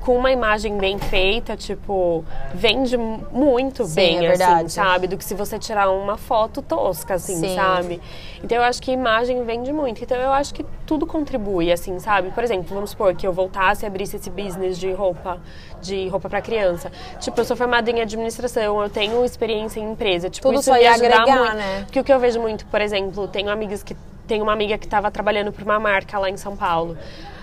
com 0.00 0.16
uma 0.16 0.32
imagem 0.32 0.78
bem 0.78 0.98
feita, 0.98 1.56
tipo, 1.56 2.24
vende 2.54 2.96
muito 2.96 3.84
Sim, 3.84 3.94
bem, 3.94 4.16
é 4.18 4.28
verdade. 4.28 4.52
assim, 4.52 4.68
sabe? 4.68 5.06
Do 5.06 5.16
que 5.18 5.24
se 5.24 5.34
você 5.34 5.58
tirar 5.58 5.90
uma 5.90 6.16
foto 6.16 6.62
tosca, 6.62 7.14
assim, 7.14 7.36
Sim. 7.36 7.54
sabe? 7.54 8.00
Então 8.42 8.56
eu 8.56 8.64
acho 8.64 8.80
que 8.80 8.90
imagem 8.90 9.44
vende 9.44 9.72
muito. 9.72 10.02
Então 10.02 10.16
eu 10.16 10.32
acho 10.32 10.54
que 10.54 10.64
tudo 10.86 11.06
contribui, 11.06 11.70
assim, 11.70 11.98
sabe? 11.98 12.30
Por 12.30 12.42
exemplo, 12.42 12.74
vamos 12.74 12.90
supor 12.90 13.14
que 13.14 13.26
eu 13.26 13.32
voltasse 13.32 13.84
e 13.84 13.86
abrisse 13.86 14.16
esse 14.16 14.30
business 14.30 14.78
de 14.78 14.90
roupa, 14.92 15.38
de 15.82 16.08
roupa 16.08 16.30
para 16.30 16.40
criança. 16.40 16.90
Tipo, 17.18 17.40
eu 17.40 17.44
sou 17.44 17.56
formada 17.56 17.90
em 17.90 18.00
administração, 18.00 18.82
eu 18.82 18.88
tenho 18.88 19.22
experiência 19.22 19.80
em 19.80 19.92
empresa. 19.92 20.30
Tipo, 20.30 20.48
Tudo 20.48 20.60
isso 20.60 20.70
só 20.70 20.78
ia 20.78 20.94
agregar, 20.94 21.26
muito. 21.26 21.54
né? 21.56 21.82
Porque 21.84 22.00
o 22.00 22.04
que 22.04 22.12
eu 22.12 22.18
vejo 22.18 22.40
muito, 22.40 22.64
por 22.66 22.80
exemplo, 22.80 23.28
tenho 23.28 23.50
amigas 23.50 23.82
que 23.82 23.94
tem 24.26 24.40
uma 24.40 24.52
amiga 24.52 24.78
que 24.78 24.86
estava 24.86 25.10
trabalhando 25.10 25.52
para 25.52 25.64
uma 25.64 25.78
marca 25.78 26.18
lá 26.18 26.30
em 26.30 26.36
São 26.36 26.56
Paulo. 26.56 26.96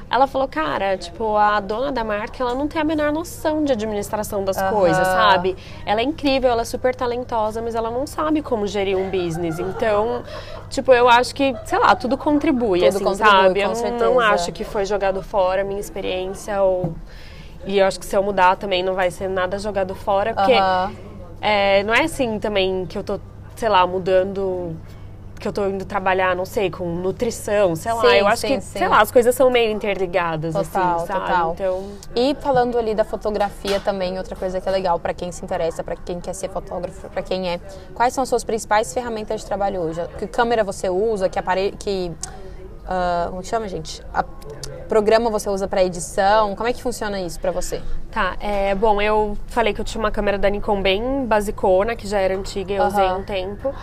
Ela 0.10 0.26
falou, 0.26 0.48
cara, 0.48 0.98
tipo, 0.98 1.36
a 1.36 1.60
dona 1.60 1.91
da 1.91 2.02
marca, 2.04 2.41
ela 2.41 2.56
não 2.56 2.65
tem 2.67 2.82
a 2.82 2.84
menor 2.86 3.12
noção 3.12 3.65
de 3.65 3.74
administração 3.74 4.43
das 4.46 4.58
Aham. 4.58 4.70
coisas, 4.70 5.08
sabe? 5.10 5.56
Ela 5.86 6.00
é 6.00 6.04
incrível, 6.04 6.50
ela 6.50 6.62
é 6.62 6.65
super 6.65 6.96
talentosa, 6.96 7.62
mas 7.62 7.76
ela 7.76 7.91
não 7.91 8.08
sabe 8.08 8.41
como 8.41 8.65
gerir 8.65 8.98
um 8.98 9.10
business. 9.10 9.60
Então, 9.60 10.24
tipo, 10.70 10.93
eu 10.93 11.10
acho 11.10 11.36
que, 11.36 11.54
sei 11.65 11.78
lá, 11.78 11.93
tudo 11.93 12.17
contribui, 12.17 12.80
Tudo 12.80 12.88
assim, 12.96 13.04
contribui, 13.04 13.32
sabe? 13.32 13.60
eu 13.60 13.76
certeza. 13.76 14.06
não 14.06 14.20
acho 14.22 14.52
que 14.54 14.63
foi 14.63 14.86
jogado 14.86 15.22
fora 15.22 15.62
a 15.62 15.65
minha 15.65 15.80
experiência 15.80 16.62
ou... 16.63 16.96
E 17.65 17.80
eu 17.80 17.86
acho 17.86 18.00
que 18.00 18.06
se 18.06 18.15
eu 18.15 18.24
mudar 18.24 18.56
também 18.56 18.82
não 18.82 18.93
vai 18.93 19.12
ser 19.12 19.28
nada 19.28 19.60
jogado 19.60 19.93
fora, 19.93 20.34
porque 20.34 20.54
Aham. 20.54 20.93
é, 21.41 21.84
não 21.84 21.93
é 21.93 22.04
assim 22.04 22.39
também 22.39 22.86
que 22.86 22.98
eu 22.98 23.04
tô, 23.04 23.20
sei 23.58 23.67
lá, 23.67 23.86
mudando. 23.86 24.74
Que 25.39 25.47
eu 25.47 25.54
tô 25.54 25.67
indo 25.67 25.86
trabalhar, 25.86 26.36
não 26.36 26.45
sei, 26.45 26.69
com 26.71 26.86
nutrição, 26.86 27.76
sei 27.76 27.93
lá. 27.93 28.02
Sim, 28.02 28.15
Eu 28.15 28.28
acho 28.28 28.41
sim, 28.41 28.47
que, 28.56 28.62
sim. 28.62 28.80
sei 28.80 28.88
lá, 28.88 29.02
as 29.02 29.12
coisas 29.12 29.36
são 29.36 29.50
meio 29.52 29.71
interligadas, 29.71 30.54
Total, 30.54 30.95
assim, 30.97 31.06
sabe? 31.08 31.19
total. 31.19 31.54
Então. 31.54 31.84
E 32.15 32.36
falando 32.41 32.78
ali 32.78 32.95
da 32.95 33.04
fotografia 33.04 33.80
também, 33.80 34.17
outra 34.17 34.36
coisa 34.36 34.60
que 34.60 34.67
é 34.67 34.71
legal 34.71 35.00
pra 35.00 35.13
quem 35.13 35.32
se 35.32 35.43
interessa, 35.45 35.84
pra 35.84 35.95
quem 35.95 36.19
quer 36.19 36.34
ser 36.34 36.50
fotógrafo, 36.50 37.08
pra 37.10 37.21
quem 37.21 37.50
é. 37.50 37.60
Quais 37.93 38.13
são 38.13 38.23
as 38.23 38.30
suas 38.30 38.43
principais 38.43 38.93
ferramentas 38.93 39.41
de 39.41 39.47
trabalho 39.47 39.82
hoje? 39.82 40.02
Que 40.17 40.26
câmera 40.28 40.63
você 40.63 40.89
usa? 40.89 41.30
Que 41.30 41.38
aparelho, 41.38 41.78
que 41.78 42.12
ah, 42.88 43.28
como 43.30 43.43
chama, 43.43 43.67
gente? 43.67 44.02
A- 44.13 44.23
programa 44.88 45.30
você 45.30 45.50
usa 45.50 45.67
pra 45.67 45.84
edição? 45.84 46.56
Como 46.56 46.67
é 46.69 46.71
que 46.73 46.82
funciona 46.82 47.19
isso 47.19 47.39
pra 47.39 47.52
você? 47.52 47.82
Tá, 48.10 48.38
é, 48.39 48.73
bom, 48.73 49.02
eu 49.02 49.38
falei 49.47 49.73
que 49.73 49.82
eu 49.82 49.86
tinha 49.86 50.00
uma 50.02 50.12
câmera 50.12 50.38
da 50.38 50.50
Nikon 50.50 50.82
bem 50.82 51.26
basicona, 51.26 51.93
que 51.95 52.08
já 52.08 52.19
era 52.19 52.34
antiga, 52.36 52.73
eu 52.73 52.86
usei 52.86 53.04
Aham. 53.06 53.17
um 53.17 53.23
tempo. 53.23 53.73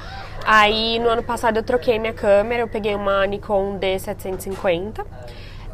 Aí 0.47 0.99
no 0.99 1.09
ano 1.11 1.23
passado 1.23 1.59
eu 1.59 1.62
troquei 1.62 1.99
minha 1.99 2.12
câmera, 2.14 2.62
eu 2.62 2.69
peguei 2.69 2.95
uma 2.95 3.27
Nikon 3.27 3.79
D750. 3.79 5.05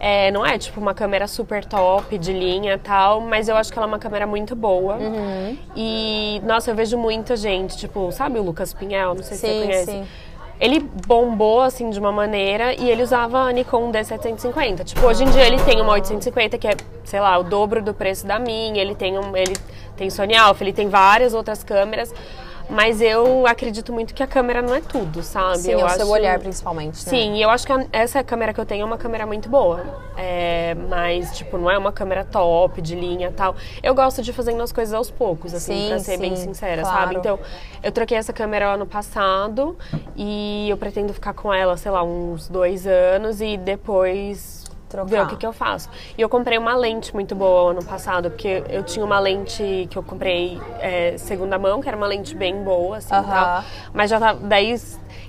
É, 0.02 0.30
não 0.30 0.46
é 0.46 0.56
tipo 0.58 0.80
uma 0.80 0.94
câmera 0.94 1.28
super 1.28 1.62
top 1.64 2.16
de 2.16 2.32
linha 2.32 2.74
e 2.74 2.78
tal, 2.78 3.20
mas 3.20 3.48
eu 3.50 3.56
acho 3.56 3.70
que 3.70 3.78
ela 3.78 3.86
é 3.86 3.88
uma 3.88 3.98
câmera 3.98 4.26
muito 4.26 4.56
boa. 4.56 4.94
Uhum. 4.96 5.58
E, 5.76 6.40
nossa, 6.42 6.70
eu 6.70 6.74
vejo 6.74 6.96
muita 6.96 7.36
gente, 7.36 7.76
tipo, 7.76 8.10
sabe 8.10 8.38
o 8.38 8.42
Lucas 8.42 8.72
Pinhel? 8.72 9.14
Não 9.14 9.22
sei 9.22 9.36
se 9.36 9.46
Sim, 9.46 9.52
você 9.60 9.66
conhece. 9.66 9.90
sim. 9.92 10.06
Ele 10.60 10.78
bombou, 10.78 11.62
assim, 11.62 11.88
de 11.88 11.98
uma 11.98 12.12
maneira 12.12 12.74
e 12.74 12.90
ele 12.90 13.02
usava 13.02 13.38
a 13.40 13.52
Nikon 13.52 13.90
D750. 13.90 14.84
Tipo, 14.84 15.06
hoje 15.06 15.24
em 15.24 15.30
dia 15.30 15.46
ele 15.46 15.58
tem 15.62 15.80
uma 15.80 15.92
850 15.92 16.58
que 16.58 16.68
é, 16.68 16.76
sei 17.02 17.18
lá, 17.18 17.38
o 17.38 17.42
dobro 17.42 17.82
do 17.82 17.94
preço 17.94 18.26
da 18.26 18.38
minha. 18.38 18.80
Ele 18.80 18.94
tem, 18.94 19.18
um, 19.18 19.34
ele 19.34 19.56
tem 19.96 20.10
Sony 20.10 20.36
Alpha, 20.36 20.62
ele 20.62 20.74
tem 20.74 20.88
várias 20.88 21.32
outras 21.32 21.64
câmeras. 21.64 22.12
Mas 22.70 23.00
eu 23.00 23.46
acredito 23.46 23.92
muito 23.92 24.14
que 24.14 24.22
a 24.22 24.26
câmera 24.26 24.62
não 24.62 24.74
é 24.74 24.80
tudo, 24.80 25.22
sabe? 25.22 25.58
Sim, 25.58 25.72
eu 25.72 25.80
é 25.80 25.84
o 25.84 25.88
seu 25.88 26.02
acho- 26.02 26.12
olhar 26.12 26.38
principalmente, 26.38 27.04
né? 27.04 27.10
Sim, 27.10 27.34
e 27.36 27.42
eu 27.42 27.50
acho 27.50 27.66
que 27.66 27.72
a- 27.72 27.86
essa 27.92 28.22
câmera 28.22 28.54
que 28.54 28.60
eu 28.60 28.64
tenho 28.66 28.82
é 28.82 28.84
uma 28.84 28.96
câmera 28.96 29.26
muito 29.26 29.48
boa. 29.48 29.82
É, 30.16 30.76
mas, 30.88 31.36
tipo, 31.36 31.56
não 31.58 31.70
é 31.70 31.76
uma 31.78 31.92
câmera 31.92 32.24
top, 32.24 32.80
de 32.82 32.94
linha 32.94 33.28
e 33.28 33.32
tal. 33.32 33.56
Eu 33.82 33.94
gosto 33.94 34.22
de 34.22 34.32
fazendo 34.32 34.62
as 34.62 34.70
coisas 34.70 34.94
aos 34.94 35.10
poucos, 35.10 35.52
assim, 35.54 35.72
Sim, 35.82 35.88
pra 35.88 35.98
ser 35.98 36.18
bem 36.18 36.36
sim, 36.36 36.44
sincera, 36.48 36.82
claro. 36.82 36.98
sabe? 37.00 37.14
Então, 37.16 37.38
eu 37.82 37.90
troquei 37.90 38.16
essa 38.18 38.32
câmera 38.32 38.74
ano 38.74 38.86
passado 38.86 39.76
e 40.16 40.68
eu 40.68 40.76
pretendo 40.76 41.12
ficar 41.12 41.32
com 41.34 41.52
ela, 41.52 41.76
sei 41.76 41.90
lá, 41.90 42.02
uns 42.04 42.48
dois 42.48 42.86
anos 42.86 43.40
e 43.40 43.56
depois 43.56 44.59
Trocar. 44.90 45.08
ver 45.08 45.22
o 45.22 45.26
que, 45.28 45.36
que 45.36 45.46
eu 45.46 45.52
faço. 45.52 45.88
E 46.18 46.20
eu 46.20 46.28
comprei 46.28 46.58
uma 46.58 46.76
lente 46.76 47.14
muito 47.14 47.34
boa 47.34 47.70
ano 47.70 47.84
passado, 47.84 48.30
porque 48.30 48.62
eu 48.68 48.82
tinha 48.82 49.04
uma 49.04 49.20
lente 49.20 49.86
que 49.88 49.96
eu 49.96 50.02
comprei 50.02 50.60
é, 50.80 51.16
segunda 51.16 51.58
mão, 51.58 51.80
que 51.80 51.88
era 51.88 51.96
uma 51.96 52.08
lente 52.08 52.34
bem 52.34 52.62
boa, 52.64 52.96
assim, 52.96 53.14
Aham. 53.14 53.30
tal. 53.30 53.64
Mas 53.94 54.10
já 54.10 54.18
tá, 54.18 54.32
daí 54.32 54.74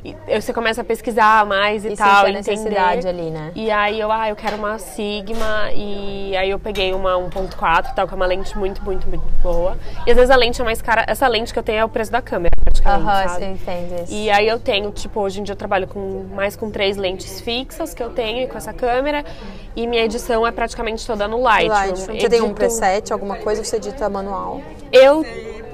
e- 0.03 0.15
você 0.41 0.51
começa 0.53 0.81
a 0.81 0.83
pesquisar 0.83 1.45
mais 1.45 1.85
e, 1.85 1.89
E 1.89 1.95
tal, 1.95 2.25
a 2.25 2.29
necessidade 2.31 3.07
ali, 3.07 3.29
né? 3.29 3.51
E 3.55 3.69
aí 3.69 3.99
eu, 3.99 4.11
ah, 4.11 4.29
eu 4.29 4.35
quero 4.35 4.57
uma 4.57 4.77
Sigma 4.79 5.71
e 5.73 6.35
aí 6.35 6.49
eu 6.49 6.59
peguei 6.59 6.93
uma 6.93 7.15
1.4 7.17 7.91
e 7.91 7.95
tal, 7.95 8.07
que 8.07 8.13
é 8.13 8.15
uma 8.17 8.25
lente 8.25 8.57
muito, 8.57 8.83
muito, 8.83 9.07
muito 9.07 9.23
boa. 9.41 9.77
E 10.05 10.11
às 10.11 10.15
vezes 10.15 10.31
a 10.31 10.35
lente 10.35 10.61
é 10.61 10.65
mais 10.65 10.81
cara, 10.81 11.03
essa 11.07 11.27
lente 11.27 11.53
que 11.53 11.59
eu 11.59 11.63
tenho 11.63 11.79
é 11.79 11.85
o 11.85 11.89
preço 11.89 12.11
da 12.11 12.21
câmera, 12.21 12.51
praticamente, 12.63 13.29
você 13.29 13.45
entende 13.45 14.03
isso. 14.03 14.13
E 14.13 14.29
aí 14.29 14.47
eu 14.47 14.59
tenho, 14.59 14.91
tipo, 14.91 15.19
hoje 15.19 15.39
em 15.39 15.43
dia 15.43 15.53
eu 15.53 15.57
trabalho 15.57 15.87
com 15.87 16.25
mais 16.33 16.55
com 16.55 16.69
três 16.71 16.97
lentes 16.97 17.39
fixas 17.41 17.93
que 17.93 18.01
eu 18.01 18.09
tenho 18.09 18.47
com 18.47 18.57
essa 18.57 18.73
câmera 18.73 19.23
e 19.75 19.85
minha 19.87 20.03
edição 20.03 20.45
é 20.45 20.51
praticamente 20.51 21.05
toda 21.05 21.27
no 21.27 21.41
Lightroom. 21.41 21.77
Lightroom. 21.77 22.19
Você 22.19 22.29
tem 22.29 22.41
um 22.41 22.45
Edito- 22.45 22.55
preset, 22.55 23.13
alguma 23.13 23.35
coisa, 23.37 23.61
ou 23.61 23.65
você 23.65 23.75
edita 23.77 24.09
manual? 24.09 24.61
Eu 24.91 25.23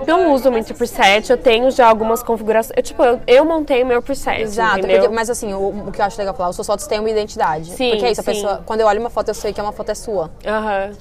não 0.06 0.34
uso 0.34 0.52
muito 0.52 0.74
preset, 0.74 1.30
eu 1.30 1.38
tenho 1.38 1.72
já 1.72 1.88
algumas 1.88 2.22
configurações. 2.22 2.74
Eu, 2.78 2.84
tipo, 2.84 3.04
eu, 3.04 3.20
eu 3.26 3.46
montei 3.46 3.82
o 3.84 3.86
meu 3.86 4.02
preset, 4.02 4.42
Exato, 4.42 4.82
porque- 4.82 5.08
mas 5.10 5.30
assim, 5.30 5.54
o, 5.54 5.88
o 5.88 5.92
que 5.92 6.02
eu 6.02 6.06
acho 6.06 6.18
legal 6.18 6.34
falar, 6.34 6.50
os 6.50 6.56
seus 6.56 6.68
fotos 6.68 6.86
têm 6.88 7.00
uma 7.00 7.10
identidade. 7.10 7.72
Sim, 7.72 7.92
porque 7.92 8.06
é 8.06 8.12
isso, 8.12 8.22
a 8.22 8.24
sim. 8.24 8.32
pessoa, 8.32 8.62
quando 8.66 8.82
eu 8.82 8.88
olho 8.88 9.00
uma 9.00 9.10
foto, 9.10 9.30
eu 9.30 9.34
sei 9.34 9.54
que 9.54 9.60
é 9.60 9.64
uma 9.64 9.72
foto 9.74 9.90
é 9.90 9.96
sua. 9.96 10.30
Aham. 10.46 10.92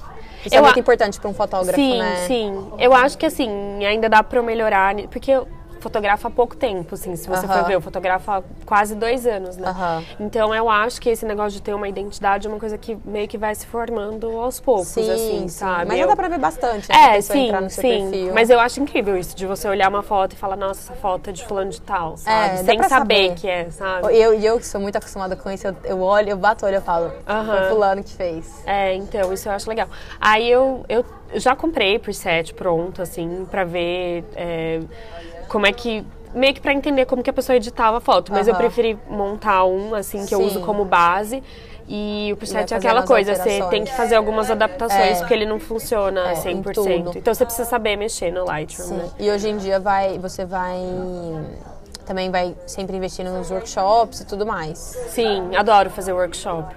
Isso 0.45 0.55
Eu 0.55 0.59
é 0.59 0.61
muito 0.61 0.77
a- 0.77 0.79
importante 0.79 1.19
para 1.19 1.29
um 1.29 1.33
fotógrafo, 1.33 1.75
Sim, 1.75 1.97
né? 1.99 2.23
sim. 2.27 2.67
Eu 2.79 2.93
acho 2.93 3.17
que 3.17 3.25
assim, 3.25 3.83
ainda 3.85 4.07
dá 4.07 4.23
pra 4.23 4.39
eu 4.39 4.43
melhorar, 4.43 4.95
porque 5.11 5.31
eu- 5.31 5.47
fotografa 5.79 6.27
há 6.27 6.31
pouco 6.31 6.55
tempo, 6.55 6.95
assim, 6.95 7.15
se 7.15 7.27
você 7.29 7.45
Aham. 7.45 7.55
for 7.59 7.63
ver, 7.67 7.75
eu 7.75 7.81
fotografo 7.81 8.29
há 8.31 8.43
quase 8.65 8.95
dois 8.95 9.25
anos, 9.25 9.57
né? 9.57 9.67
Aham. 9.69 10.03
Então 10.19 10.53
eu 10.53 10.69
acho 10.69 10.99
que 11.01 11.09
esse 11.09 11.25
negócio 11.25 11.51
de 11.51 11.61
ter 11.61 11.73
uma 11.73 11.87
identidade 11.87 12.47
é 12.47 12.49
uma 12.49 12.59
coisa 12.59 12.77
que 12.77 12.97
meio 13.05 13.27
que 13.27 13.37
vai 13.37 13.53
se 13.55 13.65
formando 13.65 14.27
aos 14.39 14.59
poucos, 14.59 14.87
Sim, 14.87 15.11
assim, 15.11 15.17
sim. 15.17 15.47
sabe? 15.49 15.85
Mas 15.87 15.99
Eu- 15.99 16.07
dá 16.07 16.15
pra 16.15 16.27
ver 16.29 16.39
bastante, 16.39 16.89
né? 16.91 17.15
É, 17.17 17.21
sim, 17.21 17.45
entrar 17.45 17.61
no 17.61 17.69
seu 17.69 17.81
sim. 17.81 18.09
perfil. 18.11 18.33
Mas 18.33 18.49
eu 18.49 18.59
acho 18.59 18.79
incrível 18.81 19.17
isso, 19.17 19.35
de 19.35 19.45
você 19.45 19.67
olhar 19.67 19.89
uma 19.89 20.03
foto 20.03 20.33
e 20.33 20.35
falar, 20.35 20.55
nossa, 20.55 20.81
essa 20.81 20.93
foto 21.01 21.29
é 21.29 21.33
de 21.33 21.43
fulano 21.45 21.69
de 21.69 21.81
tal, 21.81 22.17
sabe? 22.17 22.49
dá 22.57 22.63
Sem 22.63 22.83
saber 22.83 22.89
saber. 22.89 23.35
que 23.35 23.47
é, 23.47 23.69
sabe? 23.69 24.15
Eu, 24.17 24.33
e 24.33 24.45
eu 24.45 24.57
que 24.59 24.65
sou 24.65 24.79
muito 24.81 24.95
acostumada 24.97 25.35
com 25.35 25.49
isso, 25.51 25.67
eu, 25.67 25.75
eu 25.83 26.01
olho, 26.01 26.29
eu 26.29 26.37
bato 26.37 26.65
o 26.65 26.67
olho 26.67 26.75
e 26.75 26.77
eu 26.77 26.81
falo, 26.81 27.11
Aham. 27.27 27.45
foi 27.59 27.69
fulano 27.69 28.03
que 28.03 28.13
fez. 28.13 28.63
É, 28.65 28.93
então, 28.95 29.31
isso 29.33 29.47
eu 29.47 29.53
acho 29.53 29.69
legal. 29.69 29.87
Aí 30.19 30.49
eu, 30.49 30.83
eu 30.89 31.05
já 31.35 31.55
comprei 31.55 31.99
preset 31.99 32.53
pronto, 32.53 33.01
assim, 33.01 33.45
pra 33.51 33.63
ver 33.63 34.23
é, 34.35 34.79
como 35.47 35.65
é 35.65 35.71
que. 35.71 36.05
Meio 36.33 36.53
que 36.53 36.61
pra 36.61 36.73
entender 36.73 37.05
como 37.05 37.23
que 37.23 37.29
a 37.29 37.33
pessoa 37.33 37.55
editava 37.55 37.97
a 37.97 38.01
foto. 38.01 38.31
Mas 38.31 38.47
eu 38.47 38.53
Aham. 38.53 38.61
preferi 38.61 38.99
montar 39.09 39.63
um, 39.65 39.95
assim, 39.95 40.25
que 40.25 40.35
eu 40.35 40.39
Sim. 40.39 40.45
uso 40.45 40.61
como 40.61 40.85
base. 40.85 41.41
E 41.89 42.29
o 42.33 42.37
preset 42.37 42.73
é 42.73 42.77
aquela 42.77 43.03
coisa, 43.03 43.33
você 43.33 43.63
tem 43.69 43.85
que 43.85 43.93
fazer 43.93 44.15
algumas 44.15 44.51
adaptações, 44.51 45.15
É. 45.15 45.19
porque 45.19 45.33
ele 45.33 45.45
não 45.45 45.57
funciona 45.57 46.31
É, 46.31 46.33
em 46.33 46.61
100%. 46.61 46.73
tudo. 47.05 47.17
Então 47.17 47.33
você 47.33 47.45
precisa 47.45 47.67
saber 47.67 47.95
mexer 47.95 48.29
no 48.29 48.43
Lightroom, 48.43 48.89
né? 48.89 49.09
E 49.17 49.31
hoje 49.31 49.47
em 49.47 49.55
dia 49.55 49.79
vai, 49.79 50.19
você 50.19 50.43
vai 50.43 50.77
também 52.05 52.29
vai 52.31 52.55
sempre 52.65 52.95
investindo 52.95 53.29
nos 53.31 53.51
workshops 53.51 54.21
e 54.21 54.25
tudo 54.25 54.45
mais. 54.45 54.77
Sim, 55.09 55.55
adoro 55.55 55.89
fazer 55.89 56.11
workshop. 56.13 56.73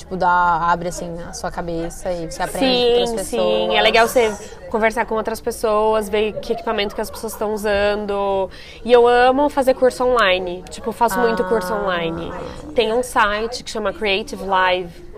Tipo, 0.00 0.16
dá, 0.16 0.28
abre 0.72 0.88
assim 0.88 1.14
a 1.28 1.32
sua 1.34 1.50
cabeça 1.50 2.10
e 2.10 2.30
você 2.30 2.42
aprende 2.42 2.66
com 2.66 2.72
Sim, 2.74 2.90
outras 3.00 3.10
pessoas. 3.10 3.26
sim. 3.70 3.76
É 3.76 3.82
legal 3.82 4.08
você 4.08 4.34
conversar 4.70 5.04
com 5.04 5.14
outras 5.14 5.40
pessoas, 5.42 6.08
ver 6.08 6.32
que 6.40 6.54
equipamento 6.54 6.94
que 6.94 7.00
as 7.02 7.10
pessoas 7.10 7.34
estão 7.34 7.52
usando. 7.52 8.48
E 8.82 8.90
eu 8.90 9.06
amo 9.06 9.50
fazer 9.50 9.74
curso 9.74 10.02
online. 10.04 10.64
Tipo, 10.70 10.88
eu 10.88 10.92
faço 10.94 11.18
muito 11.18 11.44
curso 11.44 11.72
Ah. 11.74 11.82
online. 11.82 12.32
Tem 12.74 12.92
um 12.94 13.02
site 13.02 13.62
que 13.62 13.70
chama 13.70 13.92
Creative 13.92 14.42
Live. 14.42 15.10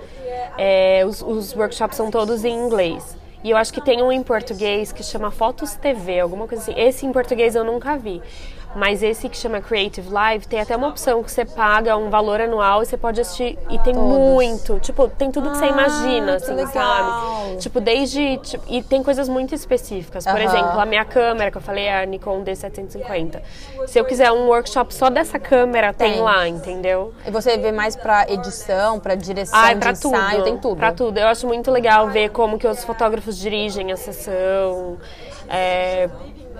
É, 0.59 1.05
os, 1.07 1.22
os 1.22 1.55
workshops 1.55 1.97
são 1.97 2.11
todos 2.11 2.45
em 2.45 2.53
inglês. 2.53 3.16
E 3.45 3.51
eu 3.51 3.57
acho 3.57 3.72
que 3.72 3.80
tem 3.80 4.03
um 4.03 4.11
em 4.12 4.22
português 4.22 4.93
que 4.93 5.03
chama 5.03 5.30
Fotos 5.30 5.74
TV, 5.74 6.20
alguma 6.20 6.47
coisa 6.49 6.62
assim. 6.62 6.74
Esse 6.80 7.07
em 7.07 7.12
português 7.12 7.55
eu 7.55 7.64
nunca 7.64 7.97
vi. 7.97 8.20
Mas 8.75 9.03
esse 9.03 9.29
que 9.29 9.37
chama 9.37 9.61
Creative 9.61 10.09
Live 10.09 10.47
tem 10.49 10.59
até 10.61 10.75
uma 10.75 10.89
opção 10.89 11.23
que 11.23 11.31
você 11.31 11.45
paga 11.45 11.97
um 11.97 12.09
valor 12.09 12.41
anual 12.41 12.83
e 12.83 12.87
você 12.87 12.97
pode 12.97 13.20
assistir. 13.20 13.59
E 13.68 13.79
tem 13.81 13.93
Todos. 13.95 14.09
muito. 14.09 14.79
Tipo, 14.81 15.09
tem 15.09 15.31
tudo 15.31 15.51
que 15.51 15.59
você 15.59 15.66
Ah, 15.66 15.68
imagina, 15.68 16.27
que 16.37 16.43
assim, 16.45 16.55
legal. 16.55 16.73
sabe? 16.73 17.57
Tipo, 17.59 17.81
desde. 17.81 18.39
tipo, 18.39 18.64
e 18.68 18.83
tem 18.83 19.03
coisas 19.03 19.29
muito 19.29 19.55
específicas. 19.55 20.25
Por 20.25 20.33
Aham. 20.41 20.45
exemplo, 20.45 20.81
a 20.81 20.87
minha 20.87 21.05
câmera, 21.05 21.51
que 21.51 21.59
eu 21.59 21.61
falei, 21.62 21.85
é 21.85 22.03
a 22.03 22.07
Nikon 22.07 22.43
D750. 22.43 23.43
Se 23.87 23.99
eu 23.99 24.05
quiser 24.07 24.33
um 24.33 24.47
workshop 24.49 24.95
só 24.95 25.11
dessa 25.11 25.39
câmera, 25.39 25.93
tem, 25.93 26.12
Tem. 26.14 26.20
lá, 26.23 26.49
entendeu? 26.49 27.12
E 27.27 27.31
você 27.31 27.59
vê 27.59 27.73
mais 27.73 27.95
pra 27.95 28.25
edição, 28.31 28.99
pra 28.99 29.14
direção 29.14 29.59
Ah, 29.59 29.73
é 29.73 29.75
pra 29.75 29.91
ensaio, 29.91 30.31
tudo. 30.37 30.45
tem 30.45 30.57
tudo. 30.59 30.77
Pra 30.77 30.93
tudo. 30.93 31.18
Eu 31.18 31.29
acho 31.29 31.47
muito 31.47 31.70
legal 31.70 32.09
ver 32.09 32.31
como 32.31 32.59
que 32.59 32.66
os 32.66 32.83
fotógrafos 32.85 33.37
dirigem 33.37 33.93
a 33.93 33.97
sessão. 33.99 34.97
É, 35.49 36.09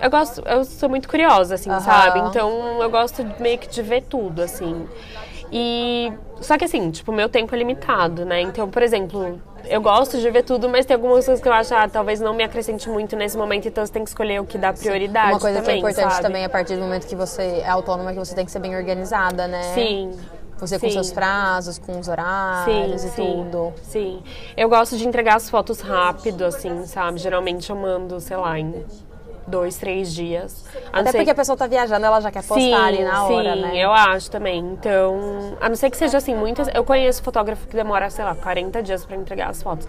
eu 0.01 0.09
gosto, 0.09 0.41
eu 0.45 0.63
sou 0.65 0.89
muito 0.89 1.07
curiosa, 1.07 1.55
assim, 1.55 1.69
Aham. 1.69 1.81
sabe? 1.81 2.19
Então 2.19 2.81
eu 2.81 2.89
gosto 2.89 3.25
meio 3.39 3.57
que 3.57 3.67
de 3.67 3.81
ver 3.81 4.03
tudo, 4.03 4.41
assim. 4.41 4.87
E 5.51 6.11
só 6.41 6.57
que 6.57 6.65
assim, 6.65 6.89
tipo, 6.91 7.11
meu 7.11 7.29
tempo 7.29 7.53
é 7.53 7.57
limitado, 7.57 8.25
né? 8.25 8.41
Então, 8.41 8.69
por 8.69 8.81
exemplo, 8.81 9.39
eu 9.65 9.81
gosto 9.81 10.17
de 10.19 10.29
ver 10.31 10.43
tudo, 10.43 10.67
mas 10.67 10.85
tem 10.85 10.95
algumas 10.95 11.25
coisas 11.25 11.41
que 11.41 11.47
eu 11.47 11.53
acho, 11.53 11.73
ah, 11.75 11.87
talvez 11.87 12.19
não 12.19 12.33
me 12.33 12.43
acrescente 12.43 12.89
muito 12.89 13.15
nesse 13.15 13.37
momento, 13.37 13.67
então 13.67 13.85
você 13.85 13.91
tem 13.91 14.03
que 14.03 14.09
escolher 14.09 14.41
o 14.41 14.45
que 14.45 14.57
dá 14.57 14.73
prioridade. 14.73 15.33
Uma 15.33 15.39
coisa 15.39 15.61
também, 15.61 15.79
que 15.79 15.85
é 15.85 15.89
importante 15.91 16.11
sabe? 16.11 16.23
também 16.23 16.45
a 16.45 16.49
partir 16.49 16.75
do 16.75 16.81
momento 16.81 17.07
que 17.07 17.15
você 17.15 17.61
é 17.63 17.69
autônoma, 17.69 18.09
é 18.11 18.13
que 18.13 18.19
você 18.19 18.33
tem 18.35 18.45
que 18.45 18.51
ser 18.51 18.59
bem 18.59 18.75
organizada, 18.75 19.47
né? 19.47 19.61
Sim. 19.73 20.11
Você 20.57 20.79
com 20.79 20.87
sim. 20.87 20.93
seus 20.93 21.11
prazos, 21.11 21.77
com 21.77 21.99
os 21.99 22.05
Sim, 22.05 22.11
horários 22.11 23.03
e 23.03 23.09
sim, 23.09 23.47
tudo. 23.51 23.73
sim. 23.83 24.23
Eu 24.55 24.69
gosto 24.69 24.97
de 24.97 25.05
entregar 25.07 25.35
as 25.35 25.49
fotos 25.49 25.81
rápido, 25.81 26.45
assim, 26.45 26.85
sabe? 26.85 27.19
Geralmente 27.19 27.69
eu 27.69 27.75
mando, 27.75 28.19
sei 28.19 28.37
lá, 28.37 28.57
em 28.57 28.83
dois, 29.45 29.77
três 29.77 30.13
dias. 30.13 30.65
A 30.91 30.99
Até 30.99 31.11
porque 31.11 31.29
a 31.29 31.35
pessoa 31.35 31.57
tá 31.57 31.67
viajando, 31.67 32.05
ela 32.05 32.19
já 32.19 32.31
quer 32.31 32.43
postar 32.43 32.59
sim, 32.59 32.73
ali 32.73 33.03
na 33.03 33.25
hora, 33.25 33.53
sim, 33.53 33.61
né? 33.61 33.71
eu 33.77 33.91
acho 33.91 34.31
também. 34.31 34.59
Então, 34.59 35.57
a 35.59 35.69
não 35.69 35.75
ser 35.75 35.89
que 35.89 35.97
seja 35.97 36.17
assim, 36.17 36.35
muitas. 36.35 36.67
Eu 36.73 36.83
conheço 36.83 37.21
fotógrafo 37.21 37.67
que 37.67 37.75
demora, 37.75 38.09
sei 38.09 38.25
lá, 38.25 38.35
40 38.35 38.81
dias 38.81 39.05
pra 39.05 39.15
entregar 39.15 39.49
as 39.49 39.61
fotos. 39.61 39.87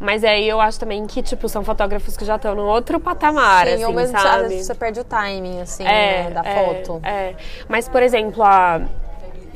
Mas 0.00 0.24
aí 0.24 0.48
eu 0.48 0.60
acho 0.60 0.78
também 0.80 1.06
que, 1.06 1.22
tipo, 1.22 1.48
são 1.48 1.64
fotógrafos 1.64 2.16
que 2.16 2.24
já 2.24 2.36
estão 2.36 2.54
num 2.54 2.66
outro 2.66 2.98
patamar, 2.98 3.66
Sim, 3.66 3.74
assim, 3.74 3.84
ou 3.84 3.92
mesmo 3.92 4.16
às 4.16 4.22
sabe? 4.22 4.48
vezes 4.48 4.66
você 4.66 4.74
perde 4.74 5.00
o 5.00 5.04
timing, 5.04 5.60
assim, 5.60 5.84
É, 5.84 6.24
né, 6.24 6.30
da 6.30 6.40
é, 6.44 6.64
foto. 6.64 7.00
É. 7.04 7.34
Mas, 7.68 7.88
por 7.88 8.02
exemplo, 8.02 8.42
a. 8.42 8.80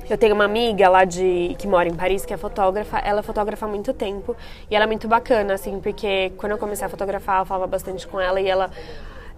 Eu 0.08 0.16
tenho 0.16 0.34
uma 0.34 0.44
amiga 0.44 0.88
lá 0.88 1.04
de 1.04 1.54
que 1.58 1.66
mora 1.68 1.86
em 1.86 1.94
Paris, 1.94 2.24
que 2.24 2.32
é 2.32 2.36
fotógrafa. 2.38 2.96
Ela 2.98 3.22
fotógrafa 3.22 3.66
há 3.66 3.68
muito 3.68 3.92
tempo 3.92 4.34
e 4.70 4.74
ela 4.74 4.84
é 4.84 4.86
muito 4.86 5.06
bacana, 5.06 5.52
assim, 5.52 5.78
porque 5.80 6.32
quando 6.38 6.52
eu 6.52 6.58
comecei 6.58 6.86
a 6.86 6.88
fotografar, 6.88 7.40
eu 7.40 7.44
falava 7.44 7.66
bastante 7.66 8.06
com 8.06 8.18
ela 8.18 8.40
e 8.40 8.48
ela 8.48 8.70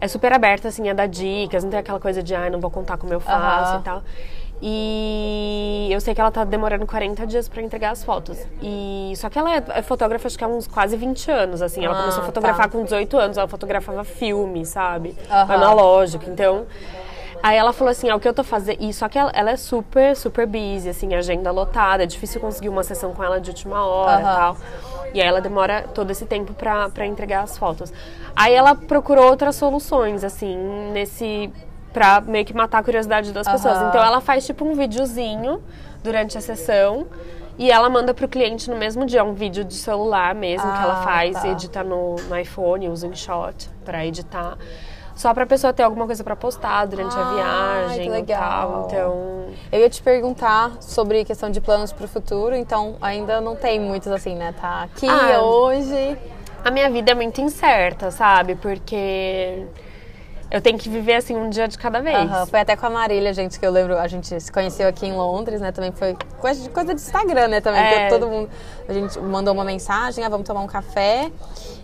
é 0.00 0.08
super 0.08 0.32
aberta, 0.32 0.68
assim, 0.68 0.88
a 0.88 0.94
dar 0.94 1.06
dicas, 1.06 1.62
não 1.62 1.70
tem 1.70 1.78
aquela 1.80 2.00
coisa 2.00 2.22
de, 2.22 2.34
ai, 2.34 2.50
não 2.50 2.60
vou 2.60 2.70
contar 2.70 2.96
como 2.96 3.12
eu 3.12 3.20
faço 3.20 3.72
Aham. 3.72 3.80
e 3.80 3.82
tal. 3.82 4.02
E 4.62 5.88
eu 5.90 6.00
sei 6.00 6.14
que 6.14 6.20
ela 6.20 6.30
tá 6.30 6.44
demorando 6.44 6.86
40 6.86 7.26
dias 7.26 7.48
pra 7.48 7.62
entregar 7.62 7.90
as 7.92 8.04
fotos. 8.04 8.38
E 8.62 9.12
só 9.16 9.30
que 9.30 9.38
ela 9.38 9.54
é, 9.56 9.62
é 9.76 9.82
fotógrafa 9.82 10.26
acho 10.26 10.36
que 10.36 10.44
há 10.44 10.48
uns 10.48 10.66
quase 10.66 10.96
20 10.98 11.30
anos, 11.30 11.62
assim. 11.62 11.84
Ela 11.84 11.96
Ah, 11.96 12.00
começou 12.00 12.22
a 12.22 12.26
fotografar 12.26 12.68
tá. 12.68 12.76
com 12.78 12.84
18 12.84 13.16
anos, 13.16 13.36
ela 13.38 13.48
fotografava 13.48 14.04
filme, 14.04 14.66
sabe? 14.66 15.16
Analógico. 15.30 16.28
Então, 16.28 16.66
Aí 17.42 17.56
ela 17.56 17.72
falou 17.72 17.90
assim, 17.90 18.08
ah, 18.10 18.16
o 18.16 18.20
que 18.20 18.28
eu 18.28 18.34
tô 18.34 18.44
fazendo... 18.44 18.82
E 18.82 18.92
só 18.92 19.08
que 19.08 19.18
ela, 19.18 19.30
ela 19.34 19.50
é 19.50 19.56
super, 19.56 20.14
super 20.16 20.46
busy, 20.46 20.88
assim, 20.88 21.14
agenda 21.14 21.50
lotada. 21.50 22.02
É 22.02 22.06
difícil 22.06 22.40
conseguir 22.40 22.68
uma 22.68 22.82
sessão 22.84 23.12
com 23.12 23.24
ela 23.24 23.40
de 23.40 23.50
última 23.50 23.84
hora 23.84 24.20
e 24.20 24.24
Aham. 24.24 24.34
tal. 24.36 24.56
E 25.14 25.20
aí 25.20 25.26
ela 25.26 25.40
demora 25.40 25.84
todo 25.94 26.10
esse 26.10 26.26
tempo 26.26 26.52
pra, 26.52 26.88
pra 26.90 27.06
entregar 27.06 27.42
as 27.42 27.56
fotos. 27.56 27.92
Aí 28.36 28.52
ela 28.54 28.74
procurou 28.74 29.30
outras 29.30 29.56
soluções, 29.56 30.22
assim, 30.24 30.56
nesse... 30.92 31.50
Pra 31.92 32.20
meio 32.20 32.44
que 32.44 32.54
matar 32.54 32.78
a 32.78 32.82
curiosidade 32.82 33.32
das 33.32 33.48
pessoas. 33.48 33.76
Aham. 33.76 33.88
Então 33.88 34.04
ela 34.04 34.20
faz 34.20 34.46
tipo 34.46 34.64
um 34.64 34.74
videozinho 34.74 35.62
durante 36.02 36.36
a 36.36 36.40
sessão... 36.40 37.06
E 37.58 37.70
ela 37.70 37.90
manda 37.90 38.14
pro 38.14 38.26
cliente 38.26 38.70
no 38.70 38.76
mesmo 38.76 39.04
dia 39.04 39.22
um 39.22 39.34
vídeo 39.34 39.62
de 39.62 39.74
celular 39.74 40.34
mesmo 40.34 40.62
que 40.72 40.82
ela 40.82 41.00
Ah, 41.00 41.02
faz, 41.02 41.34
tá. 41.42 41.48
edita 41.48 41.84
no, 41.84 42.16
no 42.16 42.38
iPhone, 42.38 42.88
usa 42.88 43.06
em 43.06 43.14
shot 43.14 43.68
pra 43.84 44.06
editar. 44.06 44.56
Só 45.20 45.34
pra 45.34 45.44
pessoa 45.44 45.70
ter 45.70 45.82
alguma 45.82 46.06
coisa 46.06 46.24
pra 46.24 46.34
postar 46.34 46.86
durante 46.86 47.14
a 47.14 47.20
Ai, 47.20 47.34
viagem 47.34 48.04
que 48.04 48.08
legal. 48.08 48.40
tal. 48.40 48.86
Então, 48.86 49.44
Eu 49.70 49.80
ia 49.80 49.90
te 49.90 50.02
perguntar 50.02 50.72
sobre 50.80 51.26
questão 51.26 51.50
de 51.50 51.60
planos 51.60 51.92
pro 51.92 52.08
futuro, 52.08 52.54
então 52.56 52.96
ainda 53.02 53.38
não 53.38 53.54
tem 53.54 53.78
muitos 53.78 54.10
assim, 54.10 54.34
né? 54.34 54.54
Tá 54.58 54.84
aqui 54.84 55.06
Ah, 55.06 55.42
hoje. 55.42 56.16
a 56.64 56.70
minha 56.70 56.88
vida 56.88 57.12
é 57.12 57.14
muito 57.14 57.38
incerta, 57.38 58.10
sabe? 58.10 58.54
Porque 58.54 59.66
eu 60.50 60.60
tenho 60.60 60.78
que 60.78 60.88
viver 60.88 61.14
assim 61.14 61.36
um 61.36 61.48
dia 61.48 61.68
de 61.68 61.78
cada 61.78 62.00
vez. 62.00 62.16
Aham, 62.16 62.46
Foi 62.46 62.60
até 62.60 62.74
com 62.76 62.86
a 62.86 62.90
Marília, 62.90 63.32
gente, 63.32 63.58
que 63.60 63.66
eu 63.66 63.70
lembro, 63.70 63.96
a 63.98 64.08
gente 64.08 64.40
se 64.40 64.50
conheceu 64.50 64.88
aqui 64.88 65.06
em 65.06 65.12
Londres, 65.12 65.60
né? 65.60 65.70
Também 65.72 65.92
foi 65.92 66.16
coisa 66.40 66.62
de, 66.62 66.68
coisa 66.70 66.94
de 66.94 67.00
Instagram, 67.00 67.48
né? 67.48 67.60
Também, 67.60 67.80
É. 67.82 67.90
porque 67.90 68.08
todo 68.18 68.28
mundo. 68.30 68.50
A 68.88 68.92
gente 68.92 69.18
mandou 69.20 69.54
uma 69.54 69.64
mensagem, 69.64 70.24
ah, 70.24 70.28
vamos 70.28 70.46
tomar 70.46 70.60
um 70.60 70.66
café. 70.66 71.30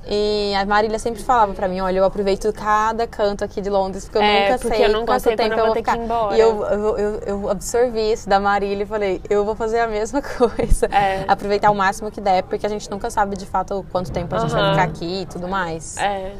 E 0.09 0.53
a 0.55 0.65
Marília 0.65 0.99
sempre 1.01 1.21
falava 1.23 1.53
pra 1.53 1.67
mim, 1.67 1.81
olha, 1.81 1.99
eu 1.99 2.05
aproveito 2.05 2.53
cada 2.53 3.07
canto 3.09 3.45
aqui 3.45 3.61
de 3.61 3.69
Londres, 3.69 4.05
porque 4.05 4.19
eu 4.19 4.23
É, 4.23 4.43
nunca 4.47 4.59
porque 4.61 4.77
sei 4.77 4.87
eu 4.87 4.93
nunca 4.93 5.07
quanto 5.07 5.23
sei 5.23 5.37
tempo 5.37 5.55
eu 5.55 5.59
eu 5.59 5.65
vou 5.67 5.75
ter 5.75 5.83
que 5.83 5.91
ficar. 5.91 6.01
ir 6.01 6.05
embora. 6.05 6.37
E 6.37 6.41
eu, 6.41 6.65
eu, 6.65 7.21
eu, 7.27 7.51
absorvi 7.51 8.13
isso 8.13 8.29
da 8.29 8.39
Marília 8.39 8.85
e 8.85 8.87
falei, 8.87 9.21
eu 9.29 9.45
vou 9.45 9.57
fazer 9.57 9.81
a 9.81 9.87
mesma 9.89 10.23
coisa. 10.39 10.87
É. 10.93 11.25
Aproveitar 11.27 11.71
o 11.71 11.75
máximo 11.75 12.11
que 12.11 12.21
der, 12.21 12.45
porque 12.45 12.65
a 12.67 12.69
gente 12.69 12.89
nunca 12.91 13.11
sabe 13.11 13.37
de 13.37 13.47
fato 13.47 13.85
quanto 13.91 14.13
tempo 14.13 14.33
a 14.35 14.39
gente 14.39 14.51
vai 14.53 14.63
Aham. 14.63 14.71
ficar 14.73 14.85
aqui 14.85 15.23
e 15.23 15.27
tudo 15.27 15.49
mais. 15.49 15.97
É. 15.97 16.33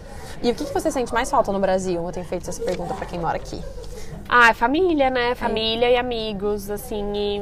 E 0.43 0.51
o 0.51 0.55
que, 0.55 0.65
que 0.65 0.73
você 0.73 0.91
sente 0.91 1.13
mais 1.13 1.31
falta 1.31 1.53
no 1.53 1.59
Brasil? 1.59 2.05
Eu 2.05 2.13
tenho 2.13 2.27
feito 2.27 2.49
essa 2.49 2.63
pergunta 2.63 2.95
pra 2.95 3.07
quem 3.07 3.19
mora 3.19 3.37
aqui. 3.37 3.61
Ah, 4.29 4.51
é 4.51 4.55
família, 4.55 5.09
né? 5.11 5.35
Família 5.35 5.91
e 5.91 5.97
amigos, 5.97 6.71
assim. 6.71 7.13
E... 7.15 7.41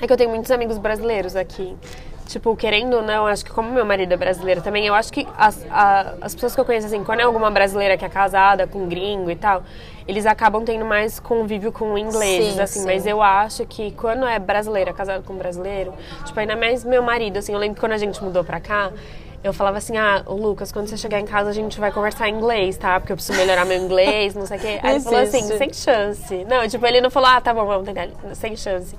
É 0.00 0.06
que 0.06 0.12
eu 0.12 0.16
tenho 0.16 0.30
muitos 0.30 0.50
amigos 0.50 0.78
brasileiros 0.78 1.34
aqui. 1.34 1.76
Tipo, 2.26 2.54
querendo 2.54 2.94
ou 2.98 3.02
não, 3.02 3.26
acho 3.26 3.42
que 3.42 3.50
como 3.50 3.70
meu 3.72 3.86
marido 3.86 4.12
é 4.12 4.16
brasileiro 4.16 4.60
também, 4.60 4.86
eu 4.86 4.94
acho 4.94 5.10
que 5.10 5.26
as, 5.36 5.64
a- 5.70 6.12
as 6.20 6.34
pessoas 6.34 6.54
que 6.54 6.60
eu 6.60 6.64
conheço, 6.66 6.86
assim, 6.86 7.02
quando 7.02 7.20
é 7.20 7.22
alguma 7.22 7.50
brasileira 7.50 7.96
que 7.96 8.04
é 8.04 8.08
casada 8.08 8.66
com 8.66 8.86
gringo 8.86 9.30
e 9.30 9.36
tal, 9.36 9.62
eles 10.06 10.26
acabam 10.26 10.62
tendo 10.62 10.84
mais 10.84 11.18
convívio 11.18 11.72
com 11.72 11.96
ingleses, 11.96 12.54
Sim, 12.56 12.60
assim. 12.60 12.80
sim. 12.80 12.84
Mas 12.86 13.06
eu 13.06 13.22
acho 13.22 13.64
que 13.64 13.92
quando 13.92 14.26
é 14.26 14.38
brasileira 14.38 14.92
casada 14.92 15.22
com 15.22 15.36
brasileiro, 15.36 15.94
tipo, 16.26 16.38
ainda 16.38 16.54
mais 16.54 16.84
meu 16.84 17.02
marido, 17.02 17.38
assim, 17.38 17.54
eu 17.54 17.58
lembro 17.58 17.76
que 17.76 17.80
quando 17.80 17.92
a 17.92 17.98
gente 17.98 18.22
mudou 18.22 18.44
pra 18.44 18.60
cá, 18.60 18.92
eu 19.44 19.52
falava 19.52 19.78
assim, 19.78 19.96
ah, 19.96 20.22
Lucas, 20.26 20.72
quando 20.72 20.88
você 20.88 20.96
chegar 20.96 21.20
em 21.20 21.24
casa 21.26 21.50
a 21.50 21.52
gente 21.52 21.78
vai 21.78 21.92
conversar 21.92 22.28
em 22.28 22.34
inglês, 22.34 22.76
tá? 22.76 22.98
Porque 22.98 23.12
eu 23.12 23.16
preciso 23.16 23.38
melhorar 23.38 23.64
meu 23.64 23.78
inglês, 23.78 24.34
não 24.34 24.44
sei 24.46 24.58
o 24.58 24.60
quê. 24.60 24.80
Aí 24.82 24.90
ele 24.96 25.00
falou 25.04 25.20
assim, 25.20 25.42
sem 25.58 25.72
chance. 25.72 26.44
Não, 26.44 26.66
tipo, 26.68 26.84
ele 26.86 27.00
não 27.00 27.10
falou, 27.10 27.28
ah, 27.30 27.40
tá 27.40 27.54
bom, 27.54 27.64
vamos 27.66 27.86
tentar, 27.86 28.08
sem 28.34 28.56
chance. 28.56 28.96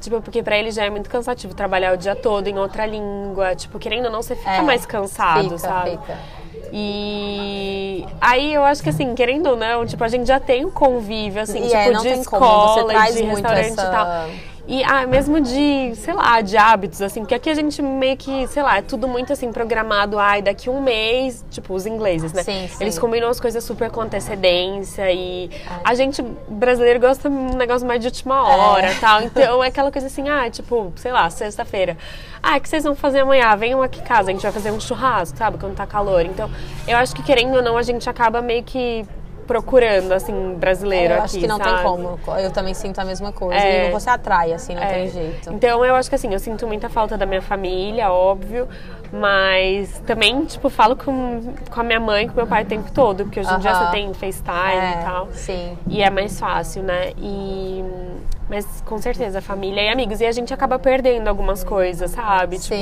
Tipo, 0.00 0.22
porque 0.22 0.42
pra 0.42 0.56
ele 0.56 0.70
já 0.70 0.84
é 0.84 0.90
muito 0.90 1.10
cansativo 1.10 1.52
trabalhar 1.54 1.92
o 1.92 1.96
dia 1.96 2.14
todo 2.16 2.46
em 2.46 2.58
outra 2.58 2.86
língua. 2.86 3.54
Tipo, 3.54 3.78
querendo 3.78 4.06
ou 4.06 4.10
não, 4.10 4.22
você 4.22 4.34
fica 4.34 4.50
É, 4.50 4.62
mais 4.62 4.86
cansado, 4.86 5.42
fica, 5.44 5.58
sabe? 5.58 5.90
fica. 5.90 6.16
E 6.72 8.06
aí 8.20 8.54
eu 8.54 8.64
acho 8.64 8.82
que 8.82 8.88
assim, 8.90 9.14
querendo 9.14 9.48
ou 9.50 9.56
não, 9.56 9.84
tipo, 9.84 10.02
a 10.02 10.08
gente 10.08 10.26
já 10.26 10.40
tem 10.40 10.64
um 10.64 10.70
convívio, 10.70 11.42
assim, 11.42 11.58
E 11.58 11.62
tipo, 11.68 11.74
é, 11.76 11.84
de 11.84 11.90
como, 11.96 12.20
escola, 12.20 12.92
de 13.12 13.22
restaurante 13.22 13.72
essa- 13.72 13.82
e 13.86 13.90
tal. 13.90 14.30
E 14.72 14.84
ah, 14.84 15.04
mesmo 15.04 15.40
de, 15.40 15.96
sei 15.96 16.14
lá, 16.14 16.40
de 16.40 16.56
hábitos, 16.56 17.02
assim, 17.02 17.22
porque 17.22 17.34
aqui 17.34 17.50
a 17.50 17.54
gente 17.54 17.82
meio 17.82 18.16
que, 18.16 18.46
sei 18.46 18.62
lá, 18.62 18.78
é 18.78 18.82
tudo 18.82 19.08
muito 19.08 19.32
assim, 19.32 19.50
programado, 19.52 20.16
ai, 20.16 20.40
daqui 20.40 20.70
um 20.70 20.80
mês, 20.80 21.44
tipo, 21.50 21.74
os 21.74 21.86
ingleses, 21.86 22.32
né? 22.32 22.44
Sim, 22.44 22.68
sim. 22.68 22.76
Eles 22.80 22.96
combinam 22.96 23.28
as 23.28 23.40
coisas 23.40 23.64
super 23.64 23.90
com 23.90 24.00
antecedência 24.00 25.10
e 25.10 25.50
a 25.82 25.92
gente, 25.94 26.22
brasileiro, 26.48 27.00
gosta 27.00 27.28
de 27.28 27.34
um 27.34 27.56
negócio 27.56 27.84
mais 27.84 27.98
de 27.98 28.06
última 28.06 28.46
hora 28.46 28.86
É. 28.86 28.94
tal. 29.00 29.20
Então 29.22 29.64
é 29.64 29.66
aquela 29.66 29.90
coisa 29.90 30.06
assim, 30.06 30.28
ah, 30.28 30.48
tipo, 30.48 30.92
sei 30.94 31.10
lá, 31.10 31.28
sexta-feira. 31.30 31.96
Ah, 32.40 32.56
o 32.56 32.60
que 32.60 32.68
vocês 32.68 32.84
vão 32.84 32.94
fazer 32.94 33.20
amanhã? 33.22 33.56
Venham 33.56 33.82
aqui 33.82 33.98
em 33.98 34.04
casa, 34.04 34.30
a 34.30 34.32
gente 34.32 34.42
vai 34.42 34.52
fazer 34.52 34.70
um 34.70 34.78
churrasco, 34.78 35.36
sabe? 35.36 35.58
Quando 35.58 35.74
tá 35.74 35.84
calor. 35.84 36.24
Então, 36.24 36.48
eu 36.86 36.96
acho 36.96 37.12
que 37.12 37.24
querendo 37.24 37.56
ou 37.56 37.62
não, 37.62 37.76
a 37.76 37.82
gente 37.82 38.08
acaba 38.08 38.40
meio 38.40 38.62
que 38.62 39.04
procurando, 39.50 40.12
assim, 40.12 40.54
brasileiro 40.54 41.14
eu 41.14 41.16
aqui, 41.16 41.24
acho 41.24 41.38
que 41.40 41.46
não 41.48 41.56
sabe? 41.56 41.74
tem 41.74 41.82
como. 41.82 42.20
Eu 42.38 42.52
também 42.52 42.72
sinto 42.72 43.00
a 43.00 43.04
mesma 43.04 43.32
coisa. 43.32 43.60
É. 43.60 43.88
E 43.88 43.90
você 43.90 44.08
atrai, 44.08 44.52
assim, 44.52 44.76
não 44.76 44.82
É. 44.82 44.92
tem 44.92 45.08
jeito. 45.10 45.52
Então 45.52 45.84
eu 45.84 45.96
acho 45.96 46.08
que 46.08 46.14
assim, 46.14 46.32
eu 46.32 46.38
sinto 46.38 46.68
muita 46.68 46.88
falta 46.88 47.18
da 47.18 47.26
minha 47.26 47.42
família, 47.42 48.12
óbvio, 48.12 48.68
mas 49.12 49.98
também, 50.06 50.44
tipo, 50.44 50.68
falo 50.70 50.96
com, 50.96 51.52
com 51.70 51.80
a 51.80 51.84
minha 51.84 52.00
mãe, 52.00 52.28
com 52.28 52.34
meu 52.36 52.46
pai 52.46 52.62
o 52.62 52.66
tempo 52.66 52.90
todo, 52.92 53.24
porque 53.24 53.40
hoje 53.40 53.52
em 53.52 53.58
dia 53.58 53.72
Aham. 53.72 53.86
você 53.86 53.90
tem 53.92 54.14
FaceTime 54.14 54.76
É, 54.76 55.00
e 55.00 55.04
tal. 55.04 55.28
sim. 55.32 55.78
E 55.88 56.02
é 56.02 56.10
mais 56.10 56.38
fácil, 56.38 56.82
né? 56.82 57.12
E 57.18 57.84
mas 58.48 58.82
com 58.84 58.98
certeza, 58.98 59.40
família 59.40 59.80
e 59.80 59.88
amigos. 59.88 60.20
E 60.20 60.26
a 60.26 60.32
gente 60.32 60.52
acaba 60.52 60.76
perdendo 60.76 61.28
algumas 61.28 61.62
coisas, 61.62 62.10
sabe? 62.10 62.58
Sim. 62.58 62.74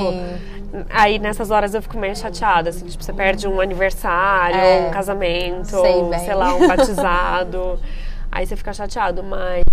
Tipo, 0.73 0.85
aí 0.89 1.19
nessas 1.19 1.51
horas 1.51 1.75
eu 1.75 1.81
fico 1.83 1.95
meio 1.97 2.15
chateada, 2.15 2.71
assim, 2.71 2.87
tipo, 2.87 3.03
você 3.03 3.13
perde 3.13 3.47
um 3.47 3.61
aniversário, 3.61 4.59
É. 4.59 4.87
um 4.87 4.89
casamento, 4.91 5.67
Sei 5.67 5.93
ou 5.93 6.11
sei 6.17 6.33
lá, 6.33 6.55
um 6.55 6.67
batizado. 6.67 7.79
aí 8.31 8.47
você 8.47 8.55
fica 8.55 8.73
chateado, 8.73 9.21
mas 9.23 9.63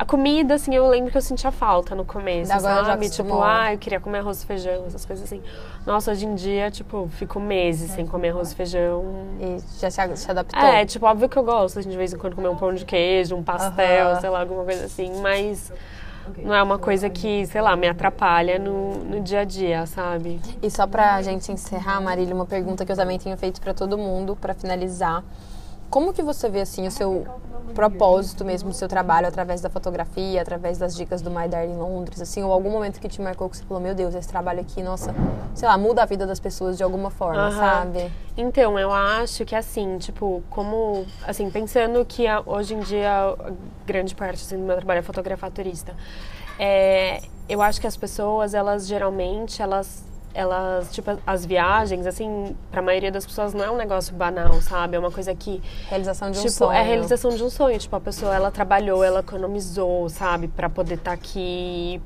a 0.00 0.04
comida, 0.06 0.54
assim, 0.54 0.74
eu 0.74 0.88
lembro 0.88 1.10
que 1.10 1.18
eu 1.18 1.20
sentia 1.20 1.52
falta 1.52 1.94
no 1.94 2.06
começo, 2.06 2.50
Agora 2.50 2.76
já 2.76 2.92
sabe? 2.92 3.10
Tipo, 3.10 3.42
ah, 3.42 3.74
eu 3.74 3.78
queria 3.78 4.00
comer 4.00 4.20
arroz 4.20 4.42
e 4.42 4.46
feijão, 4.46 4.86
essas 4.86 5.04
coisas 5.04 5.26
assim. 5.26 5.42
Nossa, 5.84 6.10
hoje 6.12 6.24
em 6.24 6.34
dia, 6.34 6.70
tipo, 6.70 7.06
fico 7.18 7.38
meses 7.38 7.90
sem 7.90 8.06
comer 8.06 8.30
arroz 8.30 8.50
e 8.50 8.54
feijão. 8.54 9.04
E 9.38 9.58
já 9.78 9.90
se, 9.90 10.16
se 10.16 10.30
adaptou. 10.30 10.58
É, 10.58 10.86
tipo, 10.86 11.04
óbvio 11.04 11.28
que 11.28 11.36
eu 11.36 11.44
gosto, 11.44 11.78
assim, 11.80 11.90
de 11.90 11.98
vez 11.98 12.14
em 12.14 12.16
quando 12.16 12.34
comer 12.34 12.48
um 12.48 12.56
pão 12.56 12.72
de 12.72 12.86
queijo, 12.86 13.36
um 13.36 13.42
pastel, 13.42 14.12
Aham. 14.12 14.20
sei 14.22 14.30
lá, 14.30 14.40
alguma 14.40 14.64
coisa 14.64 14.86
assim, 14.86 15.20
mas 15.20 15.70
não 16.42 16.54
é 16.54 16.62
uma 16.62 16.78
coisa 16.78 17.10
que, 17.10 17.44
sei 17.44 17.60
lá, 17.60 17.76
me 17.76 17.86
atrapalha 17.86 18.58
no, 18.58 19.04
no 19.04 19.20
dia 19.20 19.40
a 19.40 19.44
dia, 19.44 19.84
sabe? 19.84 20.40
E 20.62 20.70
só 20.70 20.86
pra 20.86 21.20
gente 21.20 21.52
encerrar, 21.52 22.00
Marília, 22.00 22.34
uma 22.34 22.46
pergunta 22.46 22.86
que 22.86 22.92
eu 22.92 22.96
também 22.96 23.18
tenho 23.18 23.36
feito 23.36 23.60
pra 23.60 23.74
todo 23.74 23.98
mundo, 23.98 24.34
pra 24.34 24.54
finalizar. 24.54 25.22
Como 25.90 26.12
que 26.12 26.22
você 26.22 26.48
vê, 26.48 26.60
assim, 26.60 26.86
o 26.86 26.90
seu 26.90 27.26
propósito 27.74 28.44
mesmo 28.44 28.70
do 28.70 28.74
seu 28.74 28.88
trabalho 28.88 29.26
através 29.26 29.60
da 29.60 29.70
fotografia, 29.70 30.42
através 30.42 30.78
das 30.78 30.94
dicas 30.94 31.20
do 31.22 31.30
My 31.30 31.48
Darling 31.48 31.76
Londres, 31.76 32.20
assim, 32.20 32.42
ou 32.42 32.52
algum 32.52 32.70
momento 32.70 33.00
que 33.00 33.08
te 33.08 33.20
marcou 33.20 33.48
que 33.48 33.56
você 33.56 33.64
falou, 33.64 33.82
meu 33.82 33.94
Deus, 33.94 34.14
esse 34.14 34.28
trabalho 34.28 34.60
aqui, 34.60 34.82
nossa, 34.82 35.14
sei 35.54 35.68
lá, 35.68 35.76
muda 35.78 36.02
a 36.02 36.06
vida 36.06 36.26
das 36.26 36.40
pessoas 36.40 36.76
de 36.76 36.82
alguma 36.82 37.10
forma, 37.10 37.50
sabe? 37.52 38.10
Então, 38.36 38.78
eu 38.78 38.92
acho 38.92 39.44
que 39.44 39.54
assim, 39.54 39.98
tipo, 39.98 40.42
como, 40.50 41.04
assim, 41.26 41.50
pensando 41.50 42.04
que 42.04 42.24
hoje 42.46 42.74
em 42.74 42.80
dia 42.80 43.10
a 43.10 43.52
grande 43.86 44.14
parte 44.14 44.42
assim, 44.42 44.56
do 44.56 44.64
meu 44.64 44.76
trabalho 44.76 44.98
é 44.98 45.02
fotografar 45.02 45.50
turista, 45.50 45.94
é, 46.58 47.20
eu 47.48 47.62
acho 47.62 47.80
que 47.80 47.86
as 47.86 47.96
pessoas, 47.96 48.52
elas 48.52 48.86
geralmente, 48.86 49.62
elas, 49.62 50.04
elas, 50.32 50.92
tipo, 50.92 51.10
as 51.26 51.44
viagens, 51.44 52.06
assim, 52.06 52.56
pra 52.70 52.80
maioria 52.80 53.10
das 53.10 53.26
pessoas 53.26 53.52
não 53.52 53.64
é 53.64 53.70
um 53.70 53.76
negócio 53.76 54.14
banal, 54.14 54.52
sabe? 54.60 54.96
É 54.96 54.98
uma 54.98 55.10
coisa 55.10 55.34
que 55.34 55.60
Realização 55.88 56.30
de 56.30 56.38
um 56.38 56.42
tipo, 56.42 56.52
sonho. 56.52 56.72
é 56.72 56.80
a 56.80 56.82
realização 56.82 57.30
de 57.30 57.42
um 57.42 57.50
sonho. 57.50 57.78
Tipo, 57.78 57.96
a 57.96 58.00
pessoa, 58.00 58.34
ela 58.34 58.50
trabalhou, 58.50 59.02
ela 59.02 59.20
economizou, 59.20 60.08
sabe? 60.08 60.48
Pra 60.48 60.68
poder 60.68 60.94
estar 60.94 61.12
aqui, 61.12 62.00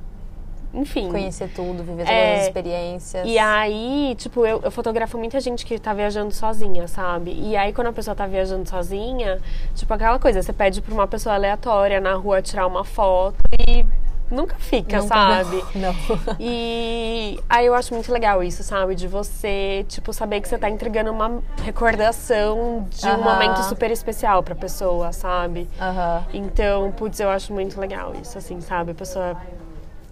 enfim. 0.72 1.08
Conhecer 1.10 1.48
tudo, 1.54 1.84
viver 1.84 2.04
todas 2.04 2.08
É, 2.08 2.36
as 2.40 2.46
experiências. 2.46 3.26
E 3.26 3.38
aí, 3.38 4.14
tipo, 4.18 4.44
eu, 4.46 4.60
eu 4.64 4.70
fotografo 4.70 5.16
muita 5.18 5.38
gente 5.40 5.64
que 5.64 5.78
tá 5.78 5.92
viajando 5.94 6.32
sozinha, 6.32 6.88
sabe? 6.88 7.30
E 7.32 7.56
aí, 7.56 7.72
quando 7.72 7.88
a 7.88 7.92
pessoa 7.92 8.14
tá 8.14 8.26
viajando 8.26 8.68
sozinha, 8.68 9.38
tipo, 9.74 9.92
aquela 9.94 10.18
coisa, 10.18 10.42
você 10.42 10.52
pede 10.52 10.80
pra 10.80 10.92
uma 10.94 11.06
pessoa 11.06 11.34
aleatória 11.34 12.00
na 12.00 12.14
rua 12.14 12.40
tirar 12.42 12.66
uma 12.66 12.84
foto 12.84 13.36
e 13.68 13.84
nunca 14.30 14.56
fica, 14.58 15.00
sabe? 15.02 15.64
Não. 15.74 15.92
não. 16.26 16.36
E 16.38 17.38
aí 17.48 17.66
eu 17.66 17.74
acho 17.74 17.94
muito 17.94 18.12
legal 18.12 18.42
isso, 18.42 18.62
sabe? 18.62 18.94
De 18.94 19.06
você, 19.06 19.84
tipo, 19.88 20.12
saber 20.12 20.40
que 20.40 20.48
você 20.48 20.58
tá 20.58 20.68
entregando 20.68 21.10
uma 21.10 21.42
recordação 21.62 22.86
de 22.90 23.06
um 23.06 23.10
Aham. 23.10 23.22
momento 23.22 23.62
super 23.62 23.90
especial 23.90 24.42
pra 24.42 24.54
pessoa, 24.54 25.12
sabe? 25.12 25.68
Aham. 25.80 26.24
Então, 26.32 26.92
putz, 26.92 27.20
eu 27.20 27.30
acho 27.30 27.52
muito 27.52 27.78
legal 27.80 28.12
isso, 28.20 28.36
assim, 28.38 28.60
sabe? 28.60 28.92
A 28.92 28.94
pessoa 28.94 29.36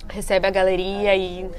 recebe 0.08 0.46
a 0.46 0.50
galeria 0.50 1.16
e, 1.16 1.50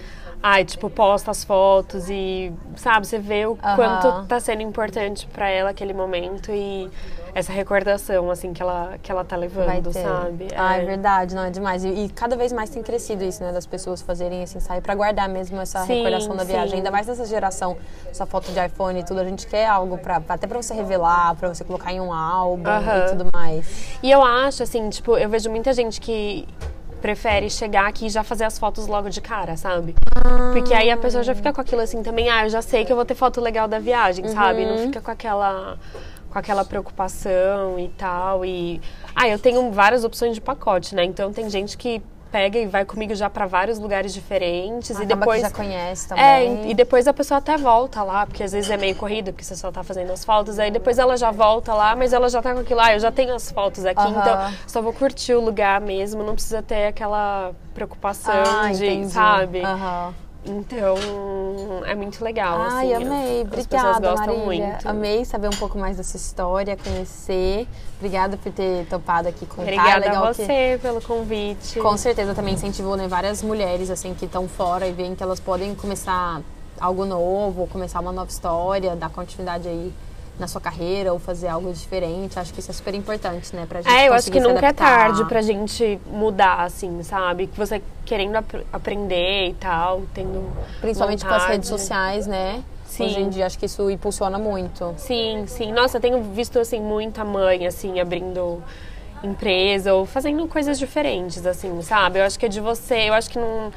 ai, 0.44 0.66
tipo, 0.66 0.90
posta 0.90 1.32
as 1.32 1.46
fotos 1.46 2.10
e, 2.10 2.52
sabe, 2.76 3.08
você 3.08 3.18
vê 3.18 3.46
o 3.46 3.56
quanto 3.56 4.28
tá 4.28 4.42
sendo 4.42 4.62
importante 4.62 5.26
pra 5.28 5.50
ela 5.50 5.70
aquele 5.70 5.94
momento 5.94 6.52
e 6.52 6.92
essa 7.34 7.52
recordação, 7.52 8.30
assim, 8.30 8.52
que 8.54 8.62
ela, 8.62 8.96
que 9.02 9.10
ela 9.12 9.24
tá 9.24 9.36
levando, 9.38 9.92
sabe? 9.92 10.50
Ah, 10.56 10.76
é 10.78 10.86
verdade, 10.86 11.34
não, 11.34 11.46
é 11.46 11.50
demais. 11.50 11.84
E, 11.84 11.88
e 11.88 12.10
cada 12.10 12.36
vez 12.36 12.52
mais 12.52 12.70
tem 12.70 12.84
crescido 12.84 13.24
isso, 13.24 13.42
né? 13.42 13.52
Das 13.54 13.66
pessoas 13.66 14.02
fazerem 14.02 14.44
esse 14.44 14.58
ensaio 14.58 14.82
pra 14.82 14.94
guardar 14.94 15.28
mesmo 15.30 15.60
essa 15.60 15.80
Sim, 15.86 16.04
recordação 16.04 16.36
da 16.36 16.44
viagem. 16.44 16.72
sim. 16.72 16.76
Ainda 16.76 16.92
mais 16.92 17.08
nessa 17.08 17.26
geração, 17.26 17.78
essa 18.12 18.26
foto 18.26 18.52
de 18.52 18.64
iPhone 18.64 19.00
e 19.00 19.04
tudo, 19.04 19.22
a 19.22 19.24
gente 19.24 19.48
quer 19.48 19.66
algo 19.66 19.98
pra, 19.98 20.22
até 20.30 20.46
pra 20.46 20.62
você 20.62 20.74
revelar, 20.74 21.34
pra 21.36 21.48
você 21.52 21.64
colocar 21.64 21.92
em 21.92 22.02
um 22.02 22.14
álbum 22.14 22.70
e 22.70 23.10
tudo 23.10 23.28
mais. 23.34 23.98
E 24.04 24.12
eu 24.12 24.22
acho, 24.22 24.62
assim, 24.62 24.90
tipo, 24.90 25.18
eu 25.18 25.30
vejo 25.30 25.50
muita 25.50 25.74
gente 25.74 26.00
que 26.02 26.48
prefere 27.04 27.50
chegar 27.50 27.86
aqui 27.86 28.06
e 28.06 28.10
já 28.10 28.24
fazer 28.24 28.46
as 28.46 28.58
fotos 28.58 28.88
logo 28.88 29.10
de 29.10 29.20
cara, 29.20 29.58
sabe? 29.58 29.94
Porque 30.54 30.74
aí 30.74 30.90
a 30.90 30.96
pessoa 30.96 31.22
já 31.22 31.36
fica 31.36 31.52
com 31.52 31.60
aquilo 31.60 31.82
assim 31.82 32.02
também, 32.02 32.30
ah, 32.30 32.46
eu 32.46 32.50
já 32.50 32.62
sei 32.62 32.86
que 32.86 32.94
eu 32.94 32.96
vou 32.96 33.04
ter 33.04 33.14
foto 33.14 33.42
legal 33.42 33.68
da 33.68 33.78
viagem, 33.78 34.26
sabe? 34.30 34.66
Não 34.66 34.78
fica 34.78 35.02
com 35.02 35.12
aquela 35.12 35.78
com 36.30 36.40
aquela 36.40 36.64
preocupação 36.64 37.78
e 37.78 37.90
tal 37.90 38.46
e 38.46 38.80
ah, 39.14 39.28
eu 39.28 39.38
tenho 39.38 39.70
várias 39.70 40.06
opções 40.06 40.34
de 40.34 40.40
pacote, 40.40 40.96
né? 40.96 41.04
Então 41.04 41.34
tem 41.34 41.50
gente 41.50 41.78
que 41.78 42.02
pega 42.34 42.58
e 42.58 42.66
vai 42.66 42.84
comigo 42.84 43.14
já 43.14 43.30
pra 43.30 43.46
vários 43.46 43.78
lugares 43.78 44.12
diferentes 44.12 44.90
e 44.90 45.04
Acaba 45.04 45.16
depois 45.18 45.42
já 45.42 45.52
conhece 45.52 46.06
é, 46.06 46.10
também. 46.10 46.66
e 46.68 46.72
e 46.72 46.74
depois 46.74 47.08
a 47.08 47.14
pessoa 47.14 47.38
até 47.38 47.56
volta 47.58 48.02
lá, 48.02 48.26
porque 48.26 48.42
às 48.42 48.52
vezes 48.52 48.72
é 48.72 48.76
meio 48.76 48.96
corrido, 48.96 49.32
porque 49.32 49.44
você 49.44 49.56
só 49.56 49.72
tá 49.72 49.84
fazendo 49.84 50.12
as 50.12 50.26
fotos, 50.26 50.58
aí 50.58 50.72
depois 50.72 50.98
ela 50.98 51.16
já 51.16 51.30
volta 51.30 51.72
lá, 51.76 51.96
mas 51.96 52.12
ela 52.12 52.28
já 52.30 52.42
tá 52.42 52.52
com 52.56 52.62
aquilo, 52.62 52.80
ah, 52.80 52.92
eu 52.94 53.00
já 53.00 53.12
tenho 53.12 53.36
as 53.36 53.52
fotos 53.52 53.86
aqui, 53.86 54.02
Aham. 54.02 54.20
então 54.20 54.54
só 54.66 54.82
vou 54.82 54.92
curtir 54.94 55.36
o 55.36 55.42
lugar 55.46 55.80
mesmo, 55.80 56.24
não 56.24 56.34
precisa 56.34 56.64
ter 56.64 56.88
aquela 56.88 57.52
preocupação 57.76 58.34
Ah, 58.34 58.72
de, 58.72 58.84
entendi. 58.88 59.14
sabe? 59.14 59.62
Aham. 59.62 60.14
Então, 60.46 60.96
é 61.86 61.96
muito 61.96 62.22
legal, 62.24 62.58
Ai, 62.60 62.94
assim. 62.94 63.06
amei. 63.06 63.42
As 63.44 63.48
pessoas 63.66 63.66
Obrigada, 63.98 64.10
gostam 64.10 64.38
Marília. 64.46 64.68
muito. 64.68 64.90
Amei 64.90 65.26
saber 65.26 65.48
um 65.48 65.58
pouco 65.58 65.78
mais 65.78 65.96
dessa 65.98 66.18
história, 66.18 66.76
conhecer. 66.76 67.68
Obrigada 67.98 68.36
por 68.36 68.52
ter 68.52 68.86
topado 68.88 69.30
aqui 69.30 69.46
contar. 69.46 69.62
Obrigada 69.64 70.06
Legal 70.06 70.26
a 70.26 70.34
que- 70.34 70.44
você 70.46 70.80
pelo 70.82 71.02
convite. 71.02 71.80
Com 71.80 71.96
certeza 71.98 72.34
também 72.36 72.56
incentivou 72.56 72.98
né, 72.98 73.08
várias 73.08 73.42
mulheres 73.42 73.90
assim 73.90 74.14
que 74.14 74.26
estão 74.26 74.48
fora 74.48 74.86
e 74.86 74.92
veem 74.92 75.16
que 75.16 75.24
elas 75.24 75.40
podem 75.40 75.74
começar 75.76 76.42
algo 76.80 77.06
novo, 77.06 77.66
começar 77.68 78.02
uma 78.02 78.12
nova 78.12 78.30
história, 78.30 78.96
dar 78.98 79.10
continuidade 79.10 79.68
aí 79.70 79.94
na 80.40 80.48
sua 80.48 80.60
carreira 80.60 81.14
ou 81.14 81.20
fazer 81.20 81.48
algo 81.48 81.72
diferente. 81.72 82.40
Acho 82.40 82.54
que 82.54 82.60
isso 82.60 82.72
é 82.72 82.74
super 82.74 82.94
importante, 82.96 83.56
né, 83.56 83.66
pra 83.68 83.82
gente 83.82 83.94
É, 83.94 84.08
eu 84.08 84.14
acho 84.14 84.32
que 84.32 84.40
nunca 84.40 84.68
é 84.68 84.74
tarde 84.74 85.24
pra 85.26 85.42
gente 85.42 86.00
mudar, 86.08 86.62
assim, 86.62 87.04
sabe? 87.04 87.48
Que 87.48 87.58
você 87.58 87.82
querendo 88.06 88.36
ap- 88.38 88.66
aprender 88.74 89.50
e 89.50 89.54
tal, 89.54 90.02
tendo. 90.14 90.52
Principalmente 90.82 91.22
com 91.24 91.28
as 91.34 91.42
vontade. 91.44 91.52
redes 91.54 91.70
sociais, 91.70 92.28
né? 92.28 92.64
Sim. 92.86 93.06
Hoje 93.06 93.20
em 93.22 93.30
dia 93.30 93.46
acho 93.48 93.58
que 93.58 93.66
isso 93.66 93.90
impulsiona 93.90 94.38
muito. 94.38 94.94
Sim, 94.98 95.46
sim. 95.48 95.72
Nossa, 95.72 95.98
eu 95.98 96.02
tenho 96.02 96.22
visto, 96.22 96.60
assim, 96.60 96.80
muita 96.80 97.24
mãe, 97.26 97.66
assim, 97.66 98.00
abrindo 98.00 98.62
empresa 99.24 99.94
ou 99.94 100.06
fazendo 100.06 100.48
coisas 100.48 100.78
diferentes, 100.78 101.46
assim, 101.46 101.82
sabe? 101.82 102.20
Eu 102.20 102.24
acho 102.26 102.38
que 102.38 102.46
é 102.46 102.50
de 102.50 102.60
você, 102.60 103.10
eu 103.10 103.14
acho 103.14 103.30
que 103.30 103.40
não. 103.40 103.72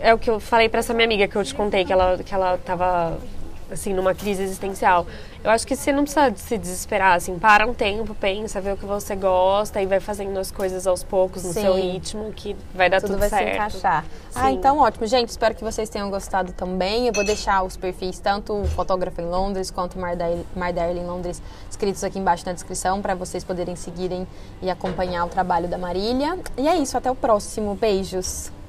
É 0.00 0.12
o 0.12 0.18
que 0.18 0.28
eu 0.28 0.38
falei 0.38 0.68
pra 0.68 0.80
essa 0.80 0.92
minha 0.92 1.06
amiga 1.06 1.26
que 1.26 1.34
eu 1.34 1.42
te 1.42 1.54
contei, 1.54 1.84
que 1.84 1.92
ela, 1.92 2.18
que 2.18 2.34
ela 2.34 2.58
tava, 2.58 3.16
assim, 3.72 3.92
numa 3.92 4.14
crise 4.14 4.42
existencial. 4.42 5.06
Eu 5.42 5.50
acho 5.50 5.66
que 5.66 5.74
você 5.74 5.90
não 5.90 6.04
precisa 6.04 6.32
se 6.36 6.56
desesperar, 6.56 7.16
assim, 7.16 7.38
para 7.38 7.66
um 7.66 7.74
tempo, 7.74 8.14
pensa, 8.14 8.60
vê 8.60 8.72
o 8.72 8.76
que 8.76 8.86
você 8.86 9.16
gosta 9.16 9.82
e 9.82 9.86
vai 9.86 9.98
fazendo 9.98 10.38
as 10.38 10.50
coisas 10.52 10.86
aos 10.86 11.02
poucos, 11.02 11.42
no 11.42 11.52
Sim. 11.52 11.62
seu 11.62 11.74
ritmo, 11.74 12.32
que 12.32 12.56
vai 12.74 12.88
dar 12.88 13.00
Tudo 13.00 13.10
tudo, 13.10 13.20
vai 13.20 13.28
certo. 13.28 13.48
se 13.48 13.54
encaixar. 13.54 14.04
Ah, 14.34 14.48
Sim. 14.48 14.54
então 14.54 14.78
ótimo. 14.78 15.06
Gente, 15.06 15.30
espero 15.30 15.54
que 15.54 15.64
vocês 15.64 15.88
tenham 15.88 16.10
gostado 16.10 16.52
também. 16.52 17.06
Eu 17.06 17.12
vou 17.12 17.24
deixar 17.24 17.62
os 17.64 17.76
perfis, 17.76 18.18
tanto 18.18 18.52
o 18.52 18.64
Fotógrafo 18.66 19.20
em 19.20 19.26
Londres 19.26 19.70
quanto 19.70 19.98
o 19.98 20.00
My 20.00 20.72
Darling 20.72 21.04
Londres, 21.04 21.42
escritos 21.68 22.04
aqui 22.04 22.18
embaixo 22.18 22.46
na 22.46 22.52
descrição, 22.52 23.02
para 23.02 23.14
vocês 23.14 23.42
poderem 23.42 23.74
seguirem 23.74 24.26
e 24.60 24.70
acompanhar 24.70 25.24
o 25.24 25.28
trabalho 25.28 25.68
da 25.68 25.78
Marília. 25.78 26.38
E 26.56 26.68
é 26.68 26.76
isso, 26.76 26.96
até 26.96 27.10
o 27.10 27.14
próximo. 27.14 27.74
Beijos! 27.74 28.61